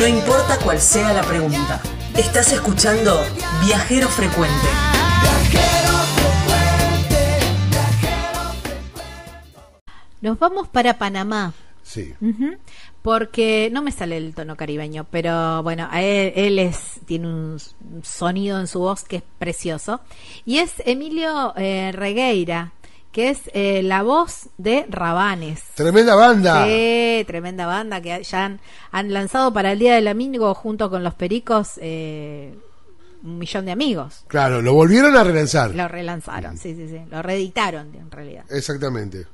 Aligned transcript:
No 0.00 0.06
importa 0.06 0.58
cuál 0.64 0.80
sea 0.80 1.12
la 1.12 1.20
pregunta. 1.20 1.78
Estás 2.16 2.54
escuchando 2.54 3.20
Viajero 3.66 4.08
Frecuente. 4.08 4.66
Nos 10.22 10.38
vamos 10.38 10.68
para 10.68 10.96
Panamá. 10.96 11.52
Sí. 11.82 12.14
Porque 13.02 13.68
no 13.70 13.82
me 13.82 13.92
sale 13.92 14.16
el 14.16 14.34
tono 14.34 14.56
caribeño, 14.56 15.06
pero 15.10 15.62
bueno, 15.62 15.90
él, 15.92 16.32
él 16.34 16.58
es 16.58 17.00
tiene 17.04 17.26
un 17.26 17.58
sonido 18.02 18.58
en 18.58 18.68
su 18.68 18.78
voz 18.78 19.04
que 19.04 19.16
es 19.16 19.22
precioso. 19.38 20.00
Y 20.46 20.60
es 20.60 20.72
Emilio 20.86 21.52
eh, 21.58 21.92
Regueira, 21.92 22.72
que 23.12 23.30
es 23.30 23.50
eh, 23.54 23.82
la 23.82 24.02
voz 24.02 24.48
de 24.56 24.86
Rabanes. 24.88 25.62
Tremenda 25.74 26.14
banda. 26.14 26.64
Sí, 26.64 27.24
tremenda 27.26 27.66
banda 27.66 28.00
que 28.00 28.22
ya 28.22 28.44
han, 28.44 28.60
han 28.92 29.12
lanzado 29.12 29.52
para 29.52 29.72
el 29.72 29.78
Día 29.78 29.94
del 29.94 30.08
Amigo 30.08 30.54
junto 30.54 30.90
con 30.90 31.02
los 31.02 31.14
Pericos 31.14 31.72
eh, 31.80 32.54
un 33.22 33.38
millón 33.38 33.66
de 33.66 33.72
amigos. 33.72 34.24
Claro, 34.28 34.62
lo 34.62 34.74
volvieron 34.74 35.16
a 35.16 35.24
relanzar. 35.24 35.74
Lo 35.74 35.88
relanzaron, 35.88 36.56
sí, 36.56 36.74
sí, 36.74 36.88
sí. 36.88 37.00
Lo 37.10 37.22
reeditaron 37.22 37.94
en 37.94 38.10
realidad. 38.10 38.44
Exactamente. 38.48 39.26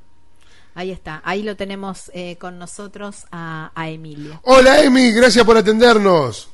Ahí 0.75 0.91
está, 0.91 1.23
ahí 1.25 1.43
lo 1.43 1.57
tenemos 1.57 2.11
eh, 2.13 2.37
con 2.37 2.59
nosotros 2.59 3.25
a, 3.31 3.73
a 3.75 3.89
Emilio. 3.89 4.41
Hola 4.43 4.83
Emi, 4.83 5.13
gracias 5.13 5.45
por 5.45 5.57
atendernos. 5.57 6.51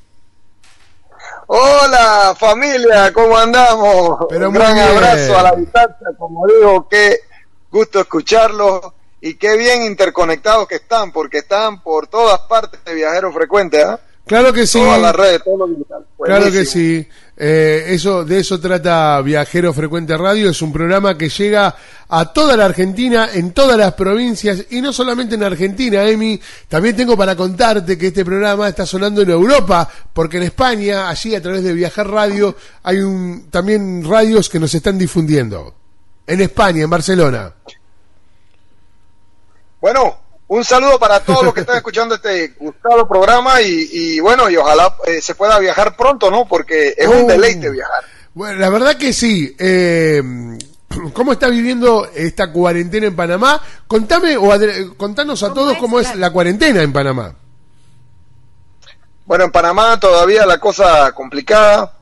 Hola 1.46 2.34
familia, 2.38 3.12
¿cómo 3.12 3.36
andamos? 3.36 4.26
Pero 4.28 4.48
Un 4.48 4.54
gran 4.54 4.74
bien. 4.74 4.86
abrazo 4.86 5.38
a 5.38 5.42
la 5.42 5.52
distancia, 5.52 6.08
como 6.18 6.46
digo, 6.46 6.88
qué 6.88 7.20
gusto 7.70 8.00
escucharlos 8.00 8.80
y 9.20 9.34
qué 9.34 9.56
bien 9.56 9.82
interconectados 9.82 10.66
que 10.66 10.76
están, 10.76 11.12
porque 11.12 11.38
están 11.38 11.82
por 11.82 12.06
todas 12.06 12.40
partes 12.40 12.82
de 12.84 12.94
viajeros 12.94 13.34
frecuentes, 13.34 13.84
¿ah? 13.84 14.00
Claro 14.26 14.52
que 14.52 14.66
sí. 14.66 14.78
Todas 14.80 15.00
las 15.00 15.14
redes, 15.14 15.42
todo 15.44 15.58
lo 15.58 15.66
digital. 15.66 16.06
Claro 16.22 16.50
que 16.50 16.64
sí. 16.64 17.08
Eh, 17.34 17.86
eso, 17.88 18.24
de 18.24 18.40
eso 18.40 18.60
trata 18.60 19.20
Viajero 19.22 19.72
Frecuente 19.72 20.16
Radio. 20.16 20.50
Es 20.50 20.60
un 20.62 20.72
programa 20.72 21.16
que 21.16 21.28
llega 21.28 21.74
a 22.08 22.32
toda 22.32 22.56
la 22.56 22.66
Argentina, 22.66 23.30
en 23.32 23.52
todas 23.52 23.78
las 23.78 23.94
provincias 23.94 24.66
y 24.70 24.80
no 24.80 24.92
solamente 24.92 25.34
en 25.34 25.42
Argentina, 25.42 26.04
Emi. 26.04 26.38
También 26.68 26.94
tengo 26.94 27.16
para 27.16 27.34
contarte 27.34 27.96
que 27.96 28.08
este 28.08 28.24
programa 28.24 28.68
está 28.68 28.84
sonando 28.84 29.22
en 29.22 29.30
Europa, 29.30 29.88
porque 30.12 30.36
en 30.36 30.44
España, 30.44 31.08
allí 31.08 31.34
a 31.34 31.42
través 31.42 31.64
de 31.64 31.72
Viajar 31.72 32.08
Radio, 32.08 32.54
hay 32.82 32.98
un, 32.98 33.48
también 33.50 34.04
radios 34.04 34.48
que 34.48 34.60
nos 34.60 34.74
están 34.74 34.98
difundiendo. 34.98 35.74
En 36.26 36.40
España, 36.40 36.84
en 36.84 36.90
Barcelona. 36.90 37.52
Bueno, 39.80 40.16
un 40.56 40.64
saludo 40.64 40.98
para 40.98 41.20
todos 41.20 41.44
los 41.44 41.54
que 41.54 41.60
están 41.60 41.76
escuchando 41.76 42.14
este 42.16 42.48
gustado 42.58 43.06
programa 43.08 43.60
y, 43.62 43.88
y 43.90 44.20
bueno, 44.20 44.50
y 44.50 44.56
ojalá 44.56 44.94
eh, 45.06 45.20
se 45.22 45.34
pueda 45.34 45.58
viajar 45.58 45.96
pronto, 45.96 46.30
¿no? 46.30 46.46
Porque 46.46 46.94
es 46.96 47.06
un 47.08 47.22
Oh. 47.24 47.26
deleite 47.26 47.70
viajar. 47.70 48.04
Bueno, 48.34 48.58
la 48.58 48.68
verdad 48.70 48.96
que 48.96 49.12
sí. 49.12 49.54
Eh, 49.58 50.22
¿Cómo 51.14 51.32
está 51.32 51.48
viviendo 51.48 52.06
esta 52.14 52.52
cuarentena 52.52 53.06
en 53.06 53.16
Panamá? 53.16 53.60
Contame 53.86 54.36
o 54.36 54.52
adre- 54.52 54.94
contanos 54.96 55.42
a 55.42 55.48
¿Cómo 55.48 55.54
todos 55.60 55.72
es? 55.74 55.78
cómo 55.78 56.00
es 56.00 56.14
la 56.16 56.30
cuarentena 56.30 56.82
en 56.82 56.92
Panamá. 56.92 57.34
Bueno, 59.24 59.44
en 59.44 59.52
Panamá 59.52 59.98
todavía 59.98 60.44
la 60.46 60.58
cosa 60.58 61.12
complicada. 61.12 61.94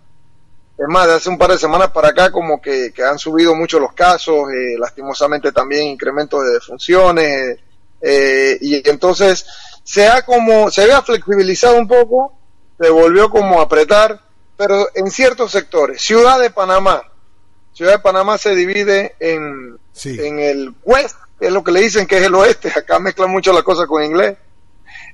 Es 0.77 0.89
más, 0.89 1.07
de 1.07 1.15
hace 1.15 1.29
un 1.29 1.37
par 1.39 1.51
de 1.51 1.59
semanas 1.59 1.91
para 1.91 2.09
acá 2.09 2.33
como 2.33 2.61
que, 2.61 2.91
que 2.93 3.05
han 3.05 3.19
subido 3.19 3.55
mucho 3.55 3.79
los 3.79 3.93
casos, 3.93 4.51
eh, 4.51 4.77
lastimosamente 4.79 5.53
también 5.53 5.89
incrementos 5.89 6.43
de 6.43 6.53
defunciones, 6.55 7.59
eh, 8.01 8.59
y 8.61 8.89
entonces 8.89 9.47
se 9.85 10.09
ha 10.09 10.23
como, 10.23 10.71
se 10.71 10.83
había 10.83 11.03
flexibilizado 11.03 11.77
un 11.77 11.89
poco, 11.89 12.39
se 12.79 12.91
volvió 12.91 13.31
como 13.31 13.61
a 13.61 13.65
apretar, 13.65 14.21
pero 14.57 14.89
en 14.95 15.11
ciertos 15.11 15.53
sectores. 15.53 16.01
Ciudad 16.03 16.39
de 16.39 16.51
Panamá, 16.51 17.03
Ciudad 17.73 17.93
de 17.93 17.99
Panamá 17.99 18.39
se 18.39 18.55
divide 18.55 19.17
en, 19.21 19.79
Sí. 19.93 20.17
en 20.21 20.39
el 20.39 20.75
west, 20.85 21.17
es 21.41 21.51
lo 21.53 21.65
que 21.65 21.73
le 21.73 21.81
dicen 21.81 22.07
que 22.07 22.19
es 22.19 22.25
el 22.25 22.35
oeste, 22.35 22.69
acá 22.77 22.99
mezclan 22.99 23.31
mucho 23.31 23.53
la 23.53 23.63
cosa 23.63 23.87
con 23.87 24.03
inglés 24.03 24.37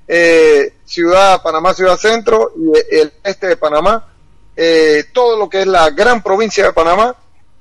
eh, 0.09 0.75
Ciudad 0.85 1.43
Panamá, 1.43 1.75
Ciudad 1.75 1.97
Centro 1.97 2.53
y 2.57 2.97
el 2.97 3.13
este 3.25 3.49
de 3.49 3.57
Panamá, 3.57 4.07
eh, 4.55 5.05
todo 5.13 5.39
lo 5.39 5.49
que 5.49 5.63
es 5.63 5.67
la 5.67 5.91
gran 5.91 6.23
provincia 6.23 6.65
de 6.65 6.73
Panamá, 6.73 7.15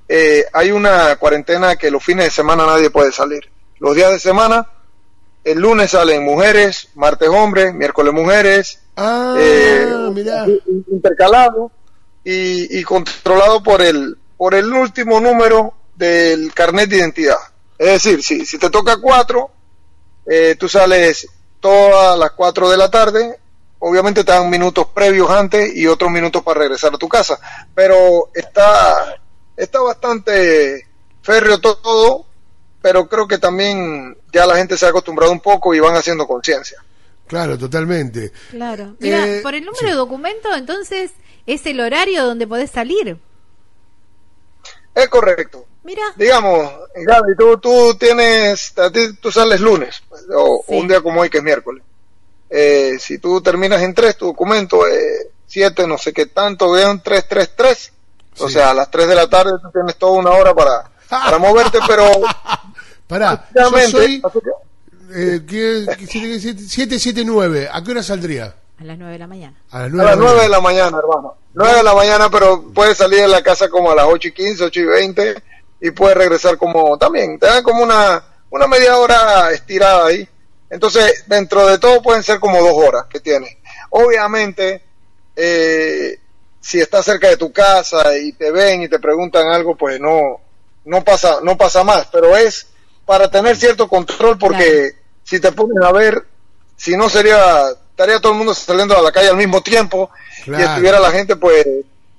eh, 0.08 0.46
hay 0.54 0.72
una 0.72 1.16
cuarentena 1.16 1.76
que 1.76 1.90
los 1.90 2.04
fines 2.04 2.26
de 2.26 2.32
semana 2.32 2.66
nadie 2.66 2.90
puede 2.90 3.12
salir. 3.12 3.50
Los 3.80 3.96
días 3.96 4.12
de 4.12 4.20
semana, 4.20 4.68
el 5.46 5.60
lunes 5.60 5.92
salen 5.92 6.26
mujeres, 6.26 6.90
martes 6.96 7.30
hombres, 7.30 7.74
miércoles 7.74 8.14
mujeres, 8.14 8.80
Ah, 8.98 9.36
eh, 9.38 9.88
intercalado 10.88 11.70
y, 12.24 12.80
y 12.80 12.84
controlado 12.84 13.62
por 13.62 13.82
el 13.82 14.18
por 14.38 14.54
el 14.54 14.72
último 14.72 15.20
número 15.20 15.74
del 15.96 16.54
carnet 16.54 16.90
de 16.90 16.98
identidad. 16.98 17.38
Es 17.78 18.04
decir, 18.04 18.24
si, 18.24 18.46
si 18.46 18.58
te 18.58 18.70
toca 18.70 18.98
cuatro, 18.98 19.52
eh, 20.26 20.56
tú 20.58 20.68
sales 20.68 21.28
todas 21.60 22.18
las 22.18 22.32
cuatro 22.32 22.70
de 22.70 22.78
la 22.78 22.90
tarde, 22.90 23.40
obviamente 23.80 24.24
te 24.24 24.32
dan 24.32 24.50
minutos 24.50 24.88
previos 24.94 25.30
antes 25.30 25.76
y 25.76 25.88
otros 25.88 26.12
minutos 26.12 26.44
para 26.44 26.62
regresar 26.62 26.94
a 26.94 26.98
tu 26.98 27.08
casa, 27.08 27.40
pero 27.74 28.30
está, 28.34 29.18
está 29.56 29.82
bastante 29.82 30.88
férreo 31.22 31.60
todo, 31.60 32.26
pero 32.86 33.10
creo 33.10 33.28
que 33.28 33.40
también 33.40 34.16
ya 34.32 34.46
la 34.46 34.56
gente 34.58 34.78
se 34.78 34.86
ha 34.86 34.90
acostumbrado 34.90 35.32
un 35.32 35.40
poco 35.40 35.74
y 35.74 35.80
van 35.80 35.96
haciendo 35.96 36.28
conciencia. 36.28 36.78
Claro, 37.26 37.58
totalmente. 37.58 38.32
Claro. 38.52 38.96
Mira, 39.00 39.26
Eh, 39.28 39.40
por 39.42 39.56
el 39.56 39.66
número 39.66 39.80
sí. 39.80 39.88
de 39.88 39.94
documento, 39.94 40.54
entonces 40.54 41.10
es 41.48 41.66
el 41.66 41.80
horario 41.80 42.24
donde 42.24 42.46
podés 42.46 42.70
salir. 42.70 43.18
Es 44.94 45.10
correcto. 45.10 45.66
Mira, 45.84 46.04
digamos, 46.16 46.72
Gaby, 46.96 47.36
tú, 47.36 47.58
tú 47.58 47.96
tienes, 47.98 48.78
a 48.78 48.92
ti, 48.92 49.14
tú 49.16 49.32
sales 49.32 49.60
lunes, 49.62 50.04
o 50.36 50.64
Sí. 50.68 50.76
un 50.76 50.88
día 50.88 51.02
como 51.02 51.22
hoy 51.22 51.30
que 51.32 51.40
es 51.40 51.44
miércoles. 51.44 51.84
Eh, 52.52 52.98
si 53.00 53.18
tú 53.18 53.42
terminas 53.42 53.82
en 53.82 53.96
tres, 53.96 54.16
tu 54.16 54.28
documento 54.28 54.86
es 54.86 55.26
siete, 55.48 55.88
no 55.88 55.98
sé 55.98 56.14
qué 56.14 56.28
tanto, 56.28 56.70
vean 56.72 57.02
tres, 57.02 57.28
tres, 57.28 57.50
tres. 57.56 57.92
O 58.38 58.48
Sí. 58.48 58.54
sea, 58.54 58.70
a 58.70 58.74
las 58.76 58.92
tres 58.92 59.08
de 59.08 59.16
la 59.16 59.28
tarde 59.28 59.54
tú 59.60 59.72
tienes 59.72 59.96
toda 59.96 60.12
una 60.20 60.30
hora 60.30 60.54
para, 60.54 60.92
para 61.10 61.38
moverte, 61.38 61.78
pero 61.88 62.04
Pará, 63.08 63.48
yo 63.56 63.70
soy 63.90 64.22
que- 64.22 64.40
eh, 65.14 65.42
¿qué- 65.48 65.86
qué- 65.98 66.08
siete- 66.08 66.40
siete- 66.40 66.64
779. 67.00 67.70
¿A 67.72 67.84
qué 67.84 67.92
hora 67.92 68.04
saldría? 68.04 68.56
a 68.78 68.84
las 68.84 68.98
9 68.98 69.14
de 69.14 69.20
la 69.20 69.28
mañana. 69.28 69.56
A 69.72 69.80
las 69.80 69.86
a 69.88 69.90
9 69.90 70.10
las 70.10 70.18
nueve 70.18 70.42
de 70.42 70.50
la 70.50 70.60
mañana, 70.60 70.98
hermano. 70.98 71.36
Nueve 71.54 71.78
de 71.78 71.84
la 71.84 71.94
mañana, 71.94 72.30
pero 72.30 72.62
puedes 72.74 72.98
salir 72.98 73.22
de 73.22 73.28
la 73.30 73.42
casa 73.42 73.70
como 73.70 73.90
a 73.92 73.96
las 73.96 74.06
ocho 74.06 74.28
y 74.28 74.32
quince, 74.34 74.66
ocho 74.66 74.82
y 74.82 74.86
veinte, 74.86 75.36
y 75.80 75.92
puedes 75.92 76.18
regresar 76.18 76.58
como, 76.58 76.98
también, 76.98 77.40
te 77.40 77.46
dan 77.46 77.64
como 77.64 77.84
una, 77.84 78.22
una 78.50 78.68
media 78.68 78.98
hora 78.98 79.50
estirada 79.52 80.08
ahí. 80.08 80.28
Entonces, 80.70 81.24
dentro 81.28 81.66
de 81.68 81.78
todo 81.78 82.02
pueden 82.02 82.22
ser 82.24 82.40
como 82.42 82.60
dos 82.62 82.74
horas 82.76 83.06
que 83.10 83.22
tienes. 83.22 83.56
Obviamente, 83.92 84.84
eh, 85.38 86.20
si 86.60 86.82
estás 86.82 87.06
cerca 87.06 87.30
de 87.30 87.38
tu 87.38 87.54
casa 87.54 88.18
y 88.18 88.34
te 88.34 88.52
ven 88.52 88.82
y 88.82 88.90
te 88.90 89.00
preguntan 89.00 89.48
algo, 89.48 89.76
pues 89.78 90.02
no, 90.02 90.42
no 90.84 91.02
pasa, 91.04 91.38
no 91.44 91.56
pasa 91.58 91.84
más, 91.86 92.08
pero 92.12 92.36
es 92.36 92.68
para 93.06 93.30
tener 93.30 93.56
cierto 93.56 93.88
control 93.88 94.38
porque 94.38 94.94
si 95.24 95.40
te 95.40 95.52
pones 95.52 95.78
a 95.84 95.92
ver, 95.92 96.26
si 96.76 96.96
no 96.98 97.10
sería, 97.10 97.70
estaría 97.92 98.20
todo 98.20 98.32
el 98.34 98.38
mundo 98.38 98.54
saliendo 98.54 98.98
a 98.98 99.02
la 99.02 99.12
calle 99.12 99.30
al 99.30 99.38
mismo 99.38 99.62
tiempo 99.62 100.10
Claro. 100.44 100.64
y 100.64 100.68
estuviera 100.68 101.00
la 101.00 101.12
gente 101.12 101.36
pues 101.36 101.66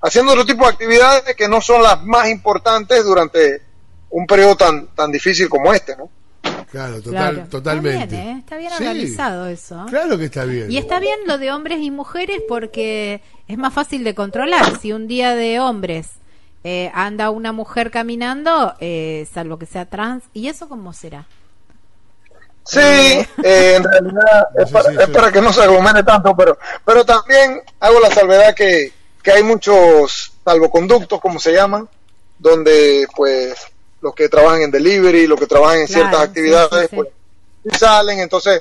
haciendo 0.01 0.33
otro 0.33 0.45
tipo 0.47 0.65
de 0.65 0.71
actividades 0.73 1.37
que 1.37 1.49
no 1.49 1.61
son 1.61 1.83
las 1.83 2.03
más 2.03 2.29
importantes 2.29 3.05
durante 3.05 3.63
un 4.11 4.27
periodo 4.27 4.57
tan, 4.57 4.87
tan 4.89 5.11
difícil 5.13 5.49
como 5.49 5.73
este, 5.73 5.97
¿no? 5.97 6.09
Claro, 6.71 7.01
total, 7.01 7.35
Claro. 7.35 7.49
totalmente. 7.49 8.03
Está 8.05 8.17
bien, 8.17 8.29
¿eh? 8.29 8.39
Está 8.41 8.57
bien 8.57 8.71
Sí, 8.77 8.77
organizado 8.85 9.47
eso. 9.47 9.87
Claro 9.89 10.19
que 10.19 10.25
está 10.27 10.45
bien. 10.45 10.71
Y 10.71 10.79
está 10.79 10.99
bien 10.99 11.19
lo 11.27 11.39
de 11.39 11.53
hombres 11.53 11.79
y 11.81 11.91
mujeres 11.91 12.41
porque 12.49 13.21
es 13.49 13.57
más 13.59 13.73
fácil 13.73 14.03
de 14.05 14.15
controlar. 14.15 14.79
Si 14.81 14.93
un 14.93 15.07
día 15.07 15.35
de 15.35 15.61
hombres 15.61 16.09
eh, 16.69 16.91
anda 16.95 17.31
una 17.31 17.53
mujer 17.53 17.91
caminando, 17.91 18.75
eh, 18.81 19.27
salvo 19.33 19.59
que 19.59 19.67
sea 19.67 19.87
trans, 19.87 20.25
¿y 20.33 20.49
eso 20.49 20.69
cómo 20.69 20.93
será? 20.93 21.27
Sí, 22.65 22.81
eh, 22.81 23.75
en 23.77 23.85
realidad 23.85 24.49
es 24.59 24.71
para, 24.73 24.91
es 24.91 25.33
que 25.33 25.41
no 25.41 25.53
se 25.53 25.63
aglomere 25.63 26.03
tanto, 26.03 26.35
pero, 26.37 26.59
pero 26.85 27.05
también 27.05 27.63
hago 27.79 28.01
la 28.01 28.11
salvedad 28.11 28.55
que, 28.55 28.93
que 29.23 29.31
hay 29.31 29.45
muchos 29.45 30.33
salvoconductos, 30.45 31.21
como 31.21 31.39
se 31.39 31.53
llaman, 31.53 31.89
donde 32.39 33.07
pues 33.15 33.55
los 34.01 34.15
que 34.15 34.29
trabajan 34.29 34.63
en 34.63 34.71
delivery, 34.73 35.27
los 35.29 35.39
que 35.39 35.47
trabajan 35.47 35.79
en 35.79 35.89
ciertas 35.89 36.21
actividades, 36.21 36.91
sí, 36.91 36.97
sí. 36.97 36.97
pues 36.97 37.09
sí 37.63 37.71
salen, 37.79 38.19
entonces 38.19 38.61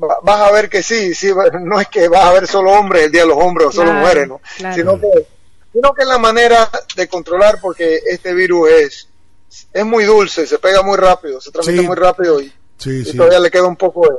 va- 0.00 0.18
vas 0.22 0.48
a 0.48 0.52
ver 0.52 0.68
que 0.68 0.82
sí, 0.82 1.14
sí, 1.14 1.32
no 1.60 1.80
es 1.80 1.88
que 1.88 2.08
vas 2.08 2.24
a 2.26 2.32
ver 2.32 2.46
solo 2.46 2.70
hombres 2.72 3.04
el 3.06 3.12
día 3.12 3.22
de 3.22 3.28
los 3.28 3.38
hombres 3.38 3.66
o 3.68 3.72
solo 3.72 3.90
Claro, 3.90 4.00
mujeres, 4.00 4.28
¿no? 4.28 4.40
claro. 4.56 4.74
Sino 4.74 5.00
que, 5.00 5.08
sino 5.72 5.92
que 5.94 6.02
es 6.02 6.08
la 6.08 6.18
manera 6.18 6.68
de 6.96 7.08
controlar 7.08 7.58
porque 7.60 8.00
este 8.06 8.34
virus 8.34 8.68
es, 8.70 9.08
es 9.72 9.84
muy 9.84 10.04
dulce, 10.04 10.46
se 10.46 10.58
pega 10.58 10.82
muy 10.82 10.96
rápido, 10.96 11.40
se 11.40 11.50
transmite 11.50 11.80
Sí. 11.80 11.86
muy 11.86 11.96
rápido 11.96 12.40
y, 12.40 12.52
Sí, 12.78 13.00
y 13.00 13.04
sí. 13.04 13.16
todavía 13.16 13.40
le 13.40 13.50
queda 13.50 13.64
un 13.66 13.76
poco 13.76 14.08
de... 14.08 14.16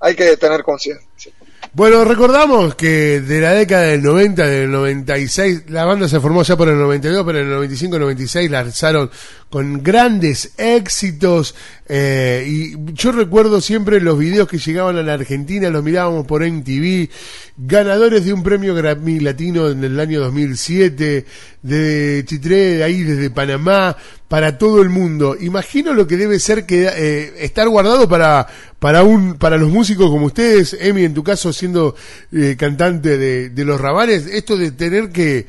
Hay 0.00 0.16
que 0.16 0.36
tener 0.36 0.62
conciencia. 0.64 1.32
Bueno, 1.74 2.04
recordamos 2.04 2.74
que 2.74 3.22
de 3.22 3.40
la 3.40 3.52
década 3.54 3.84
del 3.84 4.02
90, 4.02 4.46
del 4.46 4.70
96, 4.70 5.62
la 5.68 5.86
banda 5.86 6.06
se 6.06 6.20
formó 6.20 6.42
ya 6.42 6.54
por 6.54 6.68
el 6.68 6.76
92, 6.76 7.24
pero 7.24 7.38
en 7.38 7.46
el 7.46 7.50
95 7.52 7.98
96 7.98 8.50
la 8.50 8.58
alzaron 8.58 9.10
con 9.48 9.82
grandes 9.82 10.52
éxitos. 10.58 11.54
Eh, 11.88 12.44
y 12.46 12.92
yo 12.92 13.12
recuerdo 13.12 13.62
siempre 13.62 14.02
los 14.02 14.18
videos 14.18 14.48
que 14.48 14.58
llegaban 14.58 14.98
a 14.98 15.02
la 15.02 15.14
Argentina, 15.14 15.70
los 15.70 15.82
mirábamos 15.82 16.26
por 16.26 16.46
MTV, 16.46 17.08
ganadores 17.56 18.26
de 18.26 18.34
un 18.34 18.42
premio 18.42 18.74
Grammy 18.74 19.20
Latino 19.20 19.70
en 19.70 19.82
el 19.82 19.98
año 19.98 20.20
2007, 20.20 21.24
de 21.62 22.24
Chitré, 22.26 22.84
ahí 22.84 23.02
desde 23.02 23.30
Panamá, 23.30 23.96
para 24.32 24.56
todo 24.56 24.80
el 24.80 24.88
mundo. 24.88 25.36
Imagino 25.38 25.92
lo 25.92 26.06
que 26.06 26.16
debe 26.16 26.40
ser 26.40 26.64
que 26.64 26.88
eh, 26.90 27.34
estar 27.44 27.68
guardado 27.68 28.08
para 28.08 28.46
para 28.78 29.02
un 29.02 29.34
para 29.34 29.58
los 29.58 29.68
músicos 29.68 30.08
como 30.08 30.24
ustedes, 30.24 30.72
Emi, 30.80 31.04
en 31.04 31.12
tu 31.12 31.22
caso 31.22 31.52
siendo 31.52 31.94
eh, 32.32 32.56
cantante 32.58 33.18
de, 33.18 33.64
los 33.66 33.78
rabanes, 33.78 34.24
esto 34.24 34.56
de 34.56 34.70
tener 34.72 35.10
que 35.10 35.46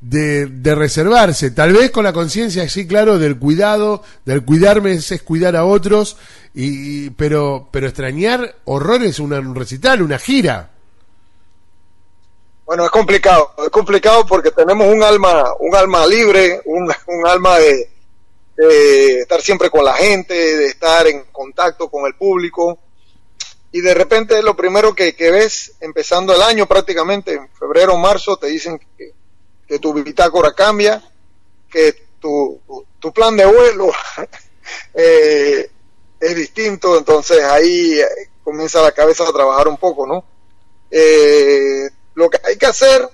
de, 0.00 0.74
reservarse, 0.74 1.52
tal 1.52 1.74
vez 1.74 1.92
con 1.92 2.02
la 2.02 2.12
conciencia, 2.12 2.68
sí, 2.68 2.88
claro, 2.88 3.20
del 3.20 3.38
cuidado, 3.38 4.02
del 4.24 4.44
cuidarme 4.44 4.94
es, 4.94 5.22
cuidar 5.22 5.54
a 5.54 5.64
otros, 5.64 6.16
y, 6.54 7.10
pero, 7.10 7.68
pero 7.70 7.86
extrañar 7.86 8.56
horrores 8.64 9.20
un 9.20 9.54
recital, 9.54 10.02
una 10.02 10.18
gira. 10.18 10.70
Bueno, 12.66 12.84
es 12.84 12.90
complicado, 12.90 13.52
es 13.58 13.70
complicado 13.70 14.26
porque 14.26 14.50
tenemos 14.50 14.92
un 14.92 15.04
alma, 15.04 15.44
un 15.60 15.76
alma 15.76 16.04
libre, 16.04 16.60
un, 16.64 16.92
un 17.06 17.26
alma 17.28 17.58
de, 17.60 17.93
de 18.56 19.20
estar 19.20 19.40
siempre 19.42 19.70
con 19.70 19.84
la 19.84 19.94
gente, 19.94 20.34
de 20.34 20.66
estar 20.66 21.06
en 21.06 21.24
contacto 21.32 21.88
con 21.88 22.06
el 22.06 22.14
público. 22.14 22.78
Y 23.72 23.80
de 23.80 23.94
repente 23.94 24.42
lo 24.42 24.54
primero 24.54 24.94
que, 24.94 25.14
ves, 25.18 25.72
empezando 25.80 26.34
el 26.34 26.42
año 26.42 26.66
prácticamente, 26.66 27.34
en 27.34 27.48
febrero 27.48 27.94
o 27.94 27.98
marzo, 27.98 28.36
te 28.36 28.46
dicen 28.46 28.80
que, 28.96 29.12
que 29.66 29.78
tu 29.78 29.92
bitácora 29.92 30.54
cambia, 30.54 31.02
que 31.70 32.04
tu, 32.20 32.60
tu 33.00 33.12
plan 33.12 33.36
de 33.36 33.44
vuelo 33.44 33.92
eh, 34.94 35.70
es 36.20 36.34
distinto, 36.34 36.96
entonces 36.96 37.42
ahí 37.44 38.00
eh, 38.00 38.06
comienza 38.42 38.80
la 38.80 38.92
cabeza 38.92 39.28
a 39.28 39.32
trabajar 39.32 39.68
un 39.68 39.76
poco, 39.76 40.06
¿no? 40.06 40.24
Eh, 40.90 41.90
lo 42.14 42.30
que 42.30 42.40
hay 42.44 42.56
que 42.56 42.66
hacer 42.66 43.08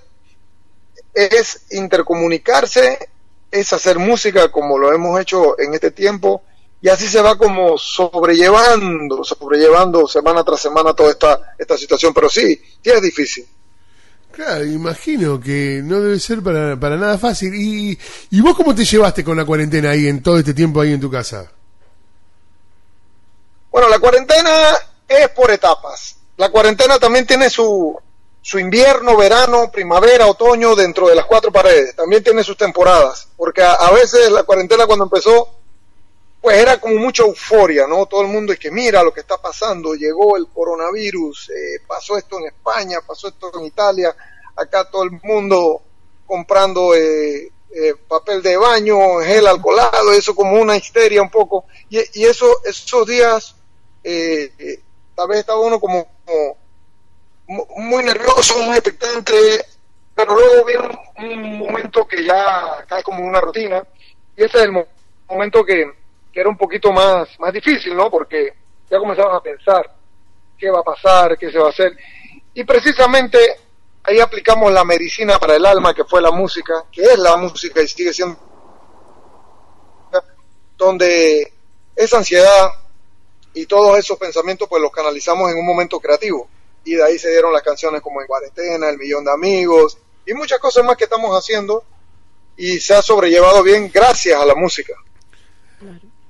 es 1.13 1.65
intercomunicarse, 1.71 3.09
es 3.51 3.73
hacer 3.73 3.99
música 3.99 4.51
como 4.51 4.77
lo 4.77 4.93
hemos 4.93 5.19
hecho 5.19 5.59
en 5.59 5.73
este 5.73 5.91
tiempo 5.91 6.43
y 6.81 6.89
así 6.89 7.07
se 7.07 7.21
va 7.21 7.37
como 7.37 7.77
sobrellevando, 7.77 9.23
sobrellevando 9.23 10.07
semana 10.07 10.43
tras 10.43 10.61
semana 10.61 10.93
toda 10.93 11.11
esta, 11.11 11.53
esta 11.57 11.77
situación, 11.77 12.13
pero 12.13 12.27
sí, 12.29 12.59
sí 12.83 12.89
es 12.89 13.01
difícil. 13.01 13.45
Claro, 14.31 14.65
imagino 14.65 15.39
que 15.39 15.81
no 15.83 15.99
debe 15.99 16.17
ser 16.17 16.41
para, 16.41 16.79
para 16.79 16.95
nada 16.95 17.17
fácil. 17.17 17.53
¿Y, 17.53 17.99
¿Y 18.31 18.41
vos 18.41 18.55
cómo 18.55 18.73
te 18.73 18.85
llevaste 18.85 19.23
con 19.23 19.37
la 19.37 19.45
cuarentena 19.45 19.91
ahí 19.91 20.07
en 20.07 20.23
todo 20.23 20.39
este 20.39 20.53
tiempo 20.53 20.81
ahí 20.81 20.93
en 20.93 21.01
tu 21.01 21.11
casa? 21.11 21.51
Bueno, 23.69 23.89
la 23.89 23.99
cuarentena 23.99 24.51
es 25.07 25.29
por 25.29 25.51
etapas. 25.51 26.15
La 26.37 26.49
cuarentena 26.49 26.97
también 26.97 27.27
tiene 27.27 27.49
su, 27.49 27.99
su 28.41 28.57
invierno, 28.57 29.15
verano, 29.15 29.71
primavera, 29.71 30.27
otoño 30.27 30.75
dentro 30.75 31.07
de 31.07 31.15
las 31.15 31.25
cuatro 31.25 31.51
paredes. 31.51 31.95
También 31.95 32.23
tiene 32.23 32.43
sus 32.43 32.57
temporadas. 32.57 33.27
Porque 33.37 33.61
a, 33.61 33.91
veces 33.91 34.31
la 34.31 34.43
cuarentena 34.43 34.87
cuando 34.87 35.05
empezó 35.05 35.57
pues 36.41 36.57
era 36.57 36.81
como 36.81 36.95
mucha 36.95 37.21
euforia, 37.21 37.85
¿no? 37.85 38.07
Todo 38.07 38.21
el 38.21 38.27
mundo 38.27 38.51
es 38.51 38.57
que 38.57 38.71
mira 38.71 39.03
lo 39.03 39.13
que 39.13 39.19
está 39.19 39.37
pasando, 39.37 39.93
llegó 39.93 40.37
el 40.37 40.47
coronavirus, 40.47 41.51
eh, 41.51 41.81
pasó 41.85 42.17
esto 42.17 42.39
en 42.39 42.47
España, 42.47 42.97
pasó 43.05 43.27
esto 43.27 43.51
en 43.59 43.65
Italia, 43.65 44.15
acá 44.55 44.89
todo 44.89 45.03
el 45.03 45.11
mundo 45.21 45.83
comprando 46.25 46.95
eh, 46.95 47.51
eh, 47.75 47.93
papel 48.07 48.41
de 48.41 48.57
baño, 48.57 49.19
gel 49.19 49.45
alcoholado, 49.45 50.13
eso 50.13 50.33
como 50.33 50.59
una 50.59 50.75
histeria 50.75 51.21
un 51.21 51.29
poco, 51.29 51.65
y, 51.91 51.99
y 52.19 52.25
eso, 52.25 52.47
esos 52.65 53.05
días, 53.05 53.55
tal 55.13 55.27
vez 55.27 55.41
estaba 55.41 55.59
uno 55.59 55.79
como, 55.79 56.07
muy 57.77 58.03
nervioso, 58.03 58.57
muy 58.63 58.77
expectante, 58.77 59.65
pero 60.15 60.35
luego 60.35 60.65
viene 60.65 61.35
un, 61.35 61.59
momento 61.59 62.07
que 62.07 62.23
ya 62.23 62.85
cae 62.87 63.03
como 63.03 63.25
una 63.25 63.41
rutina, 63.41 63.83
y 64.35 64.43
ese 64.43 64.57
es 64.57 64.63
el 64.63 64.85
momento 65.27 65.63
que 65.63 66.01
que 66.31 66.39
era 66.39 66.49
un 66.49 66.57
poquito 66.57 66.91
más, 66.91 67.27
más 67.39 67.53
difícil, 67.53 67.95
¿no? 67.95 68.09
Porque 68.09 68.53
ya 68.89 68.97
comenzaban 68.97 69.35
a 69.35 69.41
pensar 69.41 69.93
qué 70.57 70.69
va 70.69 70.79
a 70.79 70.83
pasar, 70.83 71.37
qué 71.37 71.51
se 71.51 71.59
va 71.59 71.67
a 71.67 71.71
hacer. 71.71 71.91
Y 72.53 72.63
precisamente 72.63 73.37
ahí 74.03 74.19
aplicamos 74.19 74.71
la 74.71 74.83
medicina 74.83 75.37
para 75.37 75.55
el 75.55 75.65
alma, 75.65 75.93
que 75.93 76.05
fue 76.05 76.21
la 76.21 76.31
música, 76.31 76.85
que 76.91 77.01
es 77.01 77.19
la 77.19 77.35
música 77.37 77.81
y 77.81 77.87
sigue 77.87 78.13
siendo 78.13 78.39
donde 80.77 81.53
esa 81.95 82.17
ansiedad 82.17 82.69
y 83.53 83.67
todos 83.67 83.99
esos 83.99 84.17
pensamientos 84.17 84.67
pues 84.67 84.81
los 84.81 84.91
canalizamos 84.91 85.51
en 85.51 85.59
un 85.59 85.65
momento 85.65 85.99
creativo 85.99 86.49
y 86.83 86.95
de 86.95 87.03
ahí 87.03 87.19
se 87.19 87.29
dieron 87.29 87.53
las 87.53 87.63
canciones 87.63 88.01
como 88.01 88.21
En 88.21 88.27
cuarentena, 88.27 88.89
El 88.89 88.97
millón 88.97 89.23
de 89.23 89.31
amigos 89.31 89.97
y 90.25 90.33
muchas 90.33 90.59
cosas 90.59 90.85
más 90.85 90.97
que 90.97 91.05
estamos 91.05 91.35
haciendo 91.37 91.83
y 92.57 92.79
se 92.79 92.93
ha 92.93 93.01
sobrellevado 93.01 93.63
bien 93.63 93.89
gracias 93.93 94.39
a 94.39 94.45
la 94.45 94.55
música. 94.55 94.93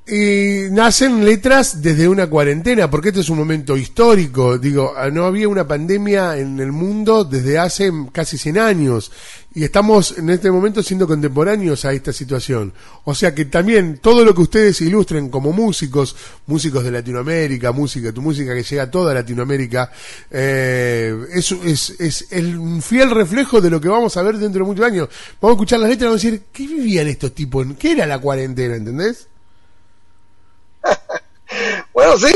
Y 0.07 0.63
nacen 0.71 1.23
letras 1.23 1.81
desde 1.81 2.07
una 2.07 2.27
cuarentena, 2.27 2.89
porque 2.89 3.09
este 3.09 3.21
es 3.21 3.29
un 3.29 3.37
momento 3.37 3.77
histórico. 3.77 4.57
Digo, 4.57 4.93
ah, 4.97 5.11
no 5.11 5.25
había 5.25 5.47
una 5.47 5.67
pandemia 5.67 6.37
en 6.37 6.59
el 6.59 6.71
mundo 6.71 7.23
desde 7.23 7.59
hace 7.59 7.91
casi 8.11 8.37
100 8.37 8.57
años. 8.57 9.11
Y 9.53 9.63
estamos 9.63 10.17
en 10.17 10.31
este 10.31 10.49
momento 10.49 10.81
siendo 10.81 11.07
contemporáneos 11.07 11.85
a 11.85 11.93
esta 11.93 12.11
situación. 12.11 12.73
O 13.03 13.13
sea 13.13 13.35
que 13.35 13.45
también 13.45 13.99
todo 13.99 14.25
lo 14.25 14.33
que 14.33 14.41
ustedes 14.41 14.81
ilustren 14.81 15.29
como 15.29 15.53
músicos, 15.53 16.15
músicos 16.47 16.83
de 16.83 16.91
Latinoamérica, 16.91 17.71
música, 17.71 18.11
tu 18.11 18.23
música 18.23 18.55
que 18.55 18.63
llega 18.63 18.83
a 18.83 18.91
toda 18.91 19.13
Latinoamérica, 19.13 19.91
eh, 20.31 21.15
es, 21.31 21.51
es, 21.51 21.89
es, 21.99 22.27
el, 22.31 22.57
un 22.57 22.81
fiel 22.81 23.11
reflejo 23.11 23.61
de 23.61 23.69
lo 23.69 23.79
que 23.79 23.89
vamos 23.89 24.17
a 24.17 24.23
ver 24.23 24.37
dentro 24.37 24.63
de 24.63 24.67
muchos 24.67 24.85
años. 24.85 25.09
Vamos 25.39 25.53
a 25.53 25.57
escuchar 25.57 25.79
las 25.79 25.89
letras 25.89 26.03
y 26.03 26.09
vamos 26.09 26.23
a 26.23 26.27
decir, 26.27 26.43
¿qué 26.51 26.67
vivían 26.67 27.07
estos 27.07 27.33
tipos? 27.35 27.67
¿Qué 27.77 27.91
era 27.91 28.07
la 28.07 28.19
cuarentena? 28.19 28.75
¿Entendés? 28.75 29.27
bueno, 31.93 32.17
sí, 32.17 32.33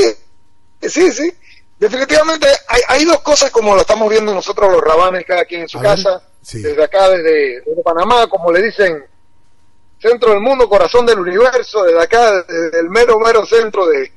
sí, 0.82 1.12
sí. 1.12 1.32
Definitivamente 1.78 2.46
hay, 2.68 2.80
hay, 2.88 3.04
dos 3.04 3.20
cosas 3.20 3.50
como 3.50 3.74
lo 3.74 3.82
estamos 3.82 4.08
viendo 4.08 4.32
nosotros 4.32 4.72
los 4.72 4.80
rabanes, 4.80 5.26
cada 5.26 5.44
quien 5.44 5.62
en 5.62 5.68
su 5.68 5.78
casa, 5.78 6.22
desde 6.40 6.82
acá, 6.82 7.10
desde, 7.10 7.62
Panamá, 7.84 8.26
como 8.28 8.50
le 8.50 8.62
dicen, 8.62 9.04
centro 10.00 10.30
del 10.30 10.40
mundo, 10.40 10.68
corazón 10.68 11.04
del 11.04 11.18
universo, 11.18 11.84
desde 11.84 12.02
acá, 12.02 12.42
desde 12.48 12.80
el 12.80 12.88
mero, 12.88 13.18
mero 13.18 13.44
centro 13.44 13.86
de, 13.86 14.10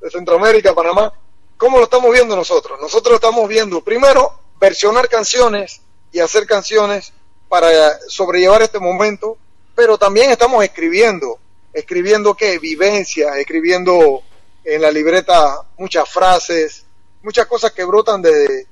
de 0.00 0.10
Centroamérica, 0.10 0.74
Panamá. 0.74 1.12
¿Cómo 1.56 1.78
lo 1.78 1.84
estamos 1.84 2.12
viendo 2.12 2.34
nosotros? 2.34 2.80
Nosotros 2.80 3.14
estamos 3.14 3.48
viendo, 3.48 3.80
primero, 3.82 4.32
versionar 4.60 5.08
canciones 5.08 5.80
y 6.10 6.18
hacer 6.18 6.46
canciones 6.46 7.12
para 7.48 7.98
sobrellevar 8.08 8.62
este 8.62 8.78
momento, 8.78 9.38
pero 9.74 9.98
también 9.98 10.30
estamos 10.30 10.64
escribiendo 10.64 11.38
escribiendo 11.72 12.34
qué, 12.34 12.58
vivencias, 12.58 13.36
escribiendo 13.36 14.22
en 14.64 14.82
la 14.82 14.90
libreta 14.90 15.62
muchas 15.78 16.08
frases, 16.08 16.84
muchas 17.22 17.46
cosas 17.46 17.72
que 17.72 17.84
brotan 17.84 18.22
de, 18.22 18.66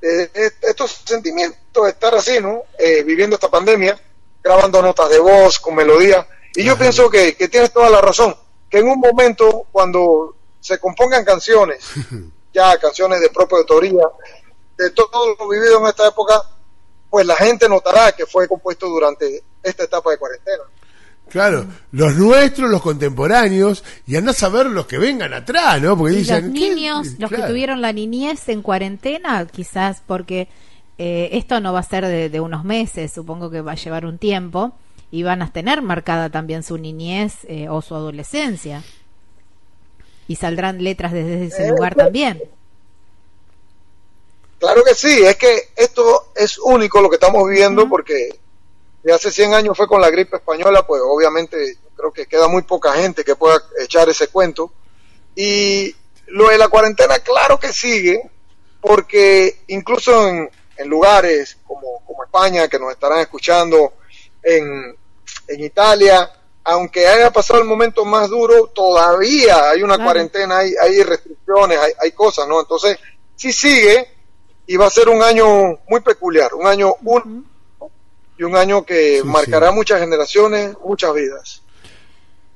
estos 0.00 1.02
sentimientos 1.04 1.84
de 1.84 1.90
estar 1.90 2.14
así, 2.14 2.40
¿no? 2.40 2.64
Eh, 2.78 3.02
viviendo 3.04 3.36
esta 3.36 3.48
pandemia, 3.48 3.98
grabando 4.42 4.82
notas 4.82 5.08
de 5.10 5.18
voz 5.18 5.60
con 5.60 5.74
melodía. 5.74 6.26
Y 6.54 6.64
yo 6.64 6.76
pienso 6.76 7.08
que, 7.08 7.36
que 7.36 7.48
tienes 7.48 7.72
toda 7.72 7.88
la 7.88 8.00
razón, 8.00 8.36
que 8.68 8.78
en 8.78 8.88
un 8.88 8.98
momento 8.98 9.66
cuando 9.70 10.34
se 10.60 10.78
compongan 10.78 11.24
canciones, 11.24 11.84
ya 12.52 12.78
canciones 12.78 13.20
de 13.20 13.30
propia 13.30 13.58
autoría, 13.58 14.02
de 14.76 14.90
todo 14.90 15.36
lo 15.38 15.48
vivido 15.48 15.78
en 15.78 15.86
esta 15.86 16.08
época, 16.08 16.42
pues 17.08 17.26
la 17.26 17.36
gente 17.36 17.68
notará 17.68 18.12
que 18.12 18.26
fue 18.26 18.48
compuesto 18.48 18.88
durante 18.88 19.42
esta 19.62 19.84
etapa 19.84 20.10
de 20.10 20.18
cuarentena. 20.18 20.64
Claro, 21.32 21.64
los 21.92 22.14
nuestros, 22.14 22.70
los 22.70 22.82
contemporáneos, 22.82 23.82
y 24.06 24.16
andás 24.16 24.42
a 24.42 24.50
ver 24.50 24.66
los 24.66 24.84
que 24.84 24.98
vengan 24.98 25.32
atrás, 25.32 25.80
¿no? 25.80 25.96
Porque 25.96 26.16
dicen. 26.16 26.44
Los 26.44 26.52
niños, 26.52 27.08
los 27.18 27.30
que 27.30 27.38
tuvieron 27.38 27.80
la 27.80 27.90
niñez 27.90 28.50
en 28.50 28.60
cuarentena, 28.60 29.46
quizás 29.46 30.02
porque 30.06 30.48
eh, 30.98 31.30
esto 31.32 31.58
no 31.60 31.72
va 31.72 31.80
a 31.80 31.84
ser 31.84 32.04
de, 32.04 32.40
unos 32.40 32.64
meses, 32.64 33.12
supongo 33.14 33.50
que 33.50 33.62
va 33.62 33.72
a 33.72 33.76
llevar 33.76 34.04
un 34.04 34.18
tiempo, 34.18 34.74
y 35.10 35.22
van 35.22 35.40
a 35.40 35.50
tener 35.50 35.80
marcada 35.80 36.28
también 36.28 36.62
su 36.62 36.76
niñez 36.76 37.46
eh, 37.48 37.70
o 37.70 37.80
su 37.80 37.94
adolescencia. 37.94 38.82
Y 40.28 40.36
saldrán 40.36 40.84
letras 40.84 41.12
desde 41.12 41.46
ese 41.46 41.70
lugar 41.70 41.94
también. 41.94 42.42
Claro 44.58 44.84
que 44.84 44.94
sí, 44.94 45.22
es 45.24 45.36
que 45.36 45.70
esto 45.76 46.26
es 46.36 46.58
único 46.58 47.00
lo 47.00 47.08
que 47.08 47.16
estamos 47.16 47.48
viviendo 47.48 47.88
porque 47.88 48.41
de 49.02 49.12
hace 49.12 49.30
100 49.30 49.54
años 49.54 49.76
fue 49.76 49.88
con 49.88 50.00
la 50.00 50.10
gripe 50.10 50.36
española, 50.36 50.86
pues 50.86 51.02
obviamente 51.04 51.78
creo 51.96 52.12
que 52.12 52.26
queda 52.26 52.48
muy 52.48 52.62
poca 52.62 52.92
gente 52.92 53.24
que 53.24 53.36
pueda 53.36 53.60
echar 53.80 54.08
ese 54.08 54.28
cuento. 54.28 54.72
Y 55.34 55.94
lo 56.28 56.48
de 56.48 56.58
la 56.58 56.68
cuarentena, 56.68 57.18
claro 57.18 57.58
que 57.58 57.72
sigue, 57.72 58.30
porque 58.80 59.62
incluso 59.68 60.28
en, 60.28 60.50
en 60.76 60.88
lugares 60.88 61.58
como, 61.66 62.04
como 62.06 62.24
España, 62.24 62.68
que 62.68 62.78
nos 62.78 62.92
estarán 62.92 63.20
escuchando, 63.20 63.94
en, 64.42 64.96
en 65.48 65.60
Italia, 65.64 66.30
aunque 66.64 67.06
haya 67.06 67.32
pasado 67.32 67.60
el 67.60 67.66
momento 67.66 68.04
más 68.04 68.28
duro, 68.28 68.68
todavía 68.68 69.70
hay 69.70 69.82
una 69.82 69.94
Claro. 69.96 70.10
cuarentena, 70.10 70.58
hay, 70.58 70.74
hay 70.80 71.02
restricciones, 71.02 71.78
hay, 71.78 71.92
hay 72.00 72.12
cosas, 72.12 72.46
¿no? 72.48 72.60
Entonces, 72.60 72.98
sí 73.36 73.52
sigue 73.52 74.08
y 74.66 74.76
va 74.76 74.86
a 74.86 74.90
ser 74.90 75.08
un 75.08 75.22
año 75.22 75.78
muy 75.88 76.00
peculiar, 76.00 76.54
un 76.54 76.66
año 76.66 76.94
único 77.02 77.48
y 78.42 78.44
un 78.44 78.56
año 78.56 78.84
que 78.84 79.20
Sí, 79.22 79.26
marcará 79.26 79.68
sí. 79.70 79.74
muchas 79.74 80.00
generaciones, 80.00 80.76
muchas 80.84 81.14
vidas. 81.14 81.62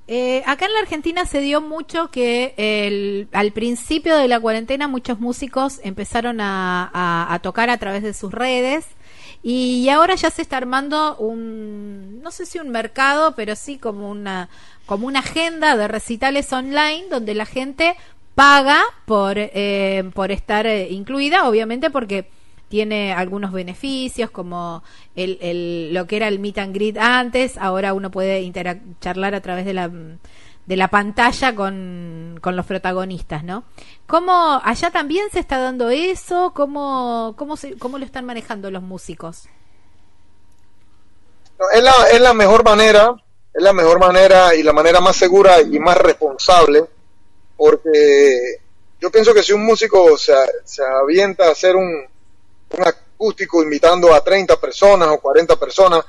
Eh, 0.09 0.43
acá 0.47 0.67
en 0.67 0.73
la 0.73 0.79
Argentina 0.81 1.27
se 1.27 1.41
dio 1.41 1.61
mucho 1.61 2.11
que 2.13 2.55
el- 2.57 3.29
al 3.33 3.51
principio 3.53 4.17
de 4.17 4.29
la 4.29 4.39
cuarentena 4.39 4.87
muchos 4.87 5.19
músicos 5.19 5.81
empezaron 5.83 6.41
a, 6.41 6.89
a- 6.93 7.35
a 7.35 7.39
tocar 7.41 7.71
a 7.71 7.79
través 7.79 8.03
de 8.05 8.15
sus 8.15 8.33
redes 8.33 8.87
y 9.43 9.89
ahora 9.89 10.15
ya 10.15 10.31
se 10.31 10.43
está 10.43 10.59
armando 10.59 11.17
un, 11.17 12.21
no 12.23 12.31
sé 12.31 12.47
si 12.47 12.59
un 12.61 12.69
mercado, 12.71 13.35
pero 13.35 13.57
sí 13.57 13.79
como 13.79 14.09
una, 14.11 14.49
como 14.87 15.09
una 15.09 15.21
agenda 15.21 15.77
de 15.77 15.89
recitales 15.89 16.53
online 16.53 17.07
donde 17.11 17.35
la 17.35 17.47
gente 17.47 17.97
paga 18.37 18.83
por, 19.07 19.35
eh, 19.39 20.05
por 20.15 20.31
estar 20.31 20.67
eh, 20.67 20.89
incluida, 20.91 21.49
obviamente 21.49 21.91
porque 21.91 22.29
tiene 22.69 23.13
algunos 23.13 23.53
beneficios 23.53 24.31
como 24.31 24.83
el, 25.15 25.93
lo 25.95 26.07
que 26.07 26.17
era 26.17 26.29
el 26.29 26.39
meet 26.39 26.59
and 26.59 26.75
greet 26.75 26.97
antes, 26.99 27.59
ahora 27.59 27.95
uno 27.95 28.11
puede 28.11 28.51
charlar 29.01 29.35
a 29.35 29.41
través 29.41 29.65
de 29.65 29.75
la 29.75 29.91
de 30.67 30.77
la 30.77 30.89
pantalla 30.89 31.55
con, 31.55 32.39
con 32.43 32.57
los 32.57 32.67
protagonistas, 32.67 33.45
¿no? 33.45 33.63
¿Cómo 34.09 34.61
allá 34.65 34.91
también 34.91 35.31
se 35.31 35.39
está 35.39 35.59
dando 35.59 35.91
eso? 35.91 36.53
¿Cómo, 36.57 37.35
cómo, 37.39 37.57
se- 37.57 37.79
cómo 37.79 37.99
lo 37.99 38.05
están 38.05 38.25
manejando 38.25 38.71
los 38.73 38.83
músicos? 38.83 39.49
Es 41.73 41.83
la, 41.83 41.95
es 42.13 42.21
la 42.21 42.35
mejor 42.35 42.65
manera, 42.65 43.15
es 43.55 43.63
la 43.63 43.73
mejor 43.73 43.99
manera 43.99 44.55
y 44.55 44.63
la 44.63 44.73
manera 44.73 45.01
más 45.01 45.17
segura 45.17 45.61
y 45.61 45.79
más 45.79 45.97
responsable, 45.97 46.85
porque 47.57 48.59
yo 49.01 49.11
pienso 49.11 49.33
que 49.33 49.43
si 49.43 49.53
un 49.53 49.65
músico 49.65 50.19
se, 50.19 50.35
se 50.65 50.83
avienta 50.85 51.47
a 51.47 51.53
hacer 51.53 51.77
un, 51.77 52.05
un 52.71 52.87
acústico 52.87 53.63
invitando 53.63 54.13
a 54.15 54.23
30 54.23 54.61
personas 54.61 55.09
o 55.09 55.19
40 55.21 55.57
personas, 55.57 56.05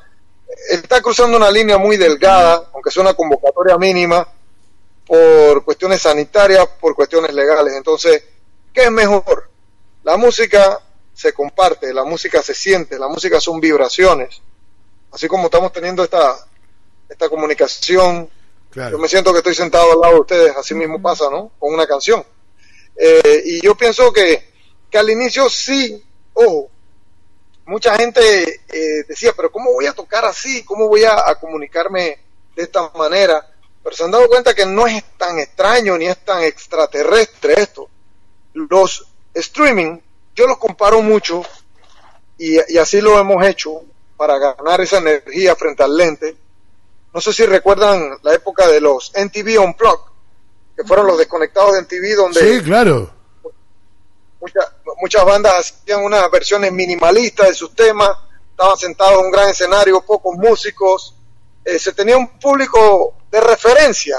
está 0.69 1.01
cruzando 1.01 1.37
una 1.37 1.51
línea 1.51 1.77
muy 1.77 1.97
delgada, 1.97 2.69
aunque 2.73 2.91
sea 2.91 3.01
una 3.03 3.13
convocatoria 3.13 3.77
mínima, 3.77 4.27
por 5.05 5.63
cuestiones 5.63 6.01
sanitarias, 6.01 6.67
por 6.79 6.95
cuestiones 6.95 7.33
legales. 7.33 7.73
Entonces, 7.75 8.23
¿qué 8.73 8.83
es 8.83 8.91
mejor? 8.91 9.49
La 10.03 10.17
música 10.17 10.81
se 11.13 11.33
comparte, 11.33 11.93
la 11.93 12.03
música 12.03 12.41
se 12.43 12.53
siente, 12.53 12.99
la 12.99 13.07
música 13.07 13.39
son 13.39 13.59
vibraciones. 13.59 14.41
Así 15.11 15.27
como 15.27 15.45
estamos 15.45 15.71
teniendo 15.71 16.03
esta, 16.03 16.35
esta 17.09 17.29
comunicación, 17.29 18.29
Claro. 18.69 18.91
yo 18.91 18.99
me 18.99 19.07
siento 19.07 19.31
que 19.31 19.37
estoy 19.39 19.55
sentado 19.55 19.93
al 19.93 20.01
lado 20.01 20.13
de 20.15 20.19
ustedes, 20.19 20.55
así 20.57 20.75
mismo 20.75 21.01
pasa, 21.01 21.29
¿no? 21.31 21.51
Con 21.57 21.73
una 21.73 21.87
canción. 21.87 22.23
Eh, 22.95 23.41
y 23.45 23.61
yo 23.61 23.75
pienso 23.75 24.11
que, 24.11 24.51
que 24.91 24.97
al 24.97 25.09
inicio 25.09 25.49
sí, 25.49 26.03
ojo, 26.37 26.69
mucha 27.65 27.95
gente 27.97 28.61
eh, 28.69 29.03
decía, 29.07 29.33
pero 29.35 29.51
¿cómo 29.51 29.73
voy 29.73 29.85
a 29.87 29.93
tocar 29.93 30.23
así? 30.25 30.63
¿Cómo 30.63 30.87
voy 30.87 31.03
a, 31.03 31.29
a 31.29 31.35
comunicarme 31.39 32.17
de 32.55 32.63
esta 32.63 32.89
manera? 32.95 33.45
Pero 33.83 33.95
se 33.95 34.03
han 34.03 34.11
dado 34.11 34.27
cuenta 34.27 34.53
que 34.53 34.65
no 34.65 34.87
es 34.87 35.03
tan 35.17 35.39
extraño 35.39 35.97
ni 35.97 36.05
es 36.07 36.17
tan 36.23 36.43
extraterrestre 36.43 37.55
esto. 37.57 37.89
Los 38.53 39.07
streaming, 39.33 39.99
yo 40.35 40.47
los 40.47 40.57
comparo 40.57 41.01
mucho 41.01 41.43
y, 42.37 42.57
y 42.73 42.77
así 42.77 43.01
lo 43.01 43.17
hemos 43.19 43.43
hecho 43.45 43.81
para 44.15 44.37
ganar 44.37 44.81
esa 44.81 44.97
energía 44.99 45.55
frente 45.55 45.83
al 45.83 45.95
lente. 45.95 46.35
No 47.13 47.21
sé 47.21 47.33
si 47.33 47.45
recuerdan 47.45 48.17
la 48.21 48.33
época 48.33 48.67
de 48.67 48.79
los 48.81 49.11
NTV 49.15 49.59
Unplugged, 49.59 50.11
que 50.75 50.83
fueron 50.83 51.07
los 51.07 51.17
desconectados 51.17 51.73
de 51.73 51.79
NTV 51.79 52.15
donde 52.15 52.39
Sí, 52.39 52.63
claro. 52.63 53.09
muchas 54.39 54.65
muchas 54.99 55.23
bandas 55.25 55.53
hacían 55.81 56.03
unas 56.03 56.29
versiones 56.31 56.71
minimalistas 56.71 57.47
de 57.49 57.53
sus 57.53 57.73
temas, 57.75 58.09
estaban 58.51 58.77
sentados 58.77 59.19
en 59.19 59.25
un 59.25 59.31
gran 59.31 59.49
escenario, 59.49 60.01
pocos 60.01 60.35
músicos, 60.35 61.15
eh, 61.63 61.77
se 61.79 61.91
tenía 61.93 62.17
un 62.17 62.39
público 62.39 63.15
de 63.29 63.39
referencia, 63.41 64.17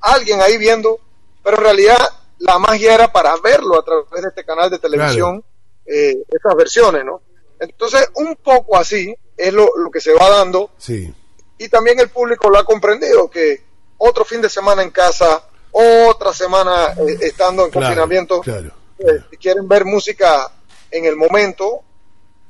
alguien 0.00 0.40
ahí 0.40 0.58
viendo, 0.58 0.98
pero 1.42 1.56
en 1.58 1.62
realidad 1.64 1.98
la 2.38 2.58
magia 2.58 2.94
era 2.94 3.12
para 3.12 3.36
verlo 3.38 3.78
a 3.78 3.84
través 3.84 4.22
de 4.22 4.28
este 4.28 4.44
canal 4.44 4.70
de 4.70 4.78
televisión, 4.78 5.42
eh, 5.86 6.16
esas 6.28 6.54
versiones, 6.56 7.04
¿no? 7.04 7.22
Entonces, 7.58 8.08
un 8.14 8.36
poco 8.36 8.76
así 8.76 9.14
es 9.36 9.52
lo, 9.52 9.70
lo 9.76 9.90
que 9.90 10.00
se 10.00 10.12
va 10.12 10.28
dando 10.28 10.70
Sí. 10.78 11.12
y 11.58 11.68
también 11.68 11.98
el 12.00 12.08
público 12.10 12.50
lo 12.50 12.58
ha 12.58 12.64
comprendido, 12.64 13.30
que 13.30 13.64
otro 13.98 14.24
fin 14.24 14.40
de 14.42 14.48
semana 14.48 14.82
en 14.82 14.90
casa, 14.90 15.44
otra 15.70 16.32
semana 16.32 16.92
eh, 16.98 17.18
estando 17.22 17.64
en 17.64 17.70
Claro, 17.70 17.86
confinamiento, 17.86 18.40
claro, 18.40 18.60
claro. 18.60 18.81
Si 19.30 19.36
quieren 19.36 19.68
ver 19.68 19.84
música 19.84 20.50
en 20.90 21.04
el 21.04 21.16
momento, 21.16 21.80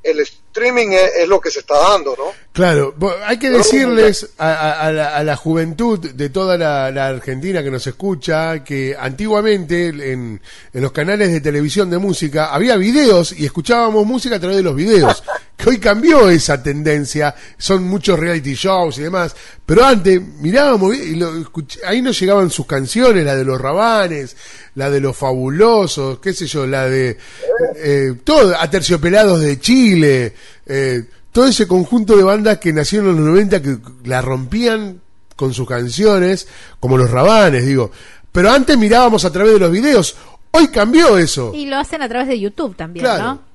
el 0.01 0.19
streaming 0.19 0.89
es, 0.89 1.11
es 1.19 1.27
lo 1.29 1.39
que 1.39 1.49
se 1.49 1.59
está 1.61 1.77
dando, 1.79 2.13
¿no? 2.17 2.25
Claro, 2.51 2.93
hay 3.25 3.39
que 3.39 3.49
decirles 3.49 4.31
a, 4.37 4.51
a- 4.53 4.87
a 4.87 4.91
la, 4.91 5.15
a 5.15 5.23
la 5.23 5.35
juventud 5.37 5.97
de 6.11 6.29
toda 6.29 6.57
la, 6.57 6.91
la 6.91 7.07
Argentina 7.07 7.63
que 7.63 7.71
nos 7.71 7.87
escucha 7.87 8.63
que 8.65 8.95
antiguamente 8.99 9.87
en, 9.87 10.41
en 10.73 10.81
los 10.81 10.91
canales 10.91 11.31
de 11.31 11.39
televisión 11.41 11.89
de 11.89 11.97
música 11.99 12.53
había 12.53 12.75
videos 12.75 13.31
y 13.31 13.45
escuchábamos 13.45 14.05
música 14.05 14.35
a 14.35 14.39
través 14.39 14.57
de 14.57 14.63
los 14.63 14.75
videos. 14.75 15.23
Que 15.63 15.69
hoy 15.69 15.77
cambió 15.79 16.29
esa 16.29 16.61
tendencia, 16.61 17.33
son 17.57 17.85
muchos 17.85 18.19
reality 18.19 18.53
shows 18.53 18.97
y 18.97 19.03
demás, 19.03 19.33
pero 19.65 19.85
antes 19.85 20.21
mirábamos 20.41 20.93
y 20.93 21.15
lo 21.15 21.33
escuch- 21.37 21.79
ahí 21.85 22.01
nos 22.01 22.19
llegaban 22.19 22.49
sus 22.49 22.65
canciones, 22.65 23.23
la 23.23 23.33
de 23.37 23.45
los 23.45 23.61
rabanes, 23.61 24.35
la 24.75 24.89
de 24.89 24.99
los 24.99 25.15
fabulosos, 25.15 26.19
qué 26.19 26.33
sé 26.33 26.47
yo, 26.47 26.67
la 26.67 26.89
de 26.89 27.17
eh, 27.77 28.13
todo, 28.25 28.53
Aterciopelados 28.59 29.39
de 29.39 29.57
Chile, 29.61 30.33
eh, 30.65 31.05
todo 31.31 31.47
ese 31.47 31.65
conjunto 31.65 32.17
de 32.17 32.23
bandas 32.23 32.57
que 32.57 32.73
nacieron 32.73 33.11
en 33.11 33.15
los 33.17 33.25
90 33.27 33.61
que 33.61 33.77
la 34.03 34.21
rompían 34.21 34.99
con 35.37 35.53
sus 35.53 35.67
canciones, 35.67 36.45
como 36.81 36.97
los 36.97 37.09
rabanes, 37.09 37.65
digo. 37.65 37.89
Pero 38.33 38.51
antes 38.51 38.77
mirábamos 38.77 39.23
a 39.23 39.31
través 39.31 39.53
de 39.53 39.59
los 39.59 39.71
videos, 39.71 40.15
hoy 40.51 40.67
cambió 40.67 41.17
eso. 41.17 41.51
Y 41.55 41.67
lo 41.67 41.77
hacen 41.77 42.01
a 42.01 42.09
través 42.09 42.27
de 42.27 42.37
YouTube 42.39 42.75
también, 42.75 43.05
Claro. 43.05 43.23
¿no? 43.23 43.52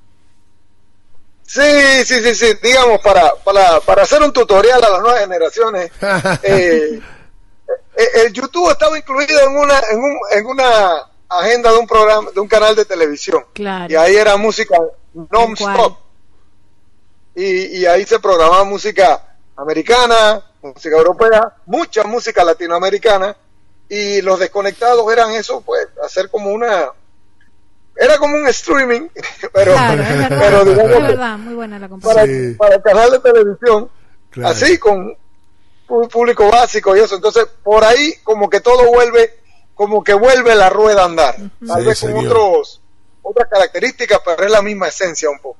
Sí, 1.48 2.04
sí, 2.04 2.22
sí, 2.22 2.34
sí, 2.34 2.58
digamos, 2.62 3.00
para, 3.00 3.34
para, 3.36 3.80
para 3.80 4.02
hacer 4.02 4.22
un 4.22 4.34
tutorial 4.34 4.84
a 4.84 4.90
las 4.90 5.00
nuevas 5.00 5.20
generaciones, 5.20 5.90
eh, 6.42 7.00
eh, 7.96 8.08
el 8.16 8.32
YouTube 8.34 8.70
estaba 8.70 8.98
incluido 8.98 9.40
en 9.40 9.56
una, 9.56 9.80
en, 9.90 9.98
un, 9.98 10.18
en 10.30 10.46
una 10.46 11.08
agenda 11.26 11.72
de 11.72 11.78
un 11.78 11.86
programa, 11.86 12.30
de 12.32 12.38
un 12.38 12.48
canal 12.48 12.76
de 12.76 12.84
televisión. 12.84 13.46
Claro. 13.54 13.90
Y 13.90 13.96
ahí 13.96 14.16
era 14.16 14.36
música 14.36 14.76
non-stop. 15.14 15.96
Y, 17.34 17.78
y 17.78 17.86
ahí 17.86 18.04
se 18.04 18.18
programaba 18.18 18.64
música 18.64 19.36
americana, 19.56 20.44
música 20.60 20.98
europea, 20.98 21.56
mucha 21.64 22.04
música 22.04 22.44
latinoamericana, 22.44 23.34
y 23.88 24.20
los 24.20 24.38
desconectados 24.38 25.10
eran 25.10 25.30
eso, 25.30 25.62
pues, 25.62 25.88
hacer 26.04 26.28
como 26.28 26.50
una... 26.50 26.92
Era 28.00 28.16
como 28.18 28.36
un 28.36 28.46
streaming, 28.48 29.08
pero, 29.52 29.72
Claro, 29.72 30.02
es 30.02 30.08
verdad. 30.18 30.38
pero 30.40 30.64
digamos 30.64 30.90
es 30.92 30.96
que 30.98 31.02
verdad, 31.02 31.38
muy 31.38 31.54
buena 31.54 31.78
la 31.78 31.88
para. 31.88 32.24
Sí. 32.26 32.54
para 32.56 32.74
el 32.76 32.82
canal 32.82 33.10
de 33.10 33.18
televisión, 33.20 33.90
Claro. 34.30 34.48
así 34.50 34.78
con 34.78 35.16
un 35.88 36.08
público 36.08 36.48
básico 36.50 36.96
y 36.96 37.00
eso. 37.00 37.16
Entonces, 37.16 37.46
por 37.62 37.82
ahí 37.84 38.14
como 38.22 38.48
que 38.48 38.60
todo 38.60 38.86
vuelve, 38.92 39.34
como 39.74 40.04
que 40.04 40.12
vuelve 40.14 40.54
la 40.54 40.68
rueda 40.70 41.02
a 41.02 41.06
andar. 41.06 41.36
Tal 41.66 41.80
Sí, 41.80 41.86
vez 41.86 42.00
con 42.00 42.10
señor. 42.12 42.26
otros, 42.26 42.80
otras 43.22 43.48
características, 43.50 44.20
pero 44.24 44.44
es 44.44 44.50
la 44.50 44.62
misma 44.62 44.88
esencia 44.88 45.28
un 45.30 45.38
poco. 45.40 45.58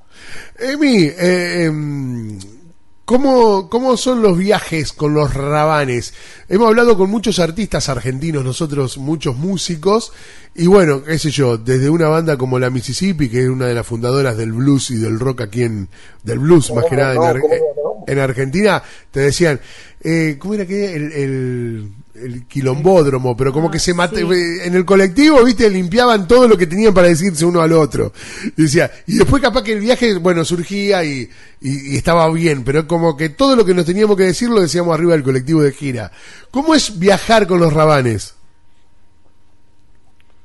Emi, 0.59 1.05
eh, 1.05 1.63
em, 1.65 2.39
¿cómo, 3.09 3.71
¿cómo 3.71 3.97
son 3.97 4.21
los 4.21 4.37
viajes 4.37 4.93
con 4.93 5.15
los 5.15 5.33
rabanes? 5.33 6.13
Hemos 6.47 6.67
hablado 6.67 6.95
con 6.95 7.09
muchos 7.09 7.39
artistas 7.39 7.89
argentinos, 7.89 8.43
nosotros 8.43 8.99
muchos 8.99 9.35
músicos, 9.35 10.13
y 10.53 10.67
bueno, 10.67 11.03
qué 11.03 11.17
sé 11.17 11.31
yo, 11.31 11.57
desde 11.57 11.89
una 11.89 12.07
banda 12.07 12.37
como 12.37 12.59
la 12.59 12.69
Mississippi, 12.69 13.27
que 13.27 13.41
es 13.41 13.49
una 13.49 13.65
de 13.65 13.73
las 13.73 13.87
fundadoras 13.87 14.37
del 14.37 14.51
blues 14.51 14.91
y 14.91 14.97
del 14.97 15.19
rock 15.19 15.41
aquí 15.41 15.63
en, 15.63 15.89
del 16.21 16.37
blues 16.37 16.71
más 16.71 16.83
que 16.83 16.97
¿Cómo 16.97 17.01
nada 17.01 17.39
en, 18.05 18.19
Argentina, 18.19 18.83
te 19.09 19.21
decían, 19.21 19.59
eh, 20.01 20.37
¿cómo 20.37 20.53
era 20.53 20.67
que 20.67 20.93
el, 20.93 21.11
el, 21.11 21.91
el 22.23 22.45
quilombódromo? 22.47 23.35
Pero 23.37 23.51
como 23.53 23.69
Ah, 23.69 23.71
que 23.71 23.79
se 23.79 23.93
mate, 23.93 24.21
sí. 24.21 24.27
en 24.63 24.75
el 24.75 24.85
colectivo, 24.85 25.43
viste, 25.43 25.69
limpiaban 25.69 26.27
todo 26.27 26.47
lo 26.47 26.57
que 26.57 26.67
tenían 26.67 26.93
para 26.93 27.07
decirse 27.07 27.45
uno 27.45 27.61
al 27.61 27.71
otro. 27.73 28.11
Y 28.57 28.63
decía, 28.63 28.91
y 29.07 29.17
después 29.17 29.41
capaz 29.41 29.63
que 29.63 29.73
el 29.73 29.79
viaje, 29.79 30.15
bueno, 30.17 30.43
surgía 30.45 31.03
y, 31.03 31.29
y- 31.61 31.93
y 31.93 31.97
estaba 31.97 32.29
bien, 32.31 32.63
pero 32.63 32.87
como 32.87 33.15
que 33.17 33.29
todo 33.29 33.55
lo 33.55 33.65
que 33.65 33.73
nos 33.73 33.85
teníamos 33.85 34.15
que 34.17 34.23
decir 34.23 34.49
lo 34.49 34.61
decíamos 34.61 34.93
arriba 34.93 35.13
del 35.13 35.23
colectivo 35.23 35.61
de 35.61 35.71
gira. 35.71 36.11
¿Cómo 36.51 36.75
es 36.75 36.97
viajar 36.99 37.47
con 37.47 37.59
los 37.59 37.73
rabanes? 37.73 38.33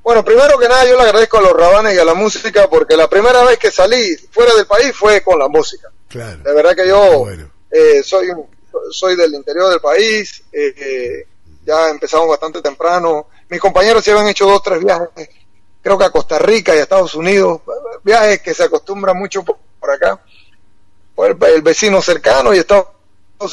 Bueno, 0.02 0.22
primero 0.24 0.58
que 0.58 0.68
nada 0.68 0.84
yo 0.86 0.96
le 0.96 1.02
agradezco 1.02 1.38
a 1.38 1.42
los 1.42 1.52
rabanes 1.54 1.94
y 1.94 1.98
a 1.98 2.04
la 2.04 2.12
música 2.14 2.68
porque 2.68 2.96
la 2.96 3.08
primera 3.08 3.42
vez 3.44 3.58
que 3.58 3.70
salí 3.70 4.14
fuera 4.30 4.54
del 4.54 4.66
país 4.66 4.92
fue 4.94 5.22
con 5.22 5.38
la 5.38 5.48
música. 5.48 5.88
Claro. 6.08 6.42
De 6.42 6.52
verdad 6.54 6.76
que 6.76 6.86
yo 6.86 7.26
eh, 7.70 8.02
soy 8.04 8.28
soy 8.90 9.16
del 9.16 9.32
interior 9.34 9.70
del 9.70 9.80
país, 9.80 10.42
eh, 10.52 10.74
eh, 10.76 11.26
ya 11.64 11.90
empezamos 11.90 12.28
bastante 12.28 12.60
temprano. 12.62 13.26
Mis 13.48 13.60
compañeros 13.60 14.04
ya 14.04 14.12
habían 14.12 14.28
hecho 14.28 14.46
dos, 14.46 14.62
tres 14.62 14.80
viajes, 14.80 15.28
creo 15.82 15.98
que 15.98 16.04
a 16.04 16.10
Costa 16.10 16.38
Rica 16.38 16.74
y 16.74 16.78
a 16.78 16.82
Estados 16.82 17.14
Unidos, 17.14 17.60
viajes 18.02 18.40
que 18.40 18.54
se 18.54 18.64
acostumbran 18.64 19.16
mucho 19.16 19.42
por, 19.42 19.90
acá, 19.90 20.20
por 21.14 21.30
el, 21.30 21.54
el, 21.54 21.62
vecino 21.62 22.00
cercano 22.00 22.54
y 22.54 22.58
Estados 22.58 22.88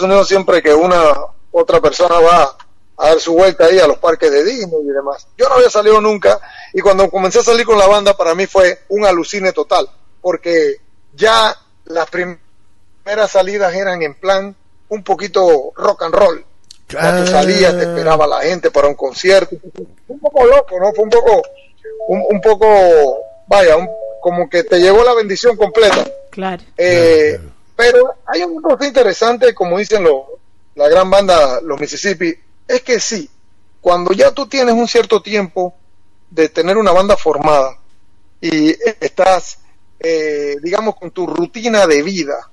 Unidos 0.01 0.27
siempre 0.27 0.61
que 0.61 0.73
una 0.73 1.13
otra 1.51 1.81
persona 1.81 2.19
va 2.19 2.57
a 2.97 3.07
dar 3.09 3.19
su 3.19 3.33
vuelta 3.33 3.65
ahí 3.65 3.79
a 3.79 3.87
los 3.87 3.97
parques 3.97 4.31
de 4.31 4.43
Disney 4.43 4.81
y 4.81 4.93
demás. 4.93 5.27
Yo 5.37 5.49
no 5.49 5.55
había 5.55 5.69
salido 5.69 5.99
nunca 5.99 6.39
y 6.73 6.81
cuando 6.81 7.09
comencé 7.09 7.39
a 7.39 7.43
salir 7.43 7.65
con 7.65 7.77
la 7.77 7.87
banda 7.87 8.15
para 8.15 8.35
mí 8.35 8.47
fue 8.47 8.83
un 8.89 9.05
alucine 9.05 9.51
total, 9.51 9.89
porque 10.21 10.77
ya 11.13 11.55
las 11.85 12.09
primeras 12.09 13.31
salidas 13.31 13.73
eran 13.73 14.01
en 14.03 14.13
plan 14.15 14.55
un 14.89 15.03
poquito 15.03 15.71
rock 15.75 16.03
and 16.03 16.15
roll. 16.15 16.45
Cuando 16.91 17.27
salías 17.27 17.75
te 17.75 17.83
esperaba 17.83 18.27
la 18.27 18.41
gente 18.41 18.71
para 18.71 18.87
un 18.87 18.95
concierto. 18.95 19.55
Un 20.07 20.19
poco 20.19 20.45
loco, 20.45 20.79
¿no? 20.79 20.91
Fue 20.93 21.03
un 21.03 21.09
poco, 21.09 21.41
un, 22.07 22.41
poco, 22.41 22.67
vaya, 23.47 23.75
como 24.21 24.49
que 24.49 24.63
te 24.63 24.79
llegó 24.79 25.03
la 25.03 25.13
bendición 25.13 25.55
completa. 25.55 26.05
Claro. 26.29 26.63
Eh, 26.77 27.39
pero 27.75 28.15
hay 28.25 28.43
una 28.43 28.61
cosa 28.61 28.87
interesante, 28.87 29.53
como 29.53 29.77
dicen 29.77 30.03
los, 30.03 30.23
la 30.75 30.87
gran 30.87 31.09
banda, 31.09 31.59
los 31.61 31.79
Mississippi, 31.79 32.33
es 32.67 32.81
que 32.81 32.99
sí, 32.99 33.29
cuando 33.81 34.13
ya 34.13 34.31
tú 34.31 34.47
tienes 34.47 34.73
un 34.73 34.87
cierto 34.87 35.21
tiempo 35.21 35.75
de 36.29 36.49
tener 36.49 36.77
una 36.77 36.91
banda 36.91 37.17
formada 37.17 37.77
y 38.39 38.69
estás, 39.03 39.59
eh, 39.99 40.55
digamos, 40.61 40.95
con 40.95 41.11
tu 41.11 41.27
rutina 41.27 41.87
de 41.87 42.01
vida, 42.03 42.49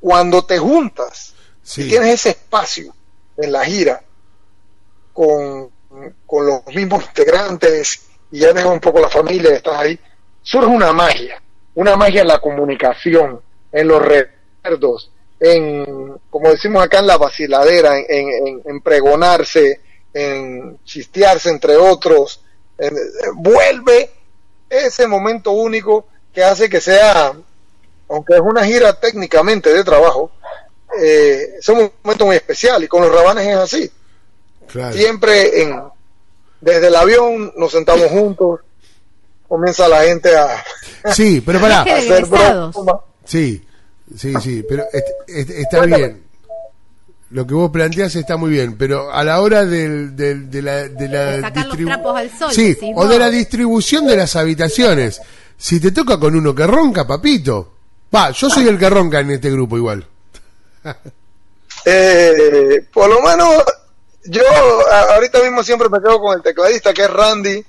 cuando 0.00 0.44
te 0.44 0.58
juntas 0.58 1.34
y 1.76 1.88
tienes 1.88 2.14
ese 2.14 2.30
espacio 2.30 2.94
en 3.36 3.52
la 3.52 3.64
gira 3.64 4.02
con, 5.12 5.70
con 6.26 6.46
los 6.46 6.66
mismos 6.66 7.04
integrantes 7.04 8.02
y 8.30 8.40
ya 8.40 8.52
dejas 8.52 8.72
un 8.72 8.80
poco 8.80 9.00
la 9.00 9.08
familia, 9.08 9.54
estás 9.54 9.76
ahí, 9.76 9.98
surge 10.42 10.66
una 10.66 10.92
magia, 10.92 11.40
una 11.74 11.96
magia 11.96 12.22
en 12.22 12.28
la 12.28 12.38
comunicación, 12.40 13.40
en 13.72 13.88
los 13.88 14.02
recuerdos, 14.02 15.10
en, 15.38 16.18
como 16.28 16.50
decimos 16.50 16.84
acá, 16.84 17.00
en 17.00 17.06
la 17.06 17.18
vaciladera, 17.18 17.98
en, 17.98 18.62
en, 18.64 18.80
pregonarse, 18.80 19.80
en 20.12 20.78
chistearse 20.84 21.50
entre 21.50 21.76
otros, 21.76 22.42
vuelve 23.34 24.10
ese 24.68 25.06
momento 25.06 25.50
único 25.50 26.06
que 26.32 26.44
hace 26.44 26.68
que 26.68 26.80
sea, 26.80 27.32
aunque 28.08 28.34
es 28.34 28.40
una 28.40 28.64
gira 28.64 28.92
técnicamente 28.98 29.72
de 29.72 29.82
trabajo, 29.82 30.30
eh, 30.98 31.54
es 31.58 31.68
un 31.68 31.90
momento 32.02 32.26
muy 32.26 32.36
especial 32.36 32.82
y 32.82 32.88
con 32.88 33.02
los 33.02 33.12
rabanes 33.12 33.46
es 33.46 33.56
así. 33.56 33.90
Siempre 34.92 35.62
en, 35.62 35.82
desde 36.60 36.86
el 36.86 36.96
avión 36.96 37.52
nos 37.56 37.72
sentamos 37.72 38.06
juntos, 38.06 38.60
comienza 39.48 39.88
la 39.88 40.02
gente 40.04 40.36
a, 40.36 40.64
sí, 41.12 41.42
pero 41.44 41.60
para, 41.60 41.82
hacer 41.82 42.26
Sí, 43.24 43.64
Sí, 44.16 44.32
sí, 44.42 44.64
pero 44.68 44.84
está 45.26 45.84
bien. 45.86 46.22
Lo 47.30 47.46
que 47.46 47.54
vos 47.54 47.70
planteás 47.70 48.16
está 48.16 48.36
muy 48.36 48.50
bien, 48.50 48.76
pero 48.76 49.12
a 49.12 49.22
la 49.22 49.40
hora 49.40 49.64
del, 49.64 50.16
de 50.16 50.62
la, 50.62 50.88
de 50.88 51.08
la 51.08 51.40
sacar 51.40 51.66
los 51.66 51.76
trapos 51.76 52.16
al 52.16 52.30
sol. 52.36 52.52
Sí, 52.52 52.76
o 52.96 53.06
de 53.06 53.18
la 53.18 53.30
distribución 53.30 54.06
de 54.06 54.16
las 54.16 54.34
habitaciones. 54.34 55.20
Si 55.56 55.78
te 55.78 55.92
toca 55.92 56.18
con 56.18 56.34
uno 56.34 56.54
que 56.54 56.66
ronca, 56.66 57.06
papito. 57.06 57.74
Va, 58.12 58.32
yo 58.32 58.50
soy 58.50 58.66
el 58.66 58.78
que 58.78 58.90
ronca 58.90 59.20
en 59.20 59.30
este 59.30 59.50
grupo 59.50 59.76
igual. 59.76 60.04
eh, 61.84 62.86
por 62.92 63.08
lo 63.08 63.20
menos 63.20 63.64
yo 64.24 64.42
ahorita 65.12 65.42
mismo 65.42 65.62
siempre 65.62 65.88
me 65.88 66.00
quedo 66.00 66.20
con 66.20 66.36
el 66.36 66.42
tecladista 66.42 66.92
que 66.92 67.02
es 67.02 67.10
Randy. 67.10 67.64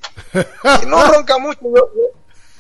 Y 0.84 0.86
no 0.86 1.06
ronca 1.12 1.38
mucho. 1.38 1.60
Yo, 1.62 1.90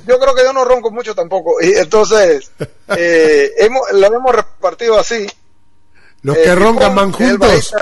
yo 0.08 0.20
creo 0.20 0.34
que 0.34 0.44
yo 0.44 0.54
no 0.54 0.66
ronco 0.66 0.92
mucho 0.92 1.14
tampoco. 1.14 1.62
Y 1.62 1.74
entonces, 1.74 2.52
eh, 2.96 3.52
hemos, 3.58 3.92
lo 3.92 4.08
hemos 4.08 4.36
repartido 4.36 4.98
así. 4.98 5.28
Los 6.22 6.38
que 6.38 6.46
eh, 6.46 6.56
roncan 6.56 6.96
van 6.96 7.12
juntos. 7.12 7.74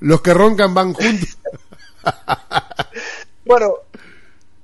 Los 0.00 0.20
que 0.22 0.34
roncan 0.34 0.74
van 0.74 0.94
juntos. 0.94 1.38
bueno, 3.44 3.74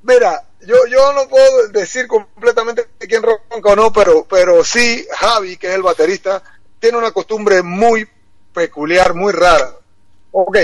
mira, 0.02 0.42
yo, 0.66 0.76
yo 0.90 1.12
no 1.12 1.28
puedo 1.28 1.68
decir 1.68 2.06
completamente 2.06 2.88
quién 2.98 3.22
ronca 3.22 3.72
o 3.72 3.76
no, 3.76 3.92
pero, 3.92 4.24
pero 4.24 4.64
sí, 4.64 5.06
Javi, 5.18 5.56
que 5.56 5.68
es 5.68 5.74
el 5.74 5.82
baterista, 5.82 6.42
tiene 6.84 6.98
una 6.98 7.12
costumbre 7.12 7.62
muy 7.62 8.06
peculiar, 8.52 9.14
muy 9.14 9.32
rara. 9.32 9.74
Ok, 10.32 10.58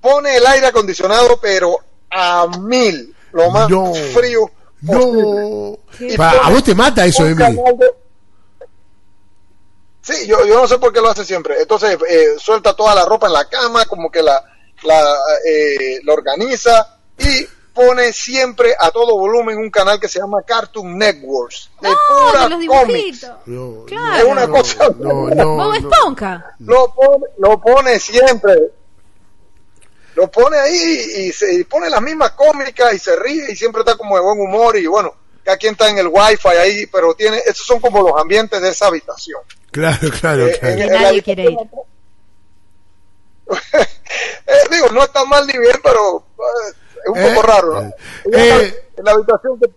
pone 0.00 0.36
el 0.36 0.46
aire 0.46 0.68
acondicionado, 0.68 1.40
pero 1.40 1.76
a 2.08 2.46
mil, 2.60 3.12
lo 3.32 3.50
más 3.50 3.68
frío 4.14 4.48
no. 4.82 5.76
a 6.20 6.50
vos 6.50 6.62
te 6.62 6.76
mata 6.76 7.04
eso, 7.04 7.26
Emily. 7.26 7.58
Sí, 10.00 10.28
yo, 10.28 10.46
yo 10.46 10.60
no 10.60 10.68
sé 10.68 10.78
por 10.78 10.92
qué 10.92 11.00
lo 11.00 11.10
hace 11.10 11.24
siempre. 11.24 11.60
Entonces, 11.60 11.98
eh, 12.08 12.36
suelta 12.38 12.76
toda 12.76 12.94
la 12.94 13.04
ropa 13.04 13.26
en 13.26 13.32
la 13.32 13.48
cama, 13.48 13.84
como 13.86 14.12
que 14.12 14.22
la, 14.22 14.40
la, 14.84 15.12
eh, 15.44 15.98
la 16.04 16.12
organiza 16.12 17.00
y 17.18 17.48
pone 17.78 18.12
siempre 18.12 18.74
a 18.78 18.90
todo 18.90 19.16
volumen 19.16 19.56
un 19.56 19.70
canal 19.70 20.00
que 20.00 20.08
se 20.08 20.18
llama 20.18 20.42
Cartoon 20.44 20.98
Networks. 20.98 21.70
De 21.80 21.88
pura 22.08 22.48
los 22.48 22.66
cómics. 22.66 23.26
claro. 23.86 24.16
Es 24.16 24.24
una 24.24 24.48
cosa. 24.48 24.88
No, 24.98 25.28
no, 25.28 25.74
Esponja. 25.74 26.56
Lo 26.58 26.92
pone, 26.92 27.26
lo 27.38 27.60
pone 27.60 28.00
siempre 28.00 28.72
lo 30.14 30.28
pone 30.28 30.58
ahí 30.58 31.28
y 31.28 31.32
se 31.32 31.64
pone 31.64 31.88
las 31.88 32.02
mismas 32.02 32.32
cómicas 32.32 32.92
y 32.92 32.98
se 32.98 33.14
ríe 33.14 33.52
y 33.52 33.54
siempre 33.54 33.82
está 33.82 33.96
como 33.96 34.16
de 34.16 34.22
buen 34.22 34.40
humor 34.40 34.76
y 34.76 34.84
bueno, 34.88 35.14
cada 35.44 35.56
quien 35.56 35.74
está 35.74 35.88
en 35.88 35.98
el 35.98 36.08
wifi 36.08 36.48
ahí, 36.48 36.86
pero 36.88 37.14
tiene, 37.14 37.38
esos 37.46 37.64
son 37.64 37.78
como 37.78 38.02
los 38.02 38.20
ambientes 38.20 38.60
de 38.60 38.70
esa 38.70 38.88
habitación. 38.88 39.40
Claro, 39.70 40.10
claro, 40.20 40.48
eh, 40.48 40.58
claro. 40.58 41.00
nadie 41.00 41.22
quiere 41.22 41.44
ir. 41.44 41.58
eh, 43.78 44.68
digo, 44.72 44.88
no 44.90 45.04
está 45.04 45.24
mal 45.24 45.46
ni 45.46 45.56
bien, 45.56 45.76
pero 45.84 46.24
eh, 46.36 46.74
un 47.08 47.14
poco 47.14 47.40
eh, 47.40 47.42
raro, 47.42 47.74
¿no? 47.74 47.92
en 48.24 49.04
la 49.04 49.12
habitación 49.12 49.60
que 49.60 49.70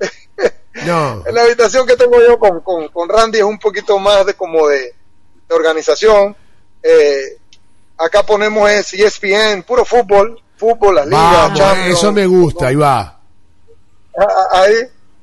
no. 0.86 1.24
en 1.26 1.34
la 1.34 1.42
habitación 1.42 1.86
que 1.86 1.96
tengo 1.96 2.20
yo 2.20 2.38
con, 2.38 2.60
con, 2.60 2.88
con 2.88 3.08
Randy 3.08 3.38
es 3.38 3.44
un 3.44 3.58
poquito 3.58 3.98
más 3.98 4.26
de 4.26 4.34
como 4.34 4.68
de, 4.68 4.94
de 5.48 5.54
organización. 5.54 6.36
Eh, 6.82 7.38
acá 7.96 8.24
ponemos 8.24 8.70
es 8.70 8.94
ESPN, 8.94 9.62
puro 9.62 9.84
fútbol, 9.84 10.40
fútbol, 10.56 10.94
la 10.94 11.04
liga, 11.04 11.88
Eso 11.88 12.12
me 12.12 12.26
gusta, 12.26 12.68
ahí 12.68 12.76
va. 12.76 13.20
Ahí, 14.52 14.74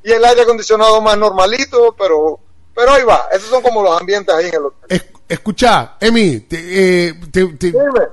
y 0.03 0.11
el 0.11 0.23
aire 0.23 0.41
acondicionado 0.41 1.01
más 1.01 1.17
normalito, 1.17 1.95
pero 1.97 2.39
pero 2.75 2.91
ahí 2.91 3.03
va, 3.03 3.23
esos 3.33 3.49
son 3.49 3.61
como 3.61 3.81
los 3.81 3.99
ambientes 3.99 4.35
ahí 4.35 4.47
en 4.47 4.55
el 4.55 4.65
hotel. 4.65 5.03
escuchá, 5.27 5.95
Emi, 5.99 6.45
eh, 6.51 7.13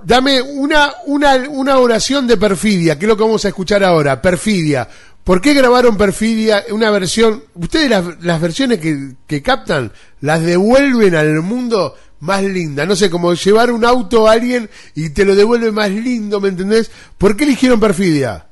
dame 0.05 0.40
una, 0.40 0.94
una, 1.07 1.35
una 1.48 1.79
oración 1.79 2.27
de 2.27 2.37
perfidia, 2.37 2.98
que 2.98 3.05
es 3.05 3.09
lo 3.09 3.16
que 3.16 3.25
vamos 3.25 3.44
a 3.44 3.48
escuchar 3.48 3.83
ahora, 3.83 4.22
perfidia. 4.22 4.88
¿Por 5.25 5.40
qué 5.40 5.55
grabaron 5.55 5.96
Perfidia 5.96 6.64
una 6.70 6.90
versión? 6.90 7.44
Ustedes 7.55 7.88
las, 7.88 8.05
las 8.22 8.40
versiones 8.40 8.81
que, 8.81 9.12
que 9.27 9.40
captan 9.40 9.92
las 10.20 10.42
devuelven 10.42 11.14
al 11.14 11.42
mundo 11.42 11.96
más 12.20 12.42
linda. 12.42 12.87
No 12.87 12.96
sé, 12.96 13.09
como 13.09 13.33
llevar 13.35 13.70
un 13.70 13.85
auto 13.85 14.27
a 14.27 14.33
alguien 14.33 14.68
y 14.94 15.11
te 15.11 15.25
lo 15.25 15.37
devuelve 15.37 15.70
más 15.70 15.90
lindo, 15.90 16.40
¿me 16.40 16.48
entendés? 16.48 16.90
¿Por 17.18 17.37
qué 17.37 17.44
eligieron 17.44 17.79
Perfidia? 17.79 18.46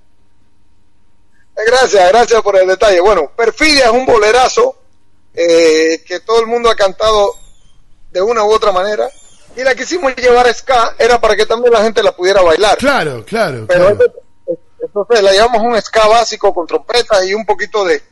Eh, 1.57 1.63
gracias, 1.67 2.09
gracias 2.09 2.41
por 2.43 2.57
el 2.57 2.69
detalle. 2.69 3.01
Bueno, 3.01 3.33
Perfidia 3.37 3.87
es 3.87 3.91
un 3.91 4.07
bolerazo 4.07 4.80
eh, 5.35 6.03
que 6.07 6.21
todo 6.21 6.41
el 6.41 6.47
mundo 6.47 6.71
ha 6.71 6.75
cantado 6.75 7.35
de 8.11 8.23
una 8.23 8.45
u 8.45 8.53
otra 8.53 8.73
manera. 8.73 9.09
Y 9.57 9.63
la 9.63 9.75
quisimos 9.75 10.15
llevar 10.17 10.47
a 10.47 10.55
ska 10.55 10.95
era 10.99 11.21
para 11.21 11.35
que 11.37 11.47
también 11.47 11.73
la 11.73 11.83
gente 11.83 12.03
la 12.03 12.13
pudiera 12.13 12.43
bailar. 12.43 12.79
Claro, 12.79 13.25
claro. 13.25 13.67
Pero 13.67 13.99
entonces 14.81 15.23
la 15.23 15.33
llevamos 15.33 15.63
un 15.63 15.81
ska 15.81 16.07
básico 16.07 16.55
con 16.55 16.67
trompetas 16.67 17.27
y 17.27 17.35
un 17.35 17.45
poquito 17.45 17.85
de 17.85 18.03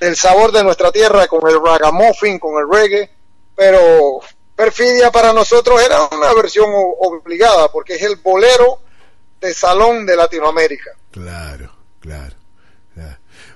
del 0.00 0.16
sabor 0.16 0.50
de 0.50 0.64
nuestra 0.64 0.90
tierra 0.90 1.26
con 1.26 1.46
el 1.48 1.60
ragamuffin, 1.62 2.38
con 2.38 2.60
el 2.60 2.68
reggae. 2.70 3.10
Pero 3.54 4.20
Perfidia 4.56 5.10
para 5.10 5.32
nosotros 5.32 5.82
era 5.82 6.04
una 6.12 6.32
versión 6.32 6.70
obligada 6.70 7.70
porque 7.72 7.94
es 7.94 8.02
el 8.02 8.16
bolero 8.16 8.78
de 9.40 9.52
salón 9.52 10.06
de 10.06 10.16
Latinoamérica. 10.16 10.90
Claro, 11.10 11.72
claro. 12.00 12.36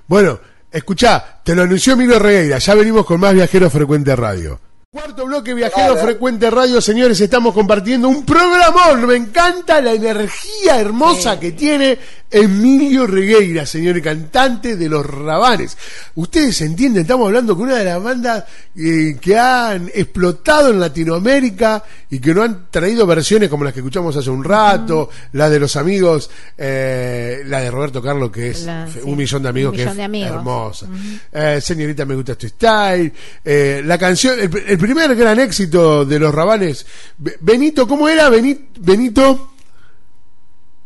Bueno, 0.07 0.39
escucha, 0.71 1.39
te 1.43 1.55
lo 1.55 1.63
anunció 1.63 1.93
Emilio 1.93 2.19
Regueira, 2.19 2.57
ya 2.57 2.75
venimos 2.75 3.05
con 3.05 3.19
más 3.19 3.33
Viajeros 3.33 3.71
Frecuente 3.71 4.15
Radio. 4.15 4.59
Cuarto 4.91 5.23
bloque 5.27 5.53
Viajero 5.53 5.95
Frecuente 5.97 6.49
Radio, 6.49 6.81
señores, 6.81 7.21
estamos 7.21 7.53
compartiendo 7.53 8.09
un 8.09 8.25
programón. 8.25 9.05
Me 9.05 9.17
encanta 9.17 9.79
la 9.81 9.93
energía 9.93 10.79
hermosa 10.79 11.39
que 11.39 11.51
tiene 11.51 11.99
Emilio 12.31 13.05
Regueira, 13.05 13.67
señor 13.67 14.01
cantante 14.01 14.75
de 14.75 14.89
Los 14.89 15.05
Rabanes. 15.05 15.77
Ustedes 16.15 16.59
entienden, 16.61 17.03
estamos 17.03 17.27
hablando 17.27 17.55
con 17.55 17.65
una 17.67 17.75
de 17.77 17.85
las 17.85 18.01
bandas 18.01 18.45
eh, 18.75 19.15
que 19.21 19.37
han 19.37 19.91
explotado 19.93 20.71
en 20.71 20.79
Latinoamérica 20.79 21.83
y 22.09 22.17
que 22.19 22.33
no 22.33 22.41
han 22.41 22.71
traído 22.71 23.05
versiones 23.05 23.47
como 23.49 23.63
las 23.65 23.73
que 23.73 23.81
escuchamos 23.81 24.15
hace 24.17 24.31
un 24.31 24.43
rato, 24.43 25.11
la 25.33 25.51
de 25.51 25.59
los 25.59 25.75
amigos, 25.75 26.31
eh, 26.57 27.43
la 27.45 27.61
de 27.61 27.69
Roberto 27.69 28.01
Carlos, 28.01 28.31
que 28.31 28.49
es 28.49 28.63
La- 28.63 28.87
un 29.03 29.17
millón 29.17 29.43
de 29.43 29.49
amigos, 29.49 29.71
un 29.73 29.77
que 29.77 29.83
es 29.83 29.99
amigos. 29.99 30.31
hermosa. 30.31 30.87
Eh, 31.31 31.59
señorita, 31.61 32.05
me 32.05 32.15
gusta 32.15 32.33
tu 32.33 32.47
style. 32.47 33.13
Eh, 33.45 33.83
la 33.85 33.95
canción, 33.99 34.39
el, 34.39 34.49
el 34.67 34.78
primer 34.79 35.15
gran 35.15 35.39
éxito 35.39 36.05
de 36.05 36.17
los 36.19 36.33
Rabanes. 36.33 36.85
Be- 37.17 37.37
Benito, 37.41 37.87
¿cómo 37.87 38.09
era? 38.09 38.29
Beni- 38.29 38.69
Benito. 38.79 39.51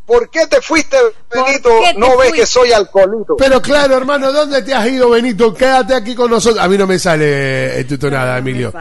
¿Por 0.05 0.29
qué 0.29 0.45
te 0.47 0.59
fuiste, 0.61 0.97
Benito? 1.33 1.69
te 1.81 1.93
No 1.97 2.07
ves 2.17 2.17
fuiste? 2.29 2.37
que 2.39 2.45
soy 2.45 2.71
alcoholito. 2.73 3.37
Pero 3.37 3.61
claro, 3.61 3.95
hermano, 3.95 4.33
¿dónde 4.33 4.61
te 4.61 4.73
has 4.73 4.85
ido, 4.87 5.09
Benito? 5.09 5.53
Quédate 5.53 5.95
aquí 5.95 6.13
con 6.13 6.29
nosotros. 6.29 6.61
A 6.63 6.67
mí 6.67 6.77
no 6.77 6.85
me 6.85 6.99
sale 6.99 7.79
eh, 7.79 7.83
tu 7.85 7.97
tonada, 7.97 8.37
Emilio. 8.37 8.73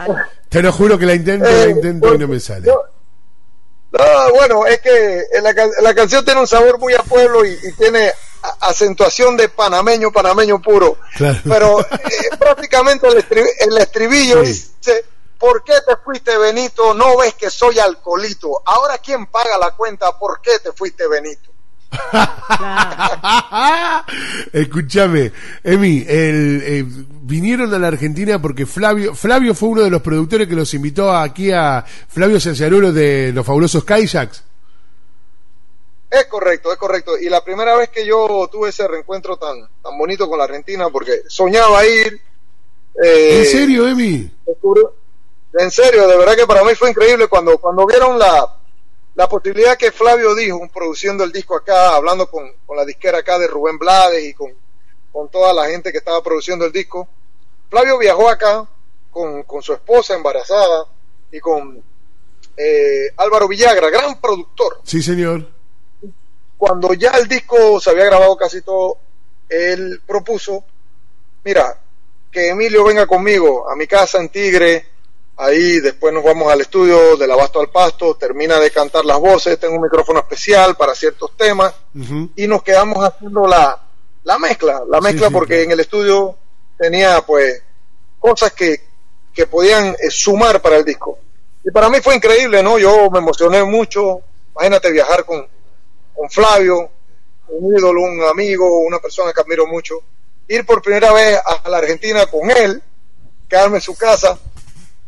Te 0.49 0.61
lo 0.61 0.71
juro 0.73 0.97
que 0.99 1.05
la 1.05 1.13
intento, 1.15 1.45
la 1.45 1.63
Eh, 1.63 1.69
intento 1.69 2.13
y 2.13 2.17
no 2.17 2.27
me 2.27 2.39
sale. 2.41 2.67
yo- 2.67 2.81
No, 3.93 4.33
bueno, 4.33 4.65
es 4.65 4.81
que 4.81 5.23
la, 5.41 5.53
can- 5.53 5.71
la 5.81 5.93
canción 5.93 6.25
tiene 6.25 6.39
un 6.41 6.47
sabor 6.47 6.79
muy 6.79 6.93
a 6.95 7.03
pueblo 7.03 7.45
y, 7.45 7.51
y 7.51 7.71
tiene 7.73 8.11
acentuación 8.61 9.37
de 9.37 9.49
panameño, 9.49 10.11
panameño 10.11 10.61
puro. 10.61 10.97
Claro. 11.15 11.39
Pero 11.47 11.79
eh, 11.81 12.29
prácticamente 12.39 13.07
el, 13.07 13.17
estribi- 13.23 13.53
el 13.59 13.77
estribillo 13.77 14.43
Sí. 14.45 14.51
dice, 14.51 15.05
¿por 15.37 15.63
qué 15.63 15.73
te 15.87 15.95
fuiste 15.97 16.35
Benito? 16.37 16.93
No 16.93 17.17
ves 17.17 17.35
que 17.35 17.49
soy 17.49 17.77
alcoholito. 17.79 18.61
Ahora, 18.65 18.97
¿quién 18.97 19.27
paga 19.27 19.57
la 19.59 19.71
cuenta? 19.71 20.17
¿Por 20.17 20.41
qué 20.41 20.59
te 20.59 20.71
fuiste 20.73 21.07
Benito? 21.07 21.51
Escúchame, 24.51 25.31
Emi, 25.63 26.05
el, 26.07 26.63
eh, 26.65 26.85
vinieron 27.21 27.73
a 27.73 27.79
la 27.79 27.87
Argentina 27.87 28.41
porque 28.41 28.65
Flavio, 28.65 29.15
Flavio 29.15 29.53
fue 29.55 29.69
uno 29.69 29.81
de 29.81 29.89
los 29.89 30.01
productores 30.01 30.47
que 30.47 30.55
los 30.55 30.73
invitó 30.73 31.11
aquí 31.15 31.51
a 31.51 31.83
Flavio 32.07 32.39
Cianciarulo 32.39 32.91
de 32.91 33.31
los 33.33 33.45
fabulosos 33.45 33.83
Kayaks. 33.83 34.43
Es 36.09 36.25
correcto, 36.25 36.71
es 36.71 36.77
correcto. 36.77 37.17
Y 37.17 37.27
la 37.29 37.43
primera 37.43 37.75
vez 37.75 37.89
que 37.89 38.05
yo 38.05 38.47
tuve 38.51 38.69
ese 38.69 38.87
reencuentro 38.87 39.37
tan, 39.37 39.67
tan 39.81 39.97
bonito 39.97 40.29
con 40.29 40.37
la 40.37 40.43
Argentina, 40.45 40.89
porque 40.89 41.23
soñaba 41.27 41.83
ir. 41.85 42.21
eh, 43.03 43.39
¿En 43.39 43.45
serio, 43.45 43.87
Emi? 43.87 44.29
En 45.55 45.71
serio, 45.71 46.07
de 46.07 46.17
verdad 46.17 46.35
que 46.35 46.45
para 46.45 46.63
mí 46.63 46.75
fue 46.75 46.91
increíble 46.91 47.27
cuando, 47.27 47.57
cuando 47.57 47.87
vieron 47.87 48.19
la, 48.19 48.57
la 49.15 49.27
posibilidad 49.29 49.77
que 49.77 49.91
Flavio 49.91 50.33
dijo, 50.35 50.67
produciendo 50.73 51.23
el 51.23 51.31
disco 51.31 51.55
acá, 51.55 51.95
hablando 51.95 52.27
con, 52.29 52.51
con 52.65 52.77
la 52.77 52.85
disquera 52.85 53.19
acá 53.19 53.37
de 53.37 53.47
Rubén 53.47 53.77
Blades 53.77 54.23
y 54.25 54.33
con, 54.33 54.51
con 55.11 55.29
toda 55.29 55.53
la 55.53 55.67
gente 55.67 55.91
que 55.91 55.99
estaba 55.99 56.23
produciendo 56.23 56.65
el 56.65 56.71
disco. 56.71 57.07
Flavio 57.69 57.97
viajó 57.99 58.29
acá 58.29 58.67
con, 59.11 59.43
con 59.43 59.61
su 59.61 59.73
esposa 59.73 60.15
embarazada 60.15 60.85
y 61.31 61.39
con 61.39 61.81
eh, 62.57 63.11
Álvaro 63.17 63.47
Villagra, 63.47 63.89
gran 63.89 64.19
productor 64.19 64.81
Sí, 64.83 65.01
señor. 65.01 65.47
cuando 66.57 66.93
ya 66.93 67.11
el 67.11 67.27
disco 67.27 67.79
se 67.79 67.89
había 67.91 68.05
grabado 68.05 68.35
casi 68.37 68.61
todo, 68.61 68.97
él 69.49 70.01
propuso, 70.07 70.63
mira, 71.43 71.79
que 72.31 72.49
Emilio 72.49 72.83
venga 72.83 73.05
conmigo 73.05 73.69
a 73.69 73.75
mi 73.75 73.85
casa 73.85 74.19
en 74.19 74.29
Tigre, 74.29 74.87
ahí 75.37 75.79
después 75.79 76.13
nos 76.13 76.23
vamos 76.23 76.51
al 76.51 76.61
estudio 76.61 77.17
del 77.17 77.31
Abasto 77.31 77.59
al 77.59 77.69
Pasto, 77.69 78.15
termina 78.15 78.59
de 78.59 78.71
cantar 78.71 79.03
las 79.05 79.19
voces, 79.19 79.59
tengo 79.59 79.75
un 79.75 79.81
micrófono 79.81 80.19
especial 80.19 80.75
para 80.75 80.93
ciertos 80.95 81.35
temas, 81.35 81.73
y 82.35 82.47
nos 82.47 82.63
quedamos 82.63 83.03
haciendo 83.03 83.47
la, 83.47 83.79
la 84.23 84.37
mezcla, 84.37 84.83
la 84.87 84.99
Sí, 84.99 85.03
mezcla 85.03 85.27
sí, 85.27 85.33
porque 85.33 85.53
claro. 85.55 85.63
en 85.63 85.71
el 85.71 85.79
estudio 85.79 86.37
tenía 86.77 87.21
pues 87.25 87.61
cosas 88.19 88.53
que, 88.53 88.77
que 89.33 89.47
podían 89.47 89.87
eh, 89.99 90.09
sumar 90.09 90.61
para 90.61 90.77
el 90.77 90.85
disco. 90.85 91.17
Y 91.63 91.71
para 91.71 91.89
mí 91.89 91.99
fue 92.01 92.15
increíble, 92.15 92.61
¿no? 92.61 92.77
Yo 92.77 93.09
me 93.09 93.19
emocioné 93.19 93.63
mucho, 93.63 94.21
imagínate 94.53 94.91
viajar 94.91 95.25
con, 95.25 95.47
con 96.13 96.29
Flavio, 96.29 96.89
un 97.47 97.75
ídolo, 97.75 98.01
un 98.01 98.21
amigo, 98.23 98.79
una 98.79 98.99
persona 98.99 99.31
que 99.33 99.41
admiro 99.41 99.65
mucho, 99.67 99.95
ir 100.47 100.65
por 100.65 100.81
primera 100.81 101.11
vez 101.13 101.39
a 101.63 101.69
la 101.69 101.77
Argentina 101.77 102.25
con 102.25 102.51
él, 102.51 102.81
quedarme 103.49 103.77
en 103.77 103.81
su 103.81 103.95
casa, 103.95 104.37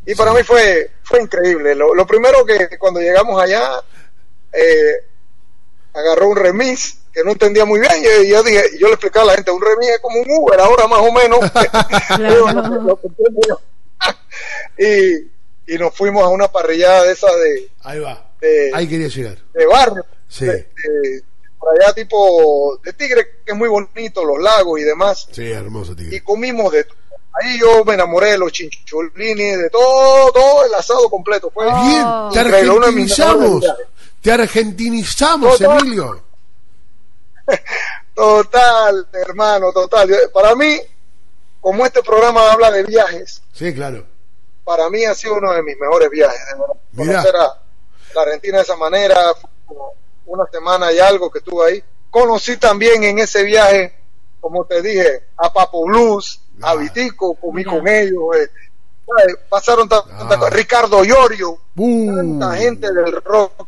y 0.05 0.15
para 0.15 0.33
mí 0.33 0.43
fue, 0.43 0.91
fue 1.03 1.21
increíble. 1.21 1.75
Lo, 1.75 1.93
lo 1.95 2.05
primero 2.05 2.45
que 2.45 2.77
cuando 2.77 2.99
llegamos 2.99 3.41
allá, 3.41 3.81
eh, 4.53 5.03
agarró 5.93 6.29
un 6.29 6.35
remis 6.37 6.99
que 7.13 7.23
no 7.23 7.31
entendía 7.31 7.63
muy 7.65 7.79
bien 7.79 7.91
y 8.23 8.27
yo 8.29 8.43
dije, 8.43 8.61
yo 8.77 8.87
le 8.87 8.93
explicaba 8.93 9.23
a 9.23 9.27
la 9.27 9.33
gente, 9.35 9.49
un 9.51 9.61
remis 9.61 9.89
es 9.89 9.99
como 9.99 10.19
un 10.19 10.25
Uber 10.29 10.59
ahora 10.59 10.87
más 10.87 10.99
o 10.99 11.11
menos. 11.11 11.39
Yo 12.19 12.99
yo. 13.47 13.61
y, 14.77 15.73
y 15.73 15.77
nos 15.77 15.95
fuimos 15.95 16.23
a 16.23 16.27
una 16.27 16.47
parrillada 16.51 17.03
de 17.03 17.13
esa 17.13 17.33
de, 17.35 17.69
Ahí 17.83 17.99
va. 17.99 18.29
de, 18.41 18.71
Ahí 18.73 18.87
quería 18.87 19.07
llegar. 19.07 19.37
de 19.53 19.65
barrio, 19.65 20.05
Sí. 20.27 20.45
de- 20.45 20.53
de- 20.53 21.23
por 21.57 21.81
allá 21.81 21.93
tipo 21.93 22.79
de 22.83 22.93
Tigre, 22.93 23.27
que 23.45 23.53
es 23.53 23.57
muy 23.57 23.67
bonito, 23.69 24.23
los 24.23 24.39
lagos 24.39 24.79
y 24.79 24.83
demás, 24.83 25.27
Sí, 25.31 25.51
hermoso, 25.51 25.93
y 25.93 25.95
tigre. 25.95 26.23
comimos 26.23 26.71
de. 26.71 26.85
Ahí 27.41 27.59
yo 27.59 27.83
me 27.83 27.93
enamoré 27.95 28.31
de 28.31 28.37
los 28.37 28.51
chincholini, 28.51 29.43
de 29.57 29.69
todo, 29.69 30.31
todo 30.31 30.65
el 30.65 30.73
asado 30.73 31.09
completo. 31.09 31.49
Fue 31.53 31.65
Bien, 31.65 32.05
te 32.31 32.69
uno 32.69 32.85
de 32.85 32.91
mis 32.93 33.17
mejores 33.19 33.19
argentinizamos. 33.19 33.65
Te 34.21 34.31
argentinizamos, 34.31 35.57
Total. 35.57 35.79
Emilio. 35.81 36.23
Total, 38.13 39.07
hermano, 39.11 39.71
total. 39.73 40.09
Para 40.33 40.55
mí, 40.55 40.79
como 41.59 41.85
este 41.85 42.01
programa 42.01 42.51
habla 42.51 42.71
de 42.71 42.83
viajes, 42.83 43.41
Sí, 43.53 43.73
claro. 43.73 44.05
para 44.63 44.89
mí 44.89 45.03
ha 45.03 45.13
sido 45.13 45.35
uno 45.35 45.51
de 45.53 45.61
mis 45.63 45.77
mejores 45.77 46.09
viajes. 46.09 46.39
de. 46.93 47.05
Conocer 47.05 47.35
a 47.35 47.61
la 48.15 48.21
Argentina 48.21 48.57
de 48.57 48.63
esa 48.63 48.77
manera, 48.77 49.15
fue 49.39 49.49
como 49.67 49.93
una 50.27 50.45
semana 50.49 50.91
y 50.93 50.99
algo 50.99 51.29
que 51.29 51.39
estuve 51.39 51.67
ahí. 51.71 51.83
Conocí 52.09 52.55
también 52.57 53.03
en 53.03 53.19
ese 53.19 53.43
viaje, 53.43 53.93
como 54.39 54.63
te 54.65 54.81
dije, 54.81 55.25
a 55.37 55.51
Papo 55.51 55.83
Blues, 55.85 56.39
a 56.61 56.71
Ah. 56.71 56.75
Vitico, 56.75 57.35
comí 57.35 57.63
con 57.63 57.87
ellos. 57.87 58.23
eh. 58.39 58.49
¿sabes? 59.07 59.35
Pasaron 59.49 59.87
ta- 59.87 60.03
Ah. 60.09 60.17
tanta 60.19 60.37
cosa. 60.39 60.49
Ricardo 60.51 61.03
Llorio, 61.03 61.59
Uh. 61.75 62.15
tanta 62.15 62.55
gente 62.55 62.91
del 62.93 63.21
rock, 63.23 63.67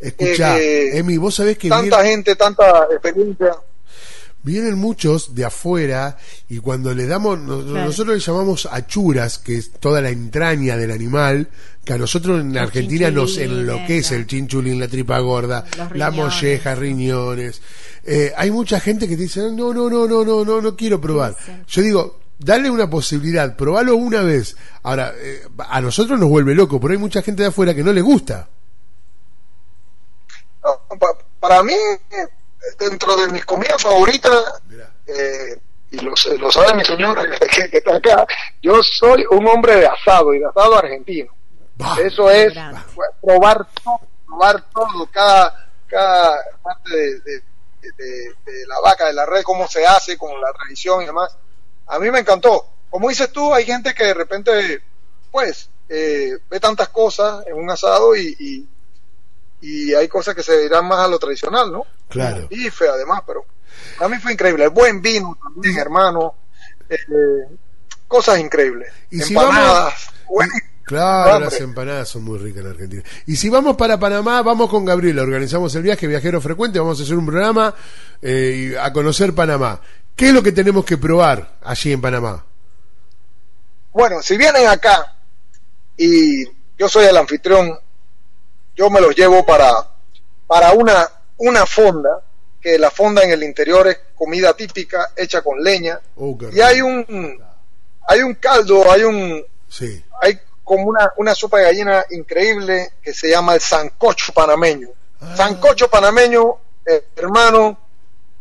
Escucha, 0.00 0.58
Eh, 0.58 0.98
Emi, 0.98 1.16
vos 1.16 1.34
sabés 1.34 1.56
que 1.56 1.68
tanta 1.70 2.02
viene- 2.02 2.10
gente, 2.16 2.36
tanta 2.36 2.86
experiencia. 2.90 3.56
Vienen 4.44 4.78
muchos 4.78 5.34
de 5.34 5.44
afuera 5.44 6.16
y 6.48 6.58
cuando 6.58 6.94
le 6.94 7.06
damos, 7.06 7.38
Claro. 7.38 7.62
nosotros 7.86 8.14
le 8.14 8.20
llamamos 8.20 8.68
achuras, 8.70 9.38
que 9.38 9.56
es 9.56 9.72
toda 9.72 10.00
la 10.00 10.10
entraña 10.10 10.76
del 10.76 10.90
animal, 10.92 11.48
que 11.84 11.92
a 11.94 11.98
nosotros 11.98 12.40
en 12.40 12.56
Argentina 12.56 13.10
nos 13.10 13.36
enloquece 13.38 14.16
el 14.16 14.26
chinchulín, 14.26 14.78
la 14.80 14.88
tripa 14.88 15.18
gorda, 15.18 15.64
la 15.76 15.88
riñones. 15.88 16.14
molleja, 16.14 16.74
riñones. 16.74 17.60
Eh, 18.04 18.32
hay 18.36 18.50
mucha 18.50 18.80
gente 18.80 19.08
que 19.08 19.16
te 19.16 19.22
dice, 19.22 19.40
no, 19.52 19.72
no, 19.74 19.90
no, 19.90 20.06
no, 20.06 20.24
no, 20.24 20.44
no, 20.44 20.60
no 20.60 20.76
quiero 20.76 21.00
probar. 21.00 21.34
Sí, 21.44 21.52
sí. 21.52 21.62
Yo 21.68 21.82
digo, 21.82 22.20
dale 22.38 22.70
una 22.70 22.88
posibilidad, 22.88 23.56
probalo 23.56 23.96
una 23.96 24.22
vez. 24.22 24.56
Ahora, 24.82 25.12
eh, 25.16 25.42
a 25.58 25.80
nosotros 25.80 26.18
nos 26.20 26.28
vuelve 26.28 26.54
loco, 26.54 26.80
pero 26.80 26.92
hay 26.92 26.98
mucha 26.98 27.22
gente 27.22 27.42
de 27.42 27.48
afuera 27.48 27.74
que 27.74 27.82
no 27.84 27.92
le 27.92 28.00
gusta. 28.02 28.48
No, 30.62 30.98
pa- 30.98 31.18
para 31.40 31.62
mí, 31.62 31.74
dentro 32.78 33.16
de 33.16 33.28
mis 33.28 33.44
comidas 33.44 33.80
favoritas, 33.82 34.62
eh, 35.06 35.58
y 35.90 35.98
lo, 36.00 36.16
sabe 36.50 36.74
mi 36.74 36.84
señora 36.84 37.22
que, 37.38 37.70
que 37.70 37.76
está 37.78 37.96
acá, 37.96 38.26
yo 38.62 38.82
soy 38.82 39.24
un 39.30 39.46
hombre 39.46 39.76
de 39.76 39.86
asado 39.86 40.34
y 40.34 40.38
de 40.40 40.46
asado 40.46 40.76
argentino. 40.78 41.32
Bah. 41.76 41.96
Eso 42.02 42.30
es 42.30 42.52
pues, 42.94 43.08
probar 43.22 43.66
todo, 43.82 44.00
probar 44.26 44.64
todo, 44.70 45.08
cada, 45.12 45.70
cada 45.86 46.36
parte 46.62 46.90
de, 46.96 47.20
de- 47.20 47.42
de- 47.98 48.34
de 48.52 48.66
la 48.66 48.80
vaca, 48.80 49.06
de 49.06 49.12
la 49.12 49.26
red, 49.26 49.42
cómo 49.42 49.68
se 49.68 49.86
hace, 49.86 50.16
con 50.16 50.40
la 50.40 50.52
tradición 50.54 51.02
y 51.02 51.06
demás. 51.06 51.36
A 51.86 51.98
mí 51.98 52.10
me 52.10 52.20
encantó. 52.20 52.66
Como 52.88 53.08
dices 53.10 53.30
tú, 53.30 53.52
hay 53.52 53.64
gente 53.66 53.92
que 53.92 54.04
de 54.04 54.14
repente, 54.14 54.82
pues, 55.30 55.68
eh, 55.90 56.38
ve 56.48 56.60
tantas 56.60 56.88
cosas 56.88 57.46
en 57.46 57.56
un 57.56 57.68
asado 57.70 58.16
y, 58.16 58.34
y, 58.38 58.68
y 59.66 59.94
hay 59.94 60.08
cosas 60.08 60.34
que 60.34 60.42
se 60.42 60.64
irán 60.64 60.86
más 60.86 60.98
a 61.00 61.08
lo 61.08 61.18
tradicional, 61.18 61.72
¿no? 61.72 61.84
Claro. 62.08 62.46
bife 62.48 62.88
además, 62.88 63.22
pero 63.26 63.44
a 64.00 64.08
mí 64.08 64.18
fue 64.18 64.32
increíble. 64.32 64.64
El 64.64 64.70
buen 64.70 65.00
vino 65.00 65.36
también, 65.42 65.78
hermano. 65.78 66.34
Eh, 66.88 66.96
cosas 68.06 68.38
increíbles. 68.38 68.92
Y 69.10 69.20
si 69.20 69.32
Empanadas. 69.34 69.74
vamos- 69.84 69.94
Bueno, 70.28 70.52
Claro, 70.86 71.30
Hombre. 71.36 71.44
las 71.50 71.60
empanadas 71.62 72.08
son 72.10 72.24
muy 72.24 72.38
ricas 72.38 72.62
en 72.62 72.70
Argentina. 72.70 73.02
Y 73.26 73.36
si 73.36 73.48
vamos 73.48 73.74
para 73.74 73.98
Panamá, 73.98 74.42
vamos 74.42 74.68
con 74.68 74.84
Gabriela, 74.84 75.22
organizamos 75.22 75.74
el 75.76 75.82
viaje 75.82 76.06
Viajero 76.06 76.42
Frecuente, 76.42 76.78
vamos 76.78 77.00
a 77.00 77.04
hacer 77.04 77.16
un 77.16 77.24
programa 77.24 77.74
eh, 78.20 78.70
y 78.72 78.74
a 78.74 78.92
conocer 78.92 79.34
Panamá. 79.34 79.80
¿Qué 80.14 80.28
es 80.28 80.34
lo 80.34 80.42
que 80.42 80.52
tenemos 80.52 80.84
que 80.84 80.98
probar 80.98 81.56
allí 81.62 81.90
en 81.92 82.02
Panamá? 82.02 82.44
bueno, 83.92 84.20
si 84.22 84.36
vienen 84.36 84.66
acá 84.66 85.16
y 85.96 86.44
yo 86.76 86.88
soy 86.88 87.06
el 87.06 87.16
anfitrión, 87.16 87.78
yo 88.76 88.90
me 88.90 89.00
los 89.00 89.14
llevo 89.14 89.44
para, 89.44 89.72
para 90.46 90.72
una, 90.72 91.08
una 91.38 91.66
fonda, 91.66 92.20
que 92.60 92.78
la 92.78 92.90
fonda 92.90 93.22
en 93.22 93.30
el 93.30 93.42
interior 93.42 93.86
es 93.88 93.98
comida 94.16 94.54
típica 94.54 95.10
hecha 95.16 95.42
con 95.42 95.62
leña, 95.62 96.00
Oh, 96.16 96.36
y 96.52 96.60
hay 96.60 96.80
un, 96.80 97.38
hay 98.08 98.20
un 98.20 98.34
caldo, 98.34 98.90
hay 98.90 99.02
un, 99.02 99.44
Sí. 99.68 100.02
hay 100.22 100.38
como 100.62 100.84
una, 100.88 101.12
una 101.18 101.34
sopa 101.34 101.58
de 101.58 101.64
gallina 101.64 102.04
increíble 102.10 102.92
que 103.02 103.12
se 103.12 103.28
llama 103.28 103.54
el 103.54 103.60
sancocho 103.60 104.32
panameño. 104.32 104.88
Ah. 105.20 105.34
Sancocho 105.36 105.88
panameño, 105.90 106.56
eh, 106.86 107.04
hermano, 107.16 107.78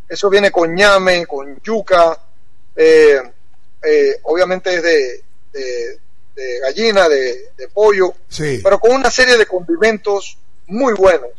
eso 0.07 0.29
viene 0.29 0.51
con 0.51 0.73
ñame, 0.73 1.25
con 1.25 1.59
yuca, 1.61 2.17
eh, 2.75 3.21
eh, 3.83 4.19
obviamente 4.23 4.73
es 4.75 4.83
de, 4.83 5.23
de- 5.51 5.99
de 6.35 6.59
gallina, 6.59 7.07
de, 7.07 7.51
de 7.57 7.67
pollo, 7.69 8.13
Sí. 8.27 8.59
pero 8.63 8.79
con 8.79 8.91
una 8.91 9.11
serie 9.11 9.37
de 9.37 9.45
condimentos 9.45 10.37
muy 10.67 10.93
buenos. 10.93 11.29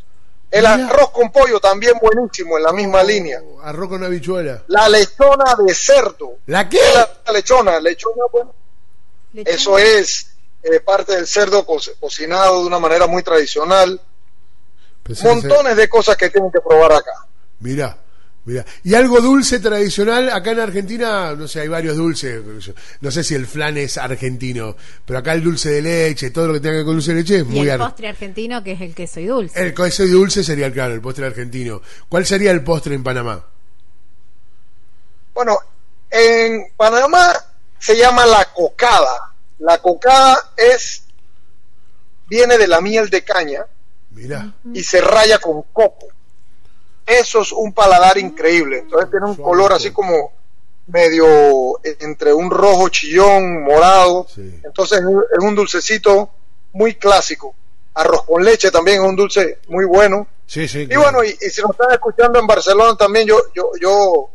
El 0.51 0.61
Mira. 0.61 0.87
arroz 0.89 1.09
con 1.11 1.31
pollo 1.31 1.59
también 1.59 1.93
buenísimo 2.01 2.57
en 2.57 2.63
la 2.63 2.71
misma 2.71 3.03
línea. 3.03 3.41
Oh, 3.43 3.59
Arroz 3.61 3.89
con 3.89 4.03
habichuela. 4.03 4.63
La 4.67 4.87
lechona 4.87 5.55
de 5.65 5.73
cerdo. 5.73 6.37
¿La 6.45 6.69
qué? 6.69 6.79
La 7.25 7.33
lechona, 7.33 7.79
lechona, 7.79 8.23
bueno, 8.31 8.53
Lechona. 9.33 9.55
eso 9.55 9.77
es 9.79 10.27
eh, 10.63 10.79
parte 10.79 11.15
del 11.15 11.27
cerdo 11.27 11.65
co- 11.65 11.79
cocinado 11.99 12.61
de 12.61 12.67
una 12.67 12.79
manera 12.79 13.05
muy 13.07 13.21
tradicional. 13.21 13.99
Montones 15.23 15.75
de 15.77 15.89
cosas 15.89 16.15
que 16.17 16.29
tienen 16.29 16.51
que 16.51 16.61
probar 16.61 16.93
acá. 16.93 17.11
Mirá, 17.59 17.97
mirá. 18.45 18.65
Y 18.83 18.93
algo 18.95 19.19
dulce 19.21 19.59
tradicional, 19.59 20.29
acá 20.29 20.51
en 20.51 20.59
Argentina, 20.59 21.33
no 21.35 21.47
sé, 21.47 21.61
hay 21.61 21.67
varios 21.67 21.97
dulces. 21.97 22.41
No 23.01 23.11
sé 23.11 23.23
si 23.23 23.35
el 23.35 23.47
flan 23.47 23.77
es 23.77 23.97
argentino, 23.97 24.75
pero 25.05 25.19
acá 25.19 25.33
el 25.33 25.43
dulce 25.43 25.69
de 25.71 25.81
leche, 25.81 26.31
todo 26.31 26.47
lo 26.47 26.53
que 26.53 26.59
tenga 26.59 26.73
que 26.73 26.77
ver 26.77 26.85
con 26.85 26.95
dulce 26.95 27.13
de 27.13 27.21
leche 27.21 27.35
es 27.37 27.41
Y 27.41 27.45
muy 27.45 27.59
el 27.67 27.71
ar- 27.71 27.79
postre 27.79 28.07
argentino, 28.07 28.63
que 28.63 28.71
es 28.73 28.81
el 28.81 28.93
queso 28.95 29.19
y 29.19 29.25
dulce. 29.25 29.61
El 29.61 29.73
co- 29.73 29.85
ese 29.85 30.07
dulce 30.07 30.43
sería, 30.43 30.71
claro, 30.71 30.93
el 30.93 31.01
postre 31.01 31.25
argentino. 31.25 31.81
¿Cuál 32.07 32.25
sería 32.25 32.51
el 32.51 32.63
postre 32.63 32.95
en 32.95 33.03
Panamá? 33.03 33.43
Bueno, 35.33 35.57
en 36.09 36.67
Panamá 36.77 37.33
se 37.79 37.97
llama 37.97 38.25
la 38.25 38.45
cocada. 38.53 39.33
La 39.59 39.77
cocada 39.79 40.37
es 40.55 41.03
viene 42.27 42.57
de 42.57 42.67
la 42.67 42.81
miel 42.81 43.09
de 43.09 43.23
caña 43.23 43.65
Mirá. 44.11 44.53
y 44.73 44.83
se 44.83 45.01
raya 45.01 45.37
con 45.39 45.61
coco. 45.73 46.07
Eso 47.05 47.41
es 47.41 47.51
un 47.51 47.73
paladar 47.73 48.17
increíble. 48.17 48.79
Entonces 48.79 49.11
tiene 49.11 49.25
un 49.27 49.35
color 49.35 49.73
así 49.73 49.91
como 49.91 50.31
medio 50.87 51.79
entre 51.83 52.33
un 52.33 52.49
rojo 52.49 52.89
chillón, 52.89 53.63
morado. 53.63 54.27
Sí. 54.33 54.59
Entonces 54.63 54.99
es 54.99 55.43
un 55.43 55.55
dulcecito 55.55 56.29
muy 56.73 56.95
clásico. 56.95 57.53
Arroz 57.93 58.23
con 58.25 58.43
leche 58.43 58.71
también 58.71 59.01
es 59.01 59.07
un 59.07 59.15
dulce 59.15 59.59
muy 59.67 59.85
bueno. 59.85 60.27
Sí, 60.47 60.67
sí. 60.67 60.81
Y 60.81 60.87
claro. 60.87 61.01
bueno, 61.03 61.23
y, 61.23 61.29
y 61.29 61.49
si 61.49 61.61
nos 61.61 61.71
están 61.71 61.91
escuchando 61.91 62.39
en 62.39 62.47
Barcelona 62.47 62.95
también, 62.97 63.25
yo, 63.25 63.39
yo, 63.55 63.71
yo, 63.79 64.29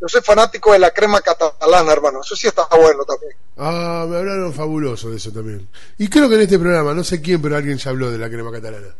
yo 0.00 0.08
soy 0.08 0.20
fanático 0.22 0.72
de 0.72 0.78
la 0.78 0.90
crema 0.90 1.20
catalana, 1.20 1.92
hermano. 1.92 2.20
Eso 2.20 2.36
sí 2.36 2.46
está 2.46 2.66
bueno 2.76 3.04
también. 3.04 3.32
Ah, 3.56 4.06
me 4.08 4.16
hablaron 4.18 4.52
fabuloso 4.52 5.10
de 5.10 5.16
eso 5.16 5.32
también. 5.32 5.68
Y 5.98 6.08
creo 6.08 6.28
que 6.28 6.36
en 6.36 6.42
este 6.42 6.58
programa, 6.58 6.94
no 6.94 7.04
sé 7.04 7.20
quién, 7.20 7.42
pero 7.42 7.56
alguien 7.56 7.78
ya 7.78 7.90
habló 7.90 8.10
de 8.10 8.18
la 8.18 8.28
crema 8.28 8.52
catalana. 8.52 8.94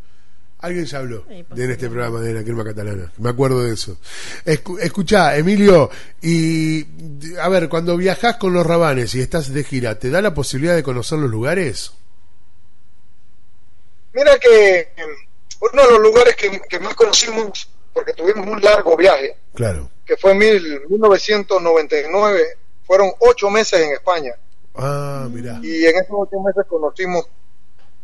Alguien 0.65 0.87
ya 0.87 0.99
habló 0.99 1.25
Sí, 1.29 1.45
de 1.55 1.65
en 1.65 1.71
este 1.73 1.91
programa 1.91 2.21
de 2.21 2.33
la 2.33 2.43
crema 2.43 2.65
catalana. 2.65 3.13
Me 3.19 3.29
acuerdo 3.29 3.63
de 3.65 3.75
eso. 3.75 3.99
Escu- 4.47 4.79
escuchá, 4.81 5.37
Emilio, 5.37 5.91
y 6.23 6.87
a 7.39 7.49
ver, 7.51 7.69
cuando 7.69 7.97
viajás 7.99 8.37
con 8.37 8.55
los 8.55 8.67
rabanes 8.67 9.15
y 9.15 9.21
estás 9.21 9.53
de 9.53 9.63
gira, 9.63 9.99
¿te 9.99 10.09
da 10.09 10.23
la 10.23 10.33
posibilidad 10.33 10.75
de 10.75 10.83
conocer 10.83 11.19
los 11.19 11.31
lugares? 11.31 11.93
Mira 14.15 14.39
que 14.39 14.89
uno 15.61 15.83
de 15.83 15.91
los 15.91 16.01
lugares 16.01 16.37
que, 16.37 16.61
que 16.69 16.79
más 16.79 16.95
conocimos, 16.95 17.69
porque 17.93 18.13
tuvimos 18.15 18.47
un 18.47 18.61
largo 18.63 18.97
viaje, 18.97 19.37
Claro. 19.55 19.91
que 20.07 20.17
fue 20.17 20.33
en 20.33 20.39
mil- 20.39 20.81
1999, 20.89 22.43
fueron 22.87 23.11
ocho 23.21 23.51
meses 23.51 23.81
en 23.81 23.93
España. 23.93 24.33
Ah, 24.77 25.29
mirá. 25.31 25.59
Y 25.63 25.85
en 25.85 25.97
esos 25.97 26.11
ocho 26.11 26.41
meses 26.41 26.65
conocimos 26.69 27.27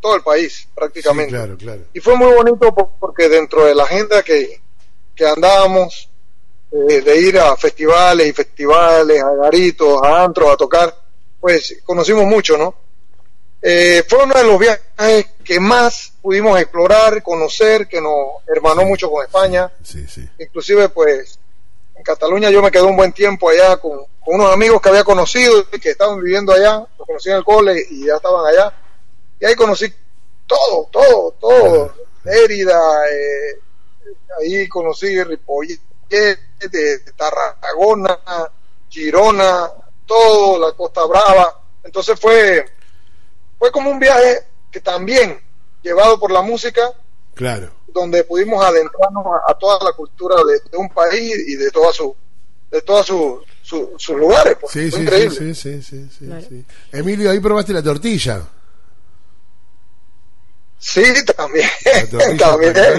todo 0.01 0.15
el 0.15 0.23
país, 0.23 0.53
Sí, 0.63 0.67
prácticamente. 0.75 1.31
claro, 1.31 1.55
claro. 1.57 1.81
Y 1.93 1.99
fue 1.99 2.15
muy 2.15 2.33
bonito 2.33 2.73
po- 2.73 2.93
porque 2.99 3.29
dentro 3.29 3.65
de 3.65 3.75
la 3.75 3.83
agenda 3.83 4.23
que, 4.23 4.59
que 5.15 5.25
andábamos, 5.25 6.09
eh, 6.71 7.01
de 7.01 7.17
ir 7.19 7.37
a 7.39 7.55
festivales 7.55 8.27
y 8.27 8.33
festivales, 8.33 9.21
a 9.21 9.31
garitos, 9.35 10.01
a 10.03 10.23
antros, 10.23 10.49
a 10.51 10.57
tocar, 10.57 10.95
pues 11.39 11.77
conocimos 11.85 12.25
mucho, 12.25 12.57
¿no? 12.57 12.73
Eh, 13.61 14.03
fue 14.09 14.23
uno 14.23 14.33
de 14.33 14.43
los 14.43 14.57
viajes 14.57 15.27
que 15.43 15.59
más 15.59 16.13
pudimos 16.21 16.59
explorar, 16.59 17.21
conocer, 17.21 17.87
que 17.87 18.01
nos 18.01 18.13
hermanó 18.47 18.83
mucho 18.85 19.09
con 19.11 19.23
España. 19.23 19.71
Sí, 19.83 20.07
sí. 20.07 20.27
Inclusive, 20.39 20.89
pues, 20.89 21.37
en 21.95 22.03
Cataluña 22.03 22.49
yo 22.49 22.61
me 22.63 22.71
quedé 22.71 22.81
un 22.83 22.95
buen 22.97 23.13
tiempo 23.13 23.49
allá 23.49 23.77
con, 23.77 23.99
con 24.25 24.35
unos 24.35 24.51
amigos 24.51 24.81
que 24.81 24.89
había 24.89 25.03
conocido 25.03 25.63
y 25.71 25.79
que 25.79 25.91
estaban 25.91 26.19
viviendo 26.21 26.53
allá, 26.53 26.83
los 26.97 27.05
conocí 27.07 27.29
en 27.29 27.35
el 27.35 27.43
cole 27.43 27.85
y 27.91 28.05
ya 28.07 28.15
estaban 28.15 28.43
allá. 28.47 28.73
Y 29.41 29.45
ahí 29.45 29.55
conocí 29.55 29.91
todo, 30.47 30.87
todo, 30.91 31.31
todo. 31.39 31.93
Mérida, 32.23 32.79
eh, 33.09 33.59
ahí 34.39 34.67
conocí 34.69 35.21
Ripollet, 35.23 35.79
de 36.09 36.99
Tarragona, 37.17 38.19
Girona, 38.89 39.69
todo, 40.05 40.59
la 40.59 40.73
Costa 40.75 41.05
Brava. 41.05 41.59
Entonces 41.83 42.19
fue, 42.19 42.65
fue 43.57 43.71
como 43.71 43.89
un 43.89 43.99
viaje 43.99 44.43
que 44.71 44.79
también, 44.81 45.39
llevado 45.81 46.19
por 46.19 46.31
la 46.31 46.41
música, 46.41 46.93
Claro. 47.33 47.71
donde 47.87 48.23
pudimos 48.23 48.63
adentrarnos 48.63 49.25
a, 49.25 49.51
a 49.51 49.57
toda 49.57 49.83
la 49.83 49.93
cultura 49.93 50.35
de, 50.43 50.59
de 50.69 50.77
un 50.77 50.89
país 50.89 51.33
y 51.47 51.55
de 51.55 51.71
toda 51.71 51.91
su 51.93 52.15
de 52.69 52.81
todos 52.83 53.05
su, 53.07 53.41
su- 53.61 53.93
sus 53.97 54.15
lugares 54.17 54.55
pues. 54.61 54.71
Sí, 54.71 54.89
sí, 54.91 55.01
increíble 55.01 55.35
sí, 55.35 55.53
sí, 55.55 55.81
sí, 55.81 55.83
sí, 55.83 56.09
sí, 56.19 56.25
Claro. 56.25 56.41
sí. 56.47 56.65
Emilio, 56.91 57.31
ahí 57.31 57.39
probaste 57.41 57.73
la 57.73 57.83
tortilla. 57.83 58.41
Sí 60.83 61.03
también 61.37 61.69
tortilla 62.09 62.37
también 62.37 62.75
es 62.75 62.97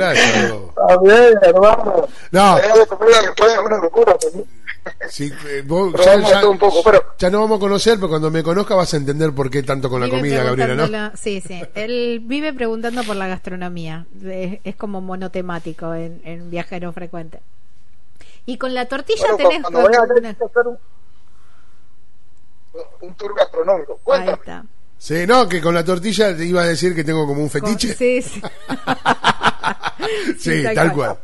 también 0.74 1.34
hermano 1.42 2.08
No. 2.30 2.56
Fue 3.36 3.58
una 3.58 3.76
locura 3.78 4.16
también. 4.16 4.46
Sí, 5.08 5.32
eh, 5.48 5.62
vos- 5.64 5.92
ya, 6.04 6.12
vamos 6.16 6.30
a 6.30 6.34
ya- 6.34 6.40
todo 6.40 6.50
un 6.50 6.58
poco, 6.58 6.82
pero- 6.82 7.04
ya 7.18 7.30
no 7.30 7.40
vamos 7.40 7.58
a 7.58 7.60
conocer, 7.60 7.96
pero 7.96 8.08
cuando 8.08 8.30
me 8.32 8.42
conozca 8.42 8.74
vas 8.74 8.92
a 8.94 8.96
entender 8.96 9.32
por 9.32 9.48
qué 9.50 9.62
tanto 9.62 9.88
con 9.90 10.00
la 10.00 10.08
comida, 10.08 10.42
Gabriela, 10.42 10.74
¿no? 10.86 11.12
Sí, 11.16 11.40
sí. 11.40 11.60
Él 11.74 12.20
vive 12.24 12.52
preguntando 12.52 13.04
por 13.04 13.14
la 13.16 13.26
gastronomía. 13.28 14.06
Es, 14.24 14.58
es 14.64 14.74
como 14.76 15.00
monotemático 15.00 15.94
en, 15.94 16.20
en 16.24 16.50
viajero 16.50 16.92
frecuente. 16.92 17.40
Y 18.46 18.58
con 18.58 18.74
la 18.74 18.86
tortilla 18.86 19.20
Bueno, 19.32 19.36
tenés... 19.36 19.62
cuando 19.62 19.80
hay 19.80 20.34
que 20.34 20.44
hacer 20.44 20.66
un, 20.66 20.78
un 23.02 23.14
tour 23.14 23.34
gastronómico 23.36 24.00
Ahí 24.12 24.28
está. 24.30 24.64
Sí, 25.02 25.26
no, 25.26 25.48
que 25.48 25.60
con 25.60 25.74
la 25.74 25.84
tortilla 25.84 26.36
te 26.36 26.46
iba 26.46 26.62
a 26.62 26.66
decir 26.66 26.94
que 26.94 27.02
tengo 27.02 27.26
como 27.26 27.42
un 27.42 27.50
fetiche. 27.50 27.92
Sí, 27.92 28.22
sí. 28.22 28.40
Sí, 30.38 30.62
tal 30.74 30.92
cual. 30.92 31.18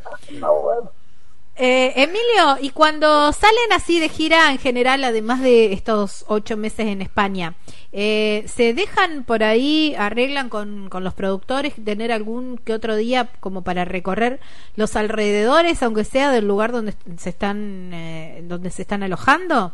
Eh, 1.55 1.93
Emilio, 1.95 2.57
y 2.61 2.71
cuando 2.71 3.31
salen 3.31 3.71
así 3.73 4.01
de 4.01 4.09
gira 4.09 4.51
en 4.51 4.57
general, 4.57 5.03
además 5.05 5.41
de 5.41 5.71
estos 5.71 6.25
ocho 6.27 6.57
meses 6.57 6.87
en 6.87 7.01
España, 7.01 7.55
eh, 7.93 8.43
¿se 8.47 8.73
dejan 8.73 9.23
por 9.23 9.43
ahí, 9.43 9.95
arreglan 9.97 10.49
con, 10.49 10.89
con 10.89 11.05
los 11.05 11.13
productores 11.13 11.73
tener 11.83 12.11
algún 12.11 12.57
que 12.57 12.73
otro 12.73 12.97
día 12.97 13.29
como 13.39 13.63
para 13.63 13.85
recorrer 13.85 14.41
los 14.75 14.97
alrededores, 14.97 15.81
aunque 15.83 16.03
sea 16.03 16.31
del 16.31 16.47
lugar 16.47 16.73
donde 16.73 16.95
se 17.17 17.29
están, 17.29 17.91
eh, 17.93 18.41
donde 18.43 18.71
se 18.71 18.81
están 18.81 19.03
alojando? 19.03 19.73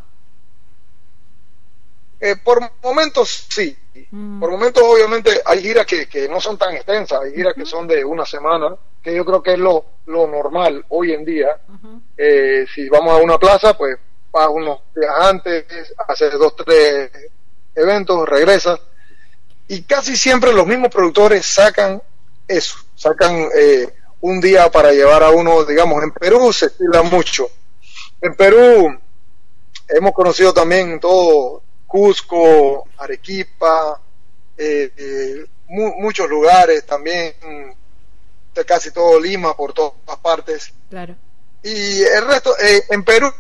Eh, 2.26 2.38
por 2.44 2.60
momentos 2.82 3.46
sí. 3.50 3.78
Mm. 4.10 4.40
Por 4.40 4.50
momentos 4.50 4.82
obviamente 4.84 5.40
hay 5.46 5.62
giras 5.62 5.86
que, 5.86 6.08
que 6.08 6.28
no 6.28 6.42
son 6.42 6.58
tan 6.58 6.74
extensas, 6.74 7.22
hay 7.22 7.36
giras 7.36 7.54
que 7.54 7.68
son 7.68 7.88
de 7.88 8.04
una 8.04 8.26
semana, 8.26 8.76
que 9.04 9.16
yo 9.16 9.24
creo 9.24 9.44
que 9.44 9.54
es 9.54 9.60
lo, 9.60 9.86
lo 10.08 10.26
normal 10.26 10.84
hoy 10.90 11.14
en 11.14 11.24
día. 11.24 11.56
Eh, 12.18 12.66
si 12.74 12.90
vamos 12.90 13.14
a 13.14 13.18
una 13.18 13.38
plaza, 13.38 13.78
pues 13.78 13.96
vas 14.32 14.48
unos 14.50 14.80
días 14.96 15.14
antes, 15.20 15.66
haces 16.08 16.34
dos, 16.34 16.56
tres 16.56 17.12
eventos, 17.76 18.28
regresas. 18.28 18.80
Y 19.68 19.84
casi 19.84 20.18
siempre 20.18 20.52
los 20.52 20.66
mismos 20.66 20.90
productores 20.90 21.46
sacan 21.46 22.02
eso, 22.48 22.78
sacan 22.96 23.50
eh, 23.56 23.88
un 24.22 24.42
día 24.42 24.72
para 24.72 24.92
llevar 24.94 25.22
a 25.22 25.30
uno, 25.30 25.64
digamos, 25.64 26.02
en 26.02 26.12
Perú 26.12 26.52
se 26.52 26.66
estila 26.66 27.04
mucho. 27.04 27.48
En 28.20 28.36
Perú 28.36 28.98
hemos 29.88 30.12
conocido 30.14 30.52
también 30.56 31.00
todo 31.00 31.62
Cusco, 32.00 32.90
Arequipa, 32.98 34.02
eh, 34.58 34.92
eh, 34.98 35.46
mu- 35.70 35.94
muchos 36.02 36.30
lugares 36.30 36.86
también, 36.86 37.34
de 38.54 38.66
casi 38.66 38.92
todo 38.92 39.18
Lima, 39.18 39.56
por 39.56 39.72
todas 39.72 39.94
partes. 40.22 40.74
Claro. 40.90 41.16
Y 41.64 42.02
el 42.04 42.28
resto, 42.28 42.54
eh, 42.60 42.84
en 42.90 43.02
Perú, 43.06 43.32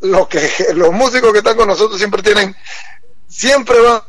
lo 0.00 0.28
que 0.28 0.38
los 0.74 0.92
músicos 0.92 1.32
que 1.32 1.38
están 1.38 1.56
con 1.56 1.66
nosotros 1.66 1.96
siempre 1.96 2.22
tienen, 2.22 2.54
siempre 3.26 3.80
van 3.80 4.02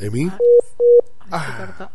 ¿Emi? 0.00 0.30
Se 0.30 1.30
cortó. 1.30 1.90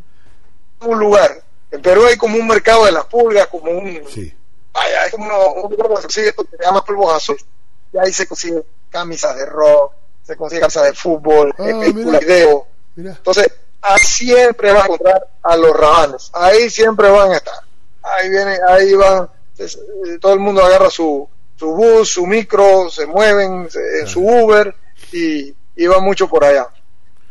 a 0.79 0.85
un 0.87 0.99
lugar. 0.99 1.43
En 1.69 1.81
Perú 1.83 2.05
hay 2.07 2.17
como 2.17 2.35
un 2.37 2.47
mercado 2.47 2.85
de 2.85 2.91
las 2.93 3.05
pulgas, 3.05 3.45
como 3.45 3.69
un, 3.71 4.01
Sí. 4.09 4.35
Vaya, 4.73 5.01
hay 5.03 5.11
como 5.11 5.25
uno- 5.25 5.53
un 5.63 5.71
lugar 5.71 5.87
donde 5.87 5.97
se 6.01 6.07
consigue 6.07 6.27
esto 6.29 6.43
que 6.43 6.57
se 6.57 6.63
llama 6.63 6.83
polvos 6.83 7.13
azules. 7.13 7.45
Y 7.93 7.97
ahí 7.97 8.11
se 8.11 8.27
consigue 8.27 8.63
camisas 8.89 9.35
de 9.35 9.45
rock, 9.45 9.93
se 10.25 10.35
consigue 10.35 10.61
camisas 10.61 10.83
de 10.83 10.93
fútbol, 10.93 11.53
Ah, 11.57 11.63
eh, 11.69 11.73
películas 11.93 12.21
video. 12.21 12.67
Mira. 12.95 13.11
Entonces, 13.11 13.47
ahí 13.81 13.99
siempre 13.99 14.71
vas 14.71 14.83
a 14.83 14.85
encontrar 14.85 15.27
a 15.43 15.57
los 15.57 15.75
rabanes. 15.75 16.29
Ahí 16.33 16.69
siempre 16.69 17.09
van 17.09 17.31
a 17.31 17.37
estar. 17.37 17.53
Ahí 18.01 18.29
viene, 18.29 18.57
ahí 18.67 18.93
van. 18.95 19.29
es- 19.57 19.75
eh, 19.75 20.17
todo 20.19 20.33
el 20.33 20.39
mundo 20.39 20.63
agarra 20.63 20.89
su, 20.89 21.29
su 21.55 21.75
bus, 21.75 22.09
su 22.09 22.25
micro, 22.25 22.89
se 22.89 23.05
mueven, 23.05 23.69
se- 23.69 23.99
en 24.01 24.07
su 24.07 24.21
Uber 24.21 24.73
y, 25.11 25.53
y 25.75 25.85
va 25.87 25.99
mucho 25.99 26.27
por 26.27 26.43
allá. 26.43 26.67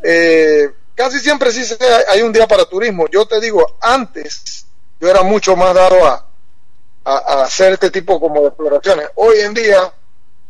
Eh, 0.02 0.70
casi 0.94 1.18
siempre 1.18 1.50
sí 1.52 1.64
se- 1.64 1.76
hay 2.08 2.22
un 2.22 2.32
día 2.32 2.46
para 2.46 2.64
turismo. 2.64 3.06
Yo 3.08 3.26
te 3.26 3.40
digo, 3.40 3.76
antes 3.80 4.64
yo 5.00 5.08
era 5.08 5.22
mucho 5.22 5.56
más 5.56 5.74
dado 5.74 6.04
a, 6.06 6.26
a, 7.04 7.16
a 7.16 7.44
hacer 7.44 7.74
este 7.74 7.90
tipo 7.90 8.20
como 8.20 8.40
de 8.42 8.48
exploraciones. 8.48 9.08
Hoy 9.16 9.40
en 9.40 9.54
día 9.54 9.92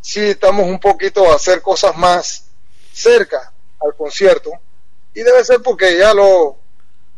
sí 0.01 0.21
estamos 0.21 0.67
un 0.67 0.81
poquito 0.81 1.31
a 1.31 1.37
hacer 1.37 1.63
cosas 1.63 1.97
más 1.97 2.45
cerca 2.93 3.53
al 3.81 3.95
concierto 3.97 4.51
y 5.15 5.23
debe 5.23 5.45
ser 5.45 5.63
porque 5.63 5.97
ya 5.97 6.13
lo 6.13 6.57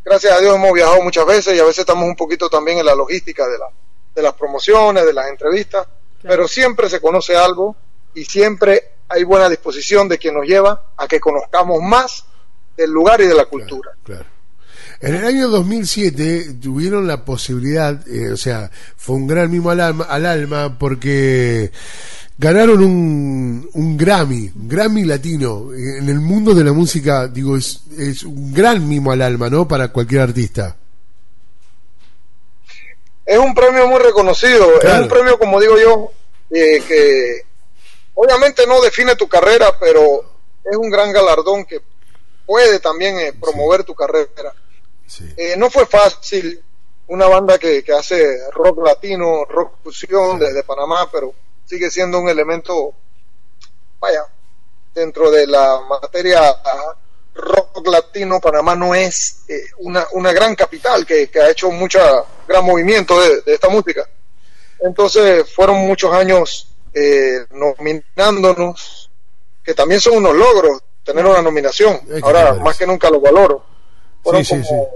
gracias 0.04 0.36
a 0.36 0.40
Dios 0.40 0.54
hemos 0.54 0.72
viajado 0.72 1.02
muchas 1.02 1.26
veces 1.26 1.56
y 1.56 1.60
a 1.60 1.64
veces 1.64 1.80
estamos 1.80 2.04
un 2.04 2.16
poquito 2.16 2.48
también 2.48 2.78
en 2.78 2.86
la 2.86 2.94
logística 2.94 3.46
de, 3.48 3.58
la, 3.58 3.70
de 4.14 4.22
las 4.22 4.34
promociones, 4.34 5.04
de 5.04 5.12
las 5.12 5.28
entrevistas, 5.28 5.86
pero 6.22 6.46
siempre 6.46 6.90
se 6.90 7.00
conoce 7.00 7.36
algo 7.36 7.74
y 8.14 8.24
siempre 8.24 8.92
hay 9.08 9.24
buena 9.24 9.48
disposición 9.48 10.08
de 10.08 10.18
quien 10.18 10.34
nos 10.34 10.46
lleva 10.46 10.90
a 10.96 11.08
que 11.08 11.20
conozcamos 11.20 11.80
más 11.82 12.24
del 12.76 12.90
lugar 12.90 13.20
y 13.20 13.26
de 13.26 13.34
la 13.34 13.46
cultura. 13.46 13.92
Claro. 14.04 14.26
En 15.06 15.14
el 15.16 15.24
año 15.26 15.48
2007 15.48 16.54
tuvieron 16.62 17.06
la 17.06 17.24
posibilidad, 17.24 18.06
eh, 18.08 18.32
o 18.32 18.36
sea, 18.36 18.70
fue 18.96 19.16
un 19.16 19.26
gran 19.26 19.50
mimo 19.50 19.70
al 19.70 19.80
alma, 19.80 20.04
al 20.04 20.24
alma 20.24 20.78
porque 20.78 21.70
ganaron 22.38 22.82
un, 22.82 23.68
un 23.74 23.96
Grammy, 23.98 24.50
un 24.54 24.68
Grammy 24.68 25.04
latino. 25.04 25.68
En 25.74 26.08
el 26.08 26.20
mundo 26.20 26.54
de 26.54 26.64
la 26.64 26.72
música, 26.72 27.28
digo, 27.28 27.56
es, 27.56 27.82
es 27.98 28.22
un 28.22 28.52
gran 28.54 28.88
mimo 28.88 29.12
al 29.12 29.20
alma, 29.22 29.50
¿no? 29.50 29.68
Para 29.68 29.88
cualquier 29.88 30.22
artista. 30.22 30.76
es 33.26 33.38
un 33.38 33.54
premio 33.54 33.86
muy 33.88 33.98
reconocido, 34.00 34.66
Claro. 34.80 34.96
es 34.96 35.02
un 35.02 35.08
premio, 35.08 35.38
como 35.38 35.60
digo 35.60 35.78
yo, 35.78 36.12
eh, 36.50 36.82
que 36.86 37.42
obviamente 38.14 38.66
no 38.66 38.80
define 38.80 39.16
tu 39.16 39.28
carrera, 39.28 39.66
pero 39.80 40.02
es 40.64 40.76
un 40.76 40.88
gran 40.90 41.12
galardón 41.12 41.64
que 41.64 41.80
puede 42.46 42.80
también 42.80 43.18
eh, 43.18 43.32
promover 43.38 43.84
tu 43.84 43.94
carrera. 43.94 44.52
Sí. 45.06 45.24
Eh, 45.36 45.54
no 45.56 45.70
fue 45.70 45.86
fácil 45.86 46.62
una 47.08 47.26
banda 47.26 47.58
que, 47.58 47.82
que 47.84 47.92
hace 47.92 48.50
rock 48.52 48.84
latino, 48.84 49.44
rock 49.44 49.74
fusión 49.82 50.38
desde 50.38 50.62
Panamá, 50.62 51.08
pero 51.10 51.34
sigue 51.64 51.90
siendo 51.90 52.20
un 52.20 52.28
elemento, 52.28 52.92
vaya, 54.00 54.24
dentro 54.94 55.30
de 55.30 55.46
la 55.46 55.80
materia 55.88 56.56
rock 57.34 57.86
latino, 57.88 58.40
Panamá 58.40 58.74
no 58.76 58.94
es 58.94 59.44
eh, 59.48 59.64
una, 59.78 60.06
una 60.12 60.32
gran 60.32 60.54
capital 60.54 61.04
que, 61.04 61.28
que 61.28 61.40
ha 61.40 61.50
hecho 61.50 61.70
mucho 61.70 61.98
gran 62.46 62.64
movimiento 62.64 63.20
de, 63.20 63.42
de 63.42 63.54
esta 63.54 63.68
música. 63.68 64.08
Entonces 64.80 65.52
fueron 65.52 65.78
muchos 65.78 66.12
años 66.12 66.68
eh, 66.92 67.44
nominándonos, 67.50 69.10
que 69.64 69.74
también 69.74 70.00
son 70.00 70.18
unos 70.18 70.34
logros, 70.34 70.80
tener 71.04 71.26
una 71.26 71.42
nominación. 71.42 72.00
Ahora 72.22 72.54
más 72.54 72.78
que 72.78 72.86
nunca 72.86 73.10
lo 73.10 73.20
valoro. 73.20 73.73
Fueron 74.24 74.44
Sí, 74.44 74.56
sí, 74.56 74.68
como 74.68 74.88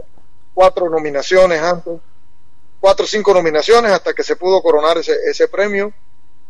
cuatro 0.54 0.90
nominaciones 0.90 1.62
antes, 1.62 1.94
cuatro 2.80 3.04
o 3.04 3.08
cinco 3.08 3.32
nominaciones 3.32 3.92
hasta 3.92 4.12
que 4.12 4.24
se 4.24 4.34
pudo 4.34 4.60
coronar 4.60 4.98
ese, 4.98 5.14
ese 5.30 5.46
premio. 5.46 5.92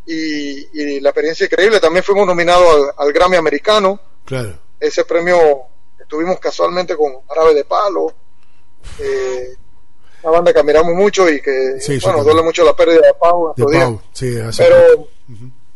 Y, 0.07 0.67
y 0.73 0.99
la 1.01 1.09
experiencia 1.09 1.45
increíble. 1.45 1.79
También 1.79 2.03
fuimos 2.03 2.25
nominados 2.25 2.93
al, 2.97 3.05
al 3.05 3.13
Grammy 3.13 3.35
americano. 3.35 3.99
Claro. 4.25 4.57
Ese 4.79 5.05
premio 5.05 5.37
estuvimos 5.99 6.39
casualmente 6.39 6.95
con 6.95 7.13
Árabe 7.29 7.53
de 7.53 7.65
Palo, 7.65 8.11
eh, 8.97 9.55
una 10.23 10.31
banda 10.31 10.51
que 10.51 10.59
admiramos 10.59 10.95
mucho 10.95 11.29
y 11.29 11.41
que, 11.41 11.79
Sí, 11.79 11.99
bueno, 12.01 12.23
duele 12.23 12.41
mucho 12.41 12.63
la 12.63 12.75
pérdida 12.75 13.01
de 13.05 13.13
Pau. 13.13 13.53
De. 13.55 13.63
Pau, 13.63 14.01
sí, 14.11 14.35
Pero, 14.57 15.07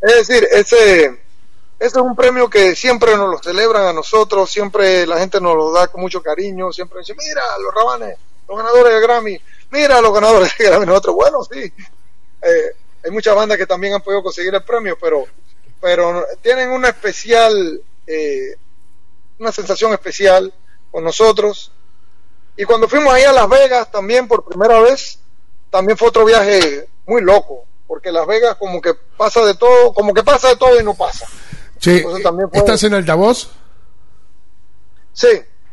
es 0.01 0.27
decir, 0.27 0.47
ese, 0.51 1.22
ese 1.83 1.99
es 1.99 2.05
un 2.05 2.15
premio 2.15 2.49
que 2.49 2.77
siempre 2.77 3.17
nos 3.17 3.29
lo 3.29 3.37
celebran 3.39 3.85
a 3.85 3.91
nosotros, 3.91 4.49
siempre 4.49 5.05
la 5.05 5.19
gente 5.19 5.41
nos 5.41 5.53
lo 5.53 5.69
da 5.73 5.89
con 5.89 5.99
mucho 5.99 6.23
cariño, 6.23 6.71
siempre 6.71 6.99
dice, 6.99 7.13
mira, 7.13 7.41
los 7.61 7.73
rabanes, 7.73 8.17
los 8.47 8.57
ganadores 8.57 8.93
de 8.93 9.01
Grammy, 9.01 9.41
mira, 9.69 9.99
los 9.99 10.13
ganadores 10.13 10.53
de 10.57 10.63
Grammy, 10.63 10.85
nosotros, 10.85 11.13
bueno, 11.13 11.43
sí. 11.43 11.59
Eh, 12.41 12.75
hay 13.03 13.11
muchas 13.11 13.35
bandas 13.35 13.57
que 13.57 13.65
también 13.65 13.95
han 13.95 14.01
podido 14.01 14.23
conseguir 14.23 14.55
el 14.55 14.63
premio, 14.63 14.97
pero, 14.97 15.25
pero 15.81 16.25
tienen 16.41 16.69
una 16.69 16.87
especial, 16.87 17.81
eh, 18.07 18.55
una 19.39 19.51
sensación 19.51 19.91
especial 19.91 20.53
con 20.89 21.03
nosotros. 21.03 21.69
Y 22.55 22.63
cuando 22.63 22.87
fuimos 22.87 23.13
ahí 23.13 23.23
a 23.23 23.33
Las 23.33 23.49
Vegas 23.49 23.91
también 23.91 24.29
por 24.29 24.45
primera 24.45 24.79
vez, 24.79 25.19
también 25.69 25.97
fue 25.97 26.07
otro 26.07 26.23
viaje 26.23 26.87
muy 27.05 27.21
loco, 27.21 27.65
porque 27.87 28.09
Las 28.09 28.25
Vegas 28.25 28.55
como 28.55 28.79
que 28.79 28.93
pasa 29.17 29.43
de 29.43 29.55
todo, 29.55 29.93
como 29.93 30.13
que 30.13 30.23
pasa 30.23 30.47
de 30.47 30.55
todo 30.55 30.79
y 30.79 30.83
no 30.85 30.93
pasa. 30.93 31.27
Che, 31.83 31.97
Entonces 31.97 32.23
también 32.23 32.49
fue- 32.49 32.59
¿estás 32.59 32.81
en 32.83 32.93
altavoz? 32.93 33.49
Sí, 35.11 35.27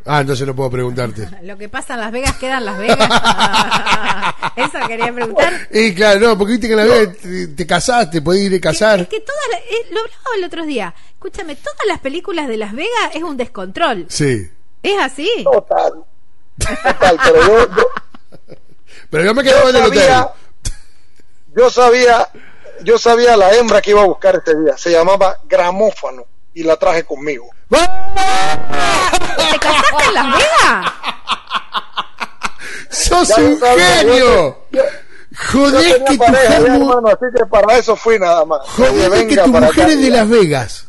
Ah, 0.07 0.23
entonces 0.23 0.47
no 0.47 0.57
puedo 0.57 0.71
preguntarte. 0.71 1.29
Lo 1.43 1.57
que 1.59 1.69
pasa 1.69 1.93
en 1.95 2.01
Las 2.01 2.11
Vegas 2.11 2.37
queda 2.39 2.59
en 2.59 2.65
Las 2.65 2.79
Vegas. 2.79 2.99
Eso 4.57 4.79
quería 4.89 5.13
preguntar. 5.13 5.69
Y 5.71 5.95
claro, 5.95 6.21
no, 6.21 6.39
porque 6.39 6.53
viste 6.53 6.67
que 6.67 6.73
en 6.73 6.79
la 6.79 6.85
vida 6.85 7.13
te, 7.13 7.49
te 7.49 7.67
casaste, 7.67 8.23
podés 8.23 8.41
ir 8.43 8.55
a 8.57 8.61
casar. 8.61 9.01
Es 9.01 9.09
que 9.09 9.21
todas 9.21 9.41
las- 9.53 9.61
eh, 9.61 9.87
lo 9.93 10.01
hablaba 10.01 10.37
el 10.37 10.45
otro 10.45 10.65
día. 10.67 10.95
Escúchame, 11.13 11.55
todas 11.55 11.87
las 11.87 12.01
películas 12.01 12.49
de 12.49 12.57
Las 12.57 12.73
Vegas 12.73 13.11
es 13.15 13.23
un 13.23 13.37
descontrol. 13.37 14.07
Sí. 14.09 14.51
¿Es 14.83 14.99
así? 15.01 15.31
total. 15.45 15.93
Total, 16.59 17.19
pero 17.23 17.47
yo, 17.47 17.77
yo, 17.77 17.89
Pero 19.11 19.25
yo 19.25 19.35
me 19.35 19.43
quedaba 19.45 19.71
en 19.71 19.77
el 19.77 19.83
hotel. 19.83 19.99
sabía, 20.01 20.29
yo 21.57 21.71
sabía, 21.71 22.29
yo 22.85 22.99
sabía 22.99 23.37
la 23.37 23.53
hembra 23.55 23.81
que 23.81 23.91
iba 23.91 24.03
a 24.03 24.07
buscar 24.07 24.37
este 24.37 24.55
día. 24.61 24.77
Se 24.77 24.91
llamaba 24.91 25.37
Gramófano 25.45 26.25
y 26.55 26.63
la 26.63 26.77
traje 26.77 27.05
conmigo. 27.05 27.47
¿Te 27.69 27.77
casaste 29.59 30.05
en 30.09 30.15
Las 30.15 30.27
Vegas? 30.39 30.93
¡Sos 32.91 33.29
Ya 33.29 33.37
un 33.37 33.53
yo 33.55 33.59
sabía, 33.67 33.87
genio! 33.99 34.17
yo- 34.19 34.63
yo- 34.71 34.83
Yo 34.83 35.49
Joder 35.53 35.81
tenía 35.83 36.05
que 36.05 36.13
tu 36.13 36.19
pareja 36.19 36.53
germo... 36.55 36.75
hermano, 36.91 37.09
así 37.09 37.25
que 37.37 37.47
para 37.47 37.77
eso 37.79 37.95
fui 37.97 38.19
nada 38.19 38.45
más. 38.45 38.61
Joder 38.71 38.93
que 38.95 39.09
venga 39.09 39.45
tu 39.45 39.51
mujer 39.51 39.65
acá. 39.85 39.87
es 39.93 40.01
de 40.03 40.11
Las 40.11 40.29
Vegas. 40.29 40.87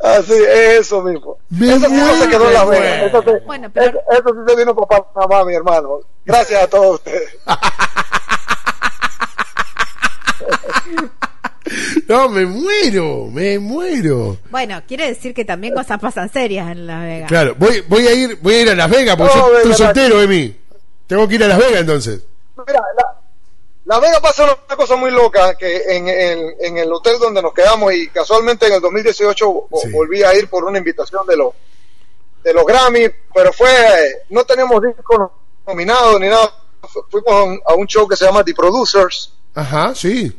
Así, 0.00 0.32
eso 0.78 1.02
mismo. 1.02 1.36
Me 1.50 1.74
eso 1.74 1.86
sí 1.86 1.92
no 1.92 2.16
se 2.16 2.28
quedó 2.28 2.46
en 2.48 2.54
Las 2.54 2.64
muero. 2.64 2.80
Vegas. 2.82 3.02
Eso, 3.08 3.22
sí- 3.22 3.44
Bueno, 3.46 3.70
pero- 3.72 3.86
eso, 3.86 4.00
eso 4.12 4.28
sí 4.30 4.38
se 4.48 4.56
vino 4.56 4.74
para 4.74 5.02
Panamá, 5.12 5.44
mi 5.44 5.54
hermano. 5.54 6.00
Gracias 6.24 6.62
a 6.62 6.66
todos 6.68 6.94
ustedes. 6.94 7.36
No, 12.08 12.28
me 12.30 12.46
muero, 12.46 13.26
me 13.30 13.58
muero. 13.58 14.38
Bueno, 14.50 14.80
quiere 14.88 15.08
decir 15.08 15.34
que 15.34 15.44
también 15.44 15.74
cosas 15.74 16.00
pasan 16.00 16.32
serias 16.32 16.70
en 16.70 16.86
Las 16.86 17.02
Vegas. 17.04 17.28
Claro, 17.28 17.54
voy, 17.58 17.82
voy 17.88 18.06
a 18.06 18.12
ir, 18.14 18.38
voy 18.40 18.54
a 18.54 18.62
ir 18.62 18.70
a 18.70 18.74
Las 18.74 18.90
Vegas, 18.90 19.16
porque 19.16 19.36
No, 19.36 19.48
yo 19.50 19.56
estoy 19.58 19.74
soltero, 19.74 20.22
Emi. 20.22 20.56
Tengo 21.06 21.28
que 21.28 21.34
ir 21.34 21.44
a 21.44 21.48
Las 21.48 21.58
Vegas 21.58 21.80
entonces. 21.80 22.22
Mira, 22.66 22.80
la, 22.96 23.04
la 23.84 24.00
Vega 24.00 24.18
pasa 24.20 24.44
una 24.44 24.76
cosa 24.76 24.96
muy 24.96 25.10
loca 25.10 25.54
que 25.56 25.82
en, 25.96 26.08
en- 26.08 26.54
en 26.60 26.78
el 26.78 26.90
hotel 26.92 27.18
donde 27.20 27.42
nos 27.42 27.52
quedamos 27.52 27.92
y 27.92 28.08
casualmente 28.08 28.66
en 28.66 28.74
el 28.74 28.80
2018 28.80 29.46
vo- 29.68 29.68
Sí. 29.82 29.90
volví 29.90 30.22
a 30.22 30.34
ir 30.34 30.48
por 30.48 30.64
una 30.64 30.78
invitación 30.78 31.26
de 31.26 31.36
los 31.36 31.52
de 32.42 32.54
los 32.54 32.64
Grammy, 32.64 33.06
pero 33.34 33.52
fue 33.52 33.68
no 34.30 34.44
tenemos 34.44 34.80
disco 34.82 35.32
nominado 35.66 36.18
ni 36.18 36.28
nada. 36.28 36.50
Fu- 36.88 37.04
Fuimos 37.10 37.30
a 37.32 37.42
un, 37.42 37.60
a 37.66 37.74
un 37.74 37.86
show 37.86 38.08
que 38.08 38.16
se 38.16 38.24
llama 38.24 38.42
The 38.44 38.54
Producers, 38.54 39.34
Ajá, 39.54 39.94
sí. 39.94 40.34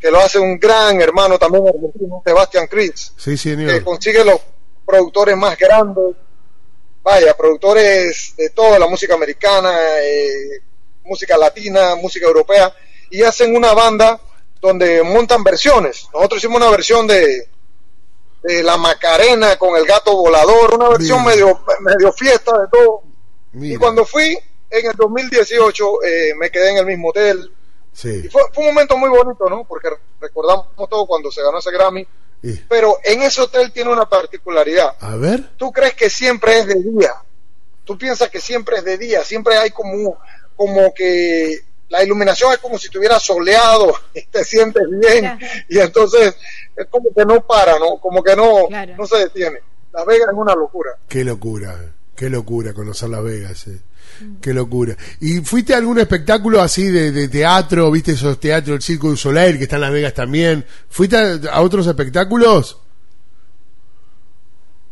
Que 0.00 0.10
lo 0.10 0.18
hace 0.18 0.38
un 0.38 0.58
gran 0.58 1.00
hermano 1.00 1.38
también 1.38 1.68
argentino, 1.68 2.22
Sebastian 2.24 2.66
Cris, 2.66 3.12
Sí, 3.16 3.36
que 3.36 3.84
consigue 3.84 4.24
los 4.24 4.40
productores 4.86 5.36
más 5.36 5.58
grandes, 5.58 6.16
vaya, 7.02 7.36
productores 7.36 8.34
de 8.36 8.50
toda 8.50 8.78
la 8.78 8.86
música 8.86 9.14
americana, 9.14 9.72
eh, 10.02 10.62
música 11.04 11.36
latina, 11.36 11.96
música 11.96 12.26
europea, 12.26 12.74
y 13.10 13.22
hacen 13.22 13.54
una 13.54 13.74
banda 13.74 14.18
donde 14.60 15.02
montan 15.02 15.44
versiones. 15.44 16.08
Nosotros 16.14 16.38
hicimos 16.38 16.56
una 16.60 16.70
versión 16.70 17.06
de, 17.06 17.48
de 18.42 18.62
La 18.62 18.76
Macarena 18.76 19.56
con 19.56 19.76
el 19.76 19.84
gato 19.84 20.14
volador, 20.16 20.74
una 20.74 20.88
versión 20.88 21.20
Mira. 21.22 21.34
medio, 21.34 21.64
medio 21.80 22.12
fiesta 22.12 22.52
de 22.58 22.68
todo. 22.72 23.02
Mira. 23.52 23.74
Y 23.74 23.78
cuando 23.78 24.04
fui 24.04 24.38
en 24.70 24.86
el 24.86 24.96
2018, 24.96 26.04
eh, 26.04 26.34
me 26.36 26.50
quedé 26.50 26.70
en 26.70 26.76
el 26.78 26.86
mismo 26.86 27.08
hotel, 27.10 27.50
Sí. 28.00 28.22
Y 28.24 28.28
fue, 28.28 28.42
fue 28.52 28.64
un 28.64 28.74
momento 28.74 28.96
muy 28.96 29.10
bonito, 29.10 29.48
¿no? 29.48 29.64
Porque 29.64 29.88
recordamos 30.20 30.66
todo 30.88 31.06
cuando 31.06 31.30
se 31.30 31.42
ganó 31.42 31.58
ese 31.58 31.70
Grammy. 31.70 32.06
Pero 32.68 32.96
en 33.04 33.20
ese 33.22 33.42
hotel 33.42 33.70
tiene 33.72 33.92
una 33.92 34.08
particularidad. 34.08 34.94
a 35.00 35.16
ver. 35.16 35.50
Tú 35.58 35.70
crees 35.72 35.94
que 35.94 36.08
siempre 36.08 36.60
es 36.60 36.66
de 36.66 36.74
día. 36.82 37.12
Tú 37.84 37.98
piensas 37.98 38.30
que 38.30 38.40
siempre 38.40 38.78
es 38.78 38.84
de 38.84 38.96
día. 38.96 39.22
Siempre 39.24 39.58
hay 39.58 39.70
como, 39.70 40.18
como 40.56 40.94
que 40.94 41.58
la 41.90 42.02
iluminación 42.02 42.52
es 42.52 42.58
como 42.58 42.78
si 42.78 42.86
estuviera 42.86 43.18
soleado 43.20 43.92
y 44.14 44.22
te 44.26 44.42
sientes 44.44 44.84
bien. 44.88 45.38
Y 45.68 45.78
entonces 45.80 46.34
es 46.76 46.86
como 46.86 47.10
que 47.14 47.24
no 47.26 47.42
para, 47.46 47.78
¿no? 47.78 47.98
Como 47.98 48.22
que 48.22 48.34
no, 48.34 48.66
Claro. 48.68 48.94
no 48.96 49.06
se 49.06 49.18
detiene. 49.18 49.58
Las 49.92 50.06
Vegas 50.06 50.28
es 50.32 50.34
una 50.38 50.54
locura. 50.54 50.92
Qué 51.08 51.24
locura, 51.24 51.76
qué 52.16 52.30
locura 52.30 52.72
conocer 52.72 53.08
Las 53.10 53.22
Vegas, 53.24 53.66
eh. 53.66 53.80
Qué 54.40 54.52
locura. 54.54 54.96
¿Y 55.20 55.40
fuiste 55.40 55.74
a 55.74 55.78
algún 55.78 55.98
espectáculo 55.98 56.60
así 56.60 56.88
de, 56.88 57.12
de 57.12 57.28
teatro? 57.28 57.90
¿Viste 57.90 58.12
esos 58.12 58.38
teatros, 58.40 58.76
el 58.76 58.82
Circo 58.82 59.08
du 59.08 59.16
Soleil, 59.16 59.56
que 59.58 59.64
está 59.64 59.76
en 59.76 59.82
Las 59.82 59.92
Vegas 59.92 60.14
también? 60.14 60.64
¿Fuiste 60.88 61.16
a, 61.16 61.38
a 61.52 61.60
otros 61.62 61.86
espectáculos? 61.86 62.78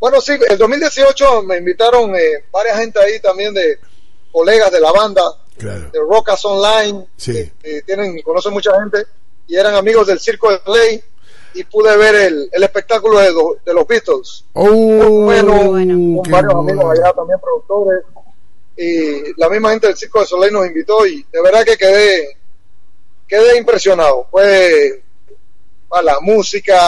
Bueno, 0.01 0.21
sí, 0.21 0.33
el 0.49 0.57
2018 0.59 1.43
me 1.43 1.57
invitaron 1.57 2.14
eh, 2.14 2.45
varias 2.53 2.79
gente 2.79 3.01
ahí 3.01 3.19
también 3.21 3.53
de 3.53 3.79
colegas 4.31 4.71
de 4.71 4.81
la 4.81 4.93
banda, 4.93 5.23
Claro. 5.57 5.91
de 5.91 5.99
Rockas 5.99 6.45
Online, 6.45 7.07
Sí. 7.16 7.33
que, 7.33 7.79
eh, 7.79 7.83
tienen, 7.85 8.21
conocen 8.23 8.53
mucha 8.53 8.71
gente, 8.79 9.05
y 9.49 9.57
eran 9.57 9.75
amigos 9.75 10.07
del 10.07 10.21
Circo 10.21 10.53
de 10.53 10.59
Play, 10.61 11.03
y 11.55 11.64
pude 11.64 11.97
ver 11.97 12.14
el, 12.14 12.49
el 12.53 12.62
espectáculo 12.62 13.19
de, 13.19 13.33
los 13.75 13.87
Beatles. 13.89 14.45
Oh, 14.53 14.66
bueno, 15.25 15.53
con 15.57 16.23
varios 16.31 16.53
bueno. 16.55 16.59
amigos 16.61 16.85
allá 16.99 17.12
también 17.14 17.39
productores, 17.41 18.05
y 18.79 19.35
la 19.37 19.49
misma 19.49 19.70
gente 19.70 19.89
del 19.89 19.97
Circo 19.97 20.20
de 20.20 20.26
Soleil 20.26 20.53
nos 20.53 20.66
invitó, 20.66 21.05
y 21.05 21.26
de 21.33 21.43
verdad 21.43 21.64
que 21.64 21.76
quedé, 21.76 22.39
quedé 23.26 23.59
impresionado. 23.59 24.29
Fue 24.31 25.03
ah, 25.91 26.03
la 26.03 26.20
música, 26.20 26.79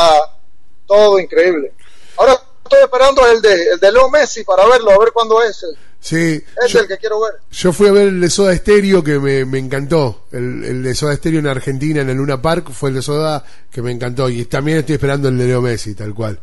todo 0.86 1.18
increíble. 1.18 1.72
Ahora 2.16 2.40
estoy 2.62 2.84
esperando 2.84 3.26
el 3.26 3.42
de, 3.42 3.72
el 3.72 3.80
de 3.80 3.92
Leo 3.92 4.08
Messi 4.08 4.44
para 4.44 4.66
verlo, 4.66 4.92
a 4.92 4.98
ver 4.98 5.10
cuándo 5.12 5.42
es. 5.42 5.66
Sí, 5.98 6.42
Es 6.64 6.72
yo, 6.72 6.80
el 6.80 6.88
que 6.88 6.96
quiero 6.96 7.20
ver. 7.20 7.34
yo 7.50 7.72
fui 7.72 7.88
a 7.88 7.92
ver 7.92 8.08
el 8.08 8.20
de 8.20 8.30
Soda 8.30 8.56
Stereo 8.56 9.02
que 9.02 9.18
me, 9.18 9.44
me 9.44 9.58
encantó. 9.58 10.26
El, 10.30 10.64
el 10.64 10.82
de 10.82 10.94
Soda 10.94 11.14
Stereo 11.16 11.40
en 11.40 11.48
Argentina, 11.48 12.00
en 12.00 12.08
el 12.08 12.16
Luna 12.16 12.40
Park, 12.40 12.70
fue 12.72 12.90
el 12.90 12.94
de 12.94 13.02
Soda 13.02 13.44
que 13.70 13.82
me 13.82 13.90
encantó. 13.90 14.30
Y 14.30 14.44
también 14.44 14.78
estoy 14.78 14.94
esperando 14.94 15.28
el 15.28 15.36
de 15.36 15.44
Leo 15.44 15.60
Messi, 15.60 15.94
tal 15.94 16.14
cual. 16.14 16.40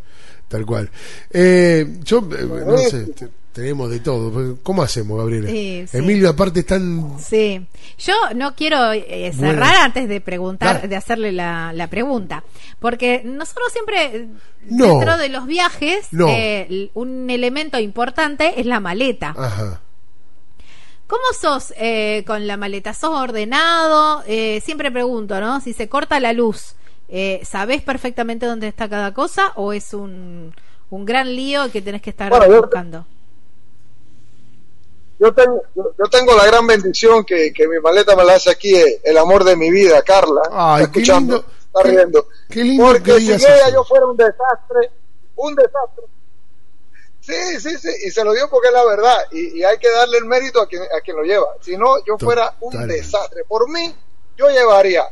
Tal 0.48 0.66
cual. 0.66 0.92
Eh, 1.32 1.98
yo, 2.04 2.20
eh, 2.20 2.46
no 2.66 2.78
sé, 2.78 3.08
tenemos 3.58 3.90
de 3.90 4.00
todo. 4.00 4.58
¿Cómo 4.62 4.84
hacemos, 4.84 5.18
Gabriela? 5.18 5.50
Sí, 5.50 5.86
sí. 5.88 5.98
Emilio, 5.98 6.30
aparte, 6.30 6.62
tan. 6.62 7.20
Sí, 7.20 7.66
yo 7.98 8.14
no 8.36 8.54
quiero 8.56 8.92
eh, 8.94 9.32
cerrar 9.36 9.70
Bueno. 9.72 9.84
antes 9.86 10.08
de 10.08 10.22
preguntar, 10.22 10.76
Dale. 10.76 10.88
de 10.88 10.96
hacerle 10.96 11.32
la, 11.32 11.74
la 11.74 11.88
pregunta, 11.88 12.44
porque 12.80 13.24
nosotros 13.26 13.72
siempre, 13.74 14.06
eh, 14.16 14.28
No. 14.70 14.86
dentro 14.86 15.18
de 15.18 15.30
los 15.30 15.48
viajes, 15.48 16.08
No. 16.12 16.28
eh, 16.30 16.92
un 16.94 17.30
elemento 17.32 17.80
importante 17.80 18.60
es 18.60 18.68
la 18.68 18.80
maleta. 18.80 19.34
Ajá. 19.36 19.82
¿Cómo 21.08 21.24
sos 21.40 21.74
eh, 21.78 22.24
con 22.28 22.46
la 22.46 22.58
maleta? 22.58 22.94
¿Sos 22.94 23.10
ordenado? 23.12 24.24
Eh, 24.28 24.62
siempre 24.64 24.92
pregunto, 24.92 25.40
¿no? 25.40 25.62
Si 25.62 25.74
se 25.74 25.90
corta 25.90 26.20
la 26.20 26.34
luz, 26.34 26.76
eh, 27.10 27.42
¿sabés 27.44 27.82
perfectamente 27.82 28.46
dónde 28.46 28.68
está 28.68 28.88
cada 28.88 29.14
cosa 29.16 29.52
o 29.56 29.74
es 29.74 29.94
un, 29.96 30.54
un 30.92 31.06
gran 31.06 31.36
lío 31.36 31.72
que 31.72 31.82
tenés 31.82 32.04
que 32.04 32.12
estar 32.12 32.30
Bueno, 32.30 32.62
buscando? 32.62 33.00
Yo 33.00 33.17
tengo, 35.34 35.62
yo, 35.76 35.94
yo 35.98 36.06
tengo 36.12 36.36
la 36.36 36.46
gran 36.46 36.68
bendición 36.68 37.24
que, 37.26 37.52
que 37.52 37.68
mi 37.68 37.80
maleta 37.80 38.16
me 38.16 38.24
la 38.24 38.36
hace 38.36 38.52
aquí 38.52 38.74
el 39.04 39.18
amor 39.18 39.44
de 39.44 39.56
mi 39.56 39.72
vida, 39.72 40.02
Carla. 40.04 40.42
Ay, 40.52 40.84
está 40.84 40.92
qué 40.92 41.00
escuchando, 41.00 41.36
lindo. 41.38 41.52
está 41.66 41.84
riendo. 41.84 42.28
qué 42.50 42.64
lindo 42.64 42.86
Porque 42.86 43.14
que 43.16 43.20
si 43.40 43.46
ella 43.46 43.70
yo 43.74 43.84
fuera 43.84 44.06
un 44.06 44.18
desastre, 44.18 44.92
un 45.36 45.56
desastre. 45.56 46.04
Sí, 47.22 47.60
sí, 47.60 47.78
sí, 47.78 47.90
y 48.06 48.12
se 48.12 48.24
lo 48.24 48.32
dio 48.34 48.50
porque 48.50 48.68
es 48.70 48.74
la 48.74 48.86
verdad. 48.86 49.18
Y, 49.32 49.60
y 49.60 49.64
hay 49.64 49.78
que 49.80 49.90
darle 49.92 50.20
el 50.20 50.26
mérito 50.26 50.62
a 50.62 50.68
quien, 50.68 50.84
a 50.84 51.02
quien 51.02 51.18
lo 51.18 51.24
lleva. 51.24 51.48
Si 51.62 51.76
no, 51.76 52.04
yo 52.06 52.18
fuera 52.18 52.54
un 52.62 52.88
desastre. 52.88 53.44
Por 53.44 53.70
mí, 53.70 53.94
yo 54.38 54.50
llevaría 54.50 55.04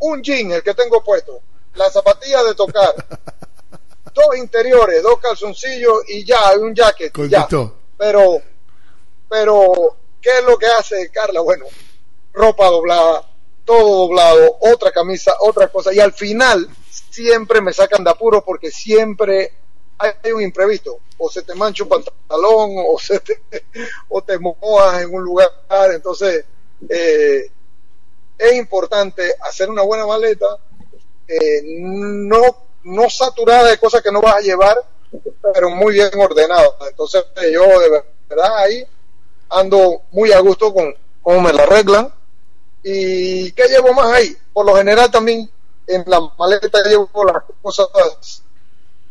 un 0.00 0.22
jean, 0.22 0.50
el 0.50 0.62
que 0.62 0.74
tengo 0.74 1.02
puesto, 1.02 1.40
la 1.74 1.88
zapatilla 1.90 2.42
de 2.42 2.54
tocar, 2.54 2.92
dos 4.14 4.36
interiores, 4.36 5.02
dos 5.02 5.18
calzoncillos 5.20 6.02
y 6.08 6.24
ya, 6.24 6.52
un 6.58 6.74
jacket. 6.74 7.12
ya. 7.28 7.46
Pero, 7.96 8.42
pero, 9.32 9.96
¿qué 10.20 10.28
es 10.40 10.44
lo 10.44 10.58
que 10.58 10.66
hace 10.66 11.10
Carla? 11.10 11.40
Bueno, 11.40 11.64
ropa 12.34 12.66
doblada, 12.66 13.26
todo 13.64 14.06
doblado, 14.06 14.58
otra 14.60 14.92
camisa, 14.92 15.32
otra 15.40 15.68
cosa. 15.68 15.90
Y 15.90 16.00
al 16.00 16.12
final 16.12 16.68
siempre 16.90 17.62
me 17.62 17.72
sacan 17.72 18.04
de 18.04 18.10
apuro 18.10 18.44
porque 18.44 18.70
siempre 18.70 19.54
hay 19.96 20.32
un 20.32 20.42
imprevisto. 20.42 20.98
O 21.16 21.30
se 21.30 21.42
te 21.44 21.54
mancha 21.54 21.84
un 21.84 21.88
pantalón, 21.88 22.74
o, 22.86 22.98
se 22.98 23.20
te, 23.20 23.42
o 24.10 24.22
te 24.22 24.38
mojas 24.38 25.00
en 25.00 25.14
un 25.14 25.22
lugar. 25.22 25.50
Entonces, 25.94 26.44
eh, 26.90 27.50
es 28.36 28.52
importante 28.54 29.32
hacer 29.40 29.70
una 29.70 29.80
buena 29.80 30.04
maleta, 30.06 30.58
eh, 31.26 31.62
no, 31.64 32.66
no 32.84 33.08
saturada 33.08 33.70
de 33.70 33.78
cosas 33.78 34.02
que 34.02 34.12
no 34.12 34.20
vas 34.20 34.34
a 34.34 34.40
llevar, 34.40 34.76
pero 35.54 35.70
muy 35.70 35.94
bien 35.94 36.10
ordenada. 36.18 36.68
Entonces, 36.90 37.24
yo 37.50 37.80
de 37.80 38.02
verdad 38.28 38.58
ahí 38.58 38.86
ando 39.52 40.02
muy 40.10 40.32
a 40.32 40.40
gusto 40.40 40.72
con 40.72 40.94
cómo 41.22 41.40
me 41.40 41.52
la 41.52 41.62
arreglan. 41.62 42.12
¿Y 42.82 43.52
qué 43.52 43.68
llevo 43.68 43.92
más 43.92 44.12
ahí? 44.12 44.36
Por 44.52 44.66
lo 44.66 44.74
general 44.74 45.10
también 45.10 45.48
en 45.86 46.04
la 46.06 46.20
maleta 46.38 46.82
llevo 46.82 47.08
las 47.24 47.42
cosas, 47.60 48.42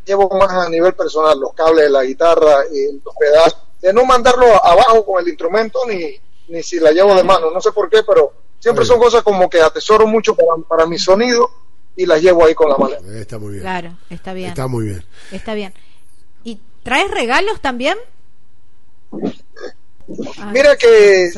llevo 0.05 0.29
más 0.37 0.51
a 0.51 0.69
nivel 0.69 0.93
personal, 0.93 1.39
los 1.39 1.53
cables 1.53 1.85
de 1.85 1.89
la 1.89 2.03
guitarra, 2.03 2.65
y 2.71 2.99
los 3.03 3.15
pedazos, 3.17 3.57
de 3.81 3.93
no 3.93 4.05
mandarlo 4.05 4.45
abajo 4.63 5.05
con 5.05 5.21
el 5.21 5.29
instrumento 5.29 5.79
ni, 5.87 6.15
ni 6.49 6.63
si 6.63 6.79
la 6.79 6.91
llevo 6.91 7.15
de 7.15 7.23
mano, 7.23 7.49
no 7.51 7.61
sé 7.61 7.71
por 7.71 7.89
qué, 7.89 8.03
pero 8.03 8.33
siempre 8.59 8.85
son 8.85 8.99
cosas 8.99 9.23
como 9.23 9.49
que 9.49 9.61
atesoro 9.61 10.05
mucho 10.05 10.35
para, 10.35 10.61
para 10.67 10.85
mi 10.85 10.97
sonido 10.97 11.49
y 11.95 12.05
las 12.05 12.21
llevo 12.21 12.45
ahí 12.45 12.53
con 12.53 12.69
la 12.69 12.77
maleta. 12.77 13.03
Eh, 13.07 13.21
Está 13.21 13.37
muy 13.39 13.51
bien. 13.51 13.61
Claro, 13.61 13.97
está 14.09 14.33
bien. 14.33 14.49
Está 14.49 14.67
muy 14.67 14.85
bien. 14.85 15.05
Está 15.31 15.53
bien. 15.53 15.73
¿Y 16.43 16.59
traes 16.83 17.09
regalos 17.11 17.59
también? 17.61 17.97
Mira 20.51 20.75
que 20.75 21.31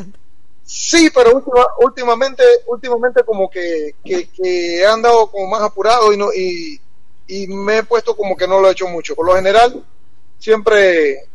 sí, 0.64 1.10
pero 1.14 1.36
última- 1.36 1.68
últimamente, 1.80 2.44
últimamente 2.68 3.24
como 3.24 3.50
que, 3.50 3.96
que, 4.04 4.30
que 4.30 4.80
he 4.80 4.86
andado 4.88 5.30
como 5.30 5.48
más 5.48 5.62
apurado 5.62 6.12
y 6.14 6.18
no 6.18 6.34
y, 6.34 6.80
y 7.28 7.48
me 7.48 7.80
he 7.80 7.84
puesto 7.84 8.16
como 8.16 8.36
que 8.36 8.48
no 8.48 8.60
lo 8.60 8.70
he 8.70 8.72
hecho 8.72 8.88
mucho. 8.88 9.16
Por 9.16 9.26
lo 9.28 9.36
general, 9.36 9.84
siempre 10.40 11.28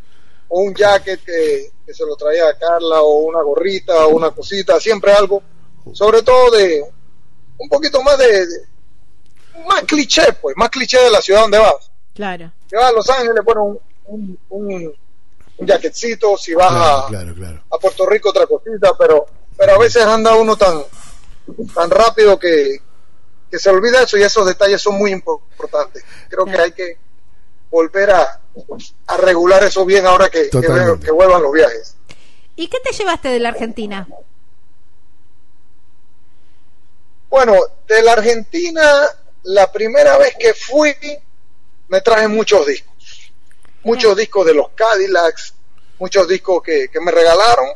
un 0.51 0.75
jacket 0.75 1.23
que, 1.25 1.71
que 1.85 1.95
se 1.95 2.05
lo 2.07 2.17
traía 2.17 2.49
a 2.49 2.59
Carla 2.59 3.03
o 3.03 3.19
una 3.27 3.43
gorrita 3.43 4.07
o 4.07 4.17
una 4.17 4.31
cosita, 4.31 4.81
siempre 4.81 5.13
algo, 5.13 5.43
sobre 5.93 6.23
todo 6.23 6.51
de 6.57 6.83
un 7.59 7.69
poquito 7.69 8.03
más 8.03 8.17
de, 8.19 8.47
de- 8.47 8.67
más 9.67 9.83
cliché, 9.83 10.33
pues, 10.41 10.57
más 10.57 10.71
cliché 10.71 10.99
de 11.01 11.11
la 11.11 11.21
ciudad 11.21 11.43
donde 11.43 11.59
vas. 11.59 11.91
Claro. 12.15 12.51
Si 12.69 12.77
vas 12.77 12.85
a 12.87 12.93
Los 12.93 13.11
Ángeles, 13.11 13.45
bueno, 13.45 13.65
un, 13.65 13.81
un, 14.07 14.39
un, 14.51 14.95
un 15.59 15.67
jacketcito, 15.67 16.37
si 16.37 16.55
vas 16.55 16.69
Claro, 16.71 16.85
a, 16.85 17.09
claro, 17.09 17.35
claro. 17.35 17.63
a 17.71 17.79
Puerto 17.79 18.07
Rico 18.07 18.31
otra 18.31 18.47
cosita, 18.47 18.93
pero 18.99 19.27
pero 19.57 19.73
a 19.75 19.79
veces 19.79 20.05
anda 20.05 20.35
uno 20.37 20.57
tan 20.57 20.83
tan 21.75 21.91
rápido 21.91 22.39
que, 22.39 22.81
que 23.51 23.59
se 23.59 23.71
olvida 23.71 24.03
eso 24.03 24.17
y 24.17 24.23
esos 24.23 24.47
detalles 24.47 24.81
son 24.81 24.97
muy 24.97 25.11
importantes. 25.11 26.05
Creo 26.29 26.45
que 26.45 26.59
hay 26.61 26.73
que 26.73 26.99
volver 27.71 28.11
a, 28.13 28.41
a 29.09 29.17
regular 29.17 29.65
eso 29.65 29.85
bien 29.85 30.07
ahora 30.07 30.29
que, 30.29 30.49
que 30.49 31.11
vuelvan 31.11 31.43
los 31.43 31.53
viajes. 31.53 31.97
¿Y 32.57 32.69
qué 32.69 32.79
te 32.81 32.93
llevaste 32.93 33.29
de 33.29 33.41
la 33.41 33.49
Argentina? 33.51 34.07
Bueno, 37.29 37.55
de 37.87 38.03
la 38.03 38.13
Argentina, 38.13 38.83
la 39.45 39.71
primera 39.71 40.17
vez 40.19 40.35
que 40.39 40.55
fui, 40.55 40.95
me 41.89 42.01
traje 42.01 42.27
muchos 42.29 42.67
discos. 42.67 42.88
Muchos 43.85 44.17
discos 44.17 44.47
de 44.47 44.55
los 44.55 44.69
Cadillacs, 44.71 45.55
muchos 45.99 46.27
discos 46.29 46.63
que, 46.63 46.89
que 46.89 47.01
me 47.01 47.11
regalaron 47.11 47.69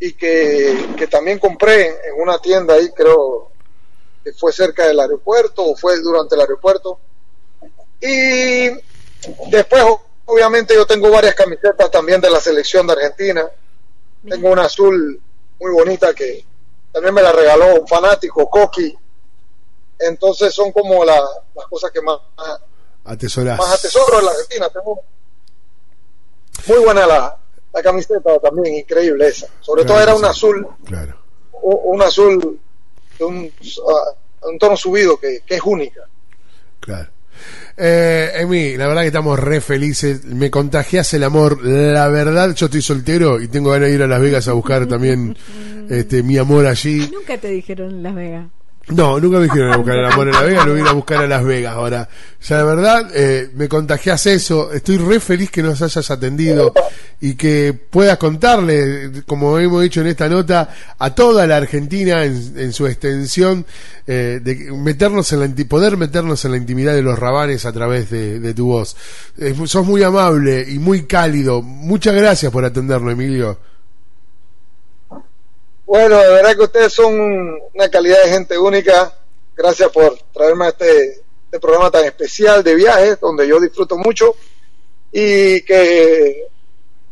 y 0.00 0.12
que, 0.14 0.88
que 0.96 1.06
también 1.06 1.38
compré 1.38 1.86
en 1.88 2.20
una 2.20 2.38
tienda 2.38 2.74
ahí, 2.74 2.90
creo 2.92 3.50
que 4.24 4.32
fue 4.32 4.52
cerca 4.52 4.86
del 4.86 5.00
aeropuerto 5.00 5.64
o 5.64 5.76
fue 5.76 5.98
durante 6.00 6.34
el 6.34 6.40
aeropuerto. 6.42 6.98
Y 8.00 8.68
después, 9.50 9.84
obviamente, 10.26 10.74
yo 10.74 10.86
tengo 10.86 11.10
varias 11.10 11.34
camisetas 11.34 11.90
también 11.90 12.20
de 12.20 12.30
la 12.30 12.40
selección 12.40 12.86
de 12.86 12.92
Argentina. 12.94 13.48
Tengo 14.28 14.50
una 14.50 14.64
azul 14.64 15.20
muy 15.60 15.72
bonita 15.72 16.12
que 16.14 16.44
también 16.92 17.14
me 17.14 17.22
la 17.22 17.32
regaló 17.32 17.80
un 17.80 17.88
fanático, 17.88 18.48
Coqui. 18.48 18.96
Entonces 20.00 20.54
son 20.54 20.70
como 20.72 21.04
la- 21.04 21.24
las 21.54 21.66
cosas 21.66 21.90
que 21.90 22.00
más, 22.00 22.18
más, 22.36 22.60
más 23.56 23.74
atesoro 23.74 24.18
en 24.20 24.24
la 24.26 24.30
Argentina. 24.30 24.68
Tengo 24.70 25.00
muy 26.66 26.78
buena 26.78 27.06
la, 27.06 27.36
la 27.74 27.82
camiseta 27.82 28.38
también, 28.40 28.74
increíble 28.76 29.28
esa. 29.28 29.46
Sobre 29.60 29.82
Claro 29.84 29.94
todo 29.94 30.02
era 30.02 30.14
un 30.14 30.22
sí. 30.22 30.26
azul, 30.30 30.66
Claro. 30.84 31.16
un 31.62 32.02
azul 32.02 32.58
de 33.18 33.24
un, 33.24 33.52
un 34.42 34.58
tono 34.58 34.76
subido 34.76 35.18
que, 35.18 35.40
que 35.46 35.56
es 35.56 35.62
única. 35.64 36.02
Claro. 36.80 37.10
Eh, 37.76 38.32
Emi, 38.36 38.76
la 38.76 38.88
verdad 38.88 39.02
que 39.02 39.06
estamos 39.08 39.38
re 39.38 39.60
felices. 39.60 40.24
Me 40.24 40.50
contagias 40.50 41.12
el 41.14 41.22
amor. 41.22 41.64
La 41.64 42.08
verdad, 42.08 42.52
yo 42.54 42.66
estoy 42.66 42.82
soltero 42.82 43.40
y 43.40 43.46
tengo 43.48 43.70
ganas 43.70 43.88
de 43.88 43.94
ir 43.94 44.02
a 44.02 44.06
Las 44.08 44.20
Vegas 44.20 44.48
a 44.48 44.52
buscar 44.52 44.86
también 44.86 45.36
este, 45.88 46.22
mi 46.24 46.36
amor 46.38 46.66
allí. 46.66 47.08
Nunca 47.12 47.38
te 47.38 47.48
dijeron 47.48 48.02
Las 48.02 48.14
Vegas. 48.16 48.46
No, 48.90 49.20
nunca 49.20 49.38
me 49.38 49.44
dijeron 49.44 49.72
a 49.72 49.76
buscar 49.76 49.96
el 49.96 50.06
amor 50.06 50.28
en 50.28 50.34
Las 50.34 50.44
Vegas, 50.44 50.66
lo 50.66 50.72
voy 50.72 50.88
a 50.88 50.92
buscar 50.92 51.18
a 51.18 51.26
Las 51.26 51.44
Vegas 51.44 51.74
ahora. 51.74 52.08
O 52.40 52.44
sea, 52.44 52.58
la 52.58 52.64
verdad, 52.64 53.10
eh, 53.14 53.50
me 53.54 53.68
contagias 53.68 54.26
eso. 54.26 54.72
Estoy 54.72 54.96
re 54.96 55.20
feliz 55.20 55.50
que 55.50 55.62
nos 55.62 55.82
hayas 55.82 56.10
atendido 56.10 56.72
y 57.20 57.34
que 57.34 57.74
puedas 57.74 58.16
contarle, 58.16 59.24
como 59.26 59.58
hemos 59.58 59.82
dicho 59.82 60.00
en 60.00 60.06
esta 60.06 60.28
nota, 60.28 60.70
a 60.98 61.14
toda 61.14 61.46
la 61.46 61.58
Argentina 61.58 62.24
en, 62.24 62.72
su 62.72 62.86
extensión, 62.86 63.66
eh, 64.06 64.40
de 64.42 64.72
meternos 64.72 65.32
en 65.32 65.40
la, 65.40 65.48
poder 65.66 65.96
meternos 65.96 66.44
en 66.46 66.52
la 66.52 66.56
intimidad 66.56 66.94
de 66.94 67.02
los 67.02 67.18
rabanes 67.18 67.66
a 67.66 67.72
través 67.72 68.08
de, 68.08 68.54
tu 68.54 68.66
voz. 68.66 68.96
sos 69.66 69.86
muy 69.86 70.02
amable 70.02 70.64
y 70.66 70.78
muy 70.78 71.02
cálido. 71.02 71.60
Muchas 71.60 72.14
gracias 72.14 72.50
por 72.50 72.64
atenderlo, 72.64 73.10
Emilio. 73.10 73.58
Bueno, 75.88 76.18
de 76.18 76.28
verdad 76.28 76.54
que 76.54 76.64
ustedes 76.64 76.92
son 76.92 77.18
una 77.72 77.88
calidad 77.88 78.22
de 78.22 78.30
gente 78.30 78.58
única. 78.58 79.10
Gracias 79.56 79.90
por 79.90 80.18
traerme 80.34 80.66
a 80.66 80.68
este, 80.68 81.22
este 81.46 81.58
programa 81.58 81.90
tan 81.90 82.04
especial 82.04 82.62
de 82.62 82.74
viajes, 82.74 83.18
donde 83.18 83.48
yo 83.48 83.58
disfruto 83.58 83.96
mucho. 83.96 84.36
Y 85.10 85.62
que, 85.62 86.46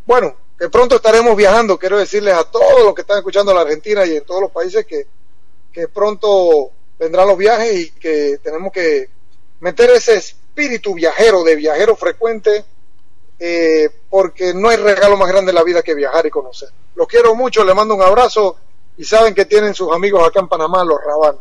bueno, 0.04 0.36
que 0.58 0.68
pronto 0.68 0.96
estaremos 0.96 1.34
viajando. 1.34 1.78
Quiero 1.78 1.96
decirles 1.96 2.34
a 2.34 2.44
todos 2.44 2.84
los 2.84 2.94
que 2.94 3.00
están 3.00 3.16
escuchando 3.16 3.50
en 3.50 3.56
la 3.56 3.62
Argentina 3.62 4.04
y 4.04 4.18
en 4.18 4.24
todos 4.26 4.42
los 4.42 4.50
países 4.50 4.84
que, 4.84 5.06
que 5.72 5.88
pronto 5.88 6.70
vendrán 6.98 7.28
los 7.28 7.38
viajes 7.38 7.74
y 7.74 7.90
que 7.92 8.40
tenemos 8.42 8.70
que 8.74 9.08
meter 9.60 9.88
ese 9.88 10.16
espíritu 10.16 10.92
viajero, 10.92 11.44
de 11.44 11.56
viajero 11.56 11.96
frecuente, 11.96 12.62
eh, 13.38 13.88
porque 14.10 14.52
no 14.52 14.68
hay 14.68 14.76
regalo 14.76 15.16
más 15.16 15.28
grande 15.28 15.50
en 15.50 15.54
la 15.54 15.64
vida 15.64 15.80
que 15.80 15.94
viajar 15.94 16.26
y 16.26 16.30
conocer. 16.30 16.68
Los 16.94 17.08
quiero 17.08 17.34
mucho, 17.34 17.64
les 17.64 17.74
mando 17.74 17.94
un 17.94 18.02
abrazo 18.02 18.58
y 18.98 19.04
saben 19.04 19.34
que 19.34 19.44
tienen 19.44 19.74
sus 19.74 19.92
amigos 19.94 20.26
acá 20.26 20.40
en 20.40 20.48
Panamá, 20.48 20.84
los 20.84 20.98
Raban. 21.04 21.36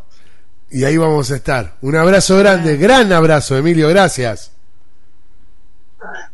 Y 0.70 0.84
ahí 0.84 0.98
vamos 0.98 1.32
a 1.32 1.36
estar. 1.36 1.76
Un 1.82 1.96
abrazo 1.96 2.38
grande, 2.38 2.78
gran 2.78 3.12
abrazo, 3.12 3.56
Emilio, 3.56 3.88
gracias. 3.90 4.52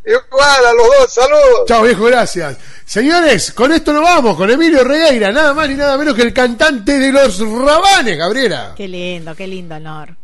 Igual 0.05 0.65
a 0.65 0.73
los 0.73 0.87
dos, 0.87 1.13
saludos. 1.13 1.65
Chao, 1.67 1.83
viejo, 1.83 2.05
gracias. 2.05 2.57
Señores, 2.85 3.51
con 3.51 3.71
esto 3.71 3.93
nos 3.93 4.03
vamos, 4.03 4.35
con 4.35 4.49
Emilio 4.49 4.83
Regueira, 4.83 5.31
nada 5.31 5.53
más 5.53 5.69
ni 5.69 5.75
nada 5.75 5.97
menos 5.97 6.15
que 6.15 6.23
el 6.23 6.33
cantante 6.33 6.97
de 6.97 7.11
los 7.11 7.39
Rabanes, 7.39 8.17
Gabriela. 8.17 8.73
Qué 8.75 8.87
lindo, 8.87 9.35
qué 9.35 9.47
lindo 9.47 9.75
honor. 9.75 10.15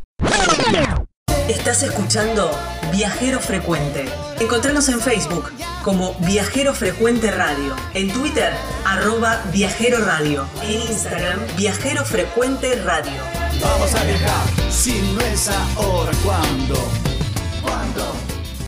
Estás 1.48 1.84
escuchando 1.84 2.52
Viajero 2.92 3.40
Frecuente. 3.40 4.06
Encontranos 4.40 4.90
en 4.90 5.00
Facebook 5.00 5.52
como 5.84 6.16
Viajero 6.20 6.74
Frecuente 6.74 7.32
Radio, 7.32 7.76
en 7.94 8.12
Twitter 8.12 8.52
arroba 8.86 9.42
Viajero 9.52 10.00
Radio, 10.00 10.48
en 10.64 10.82
Instagram 10.82 11.40
Viajero 11.56 12.06
Frecuente 12.06 12.76
Radio. 12.84 13.22
Vamos 13.62 13.94
a 13.96 14.04
viajar, 14.04 14.72
si 14.72 15.02
no 15.14 15.22
es 15.22 15.50
ahora, 15.50 16.12
¿cuándo? 16.24 16.76
¿Cuándo? 17.62 18.37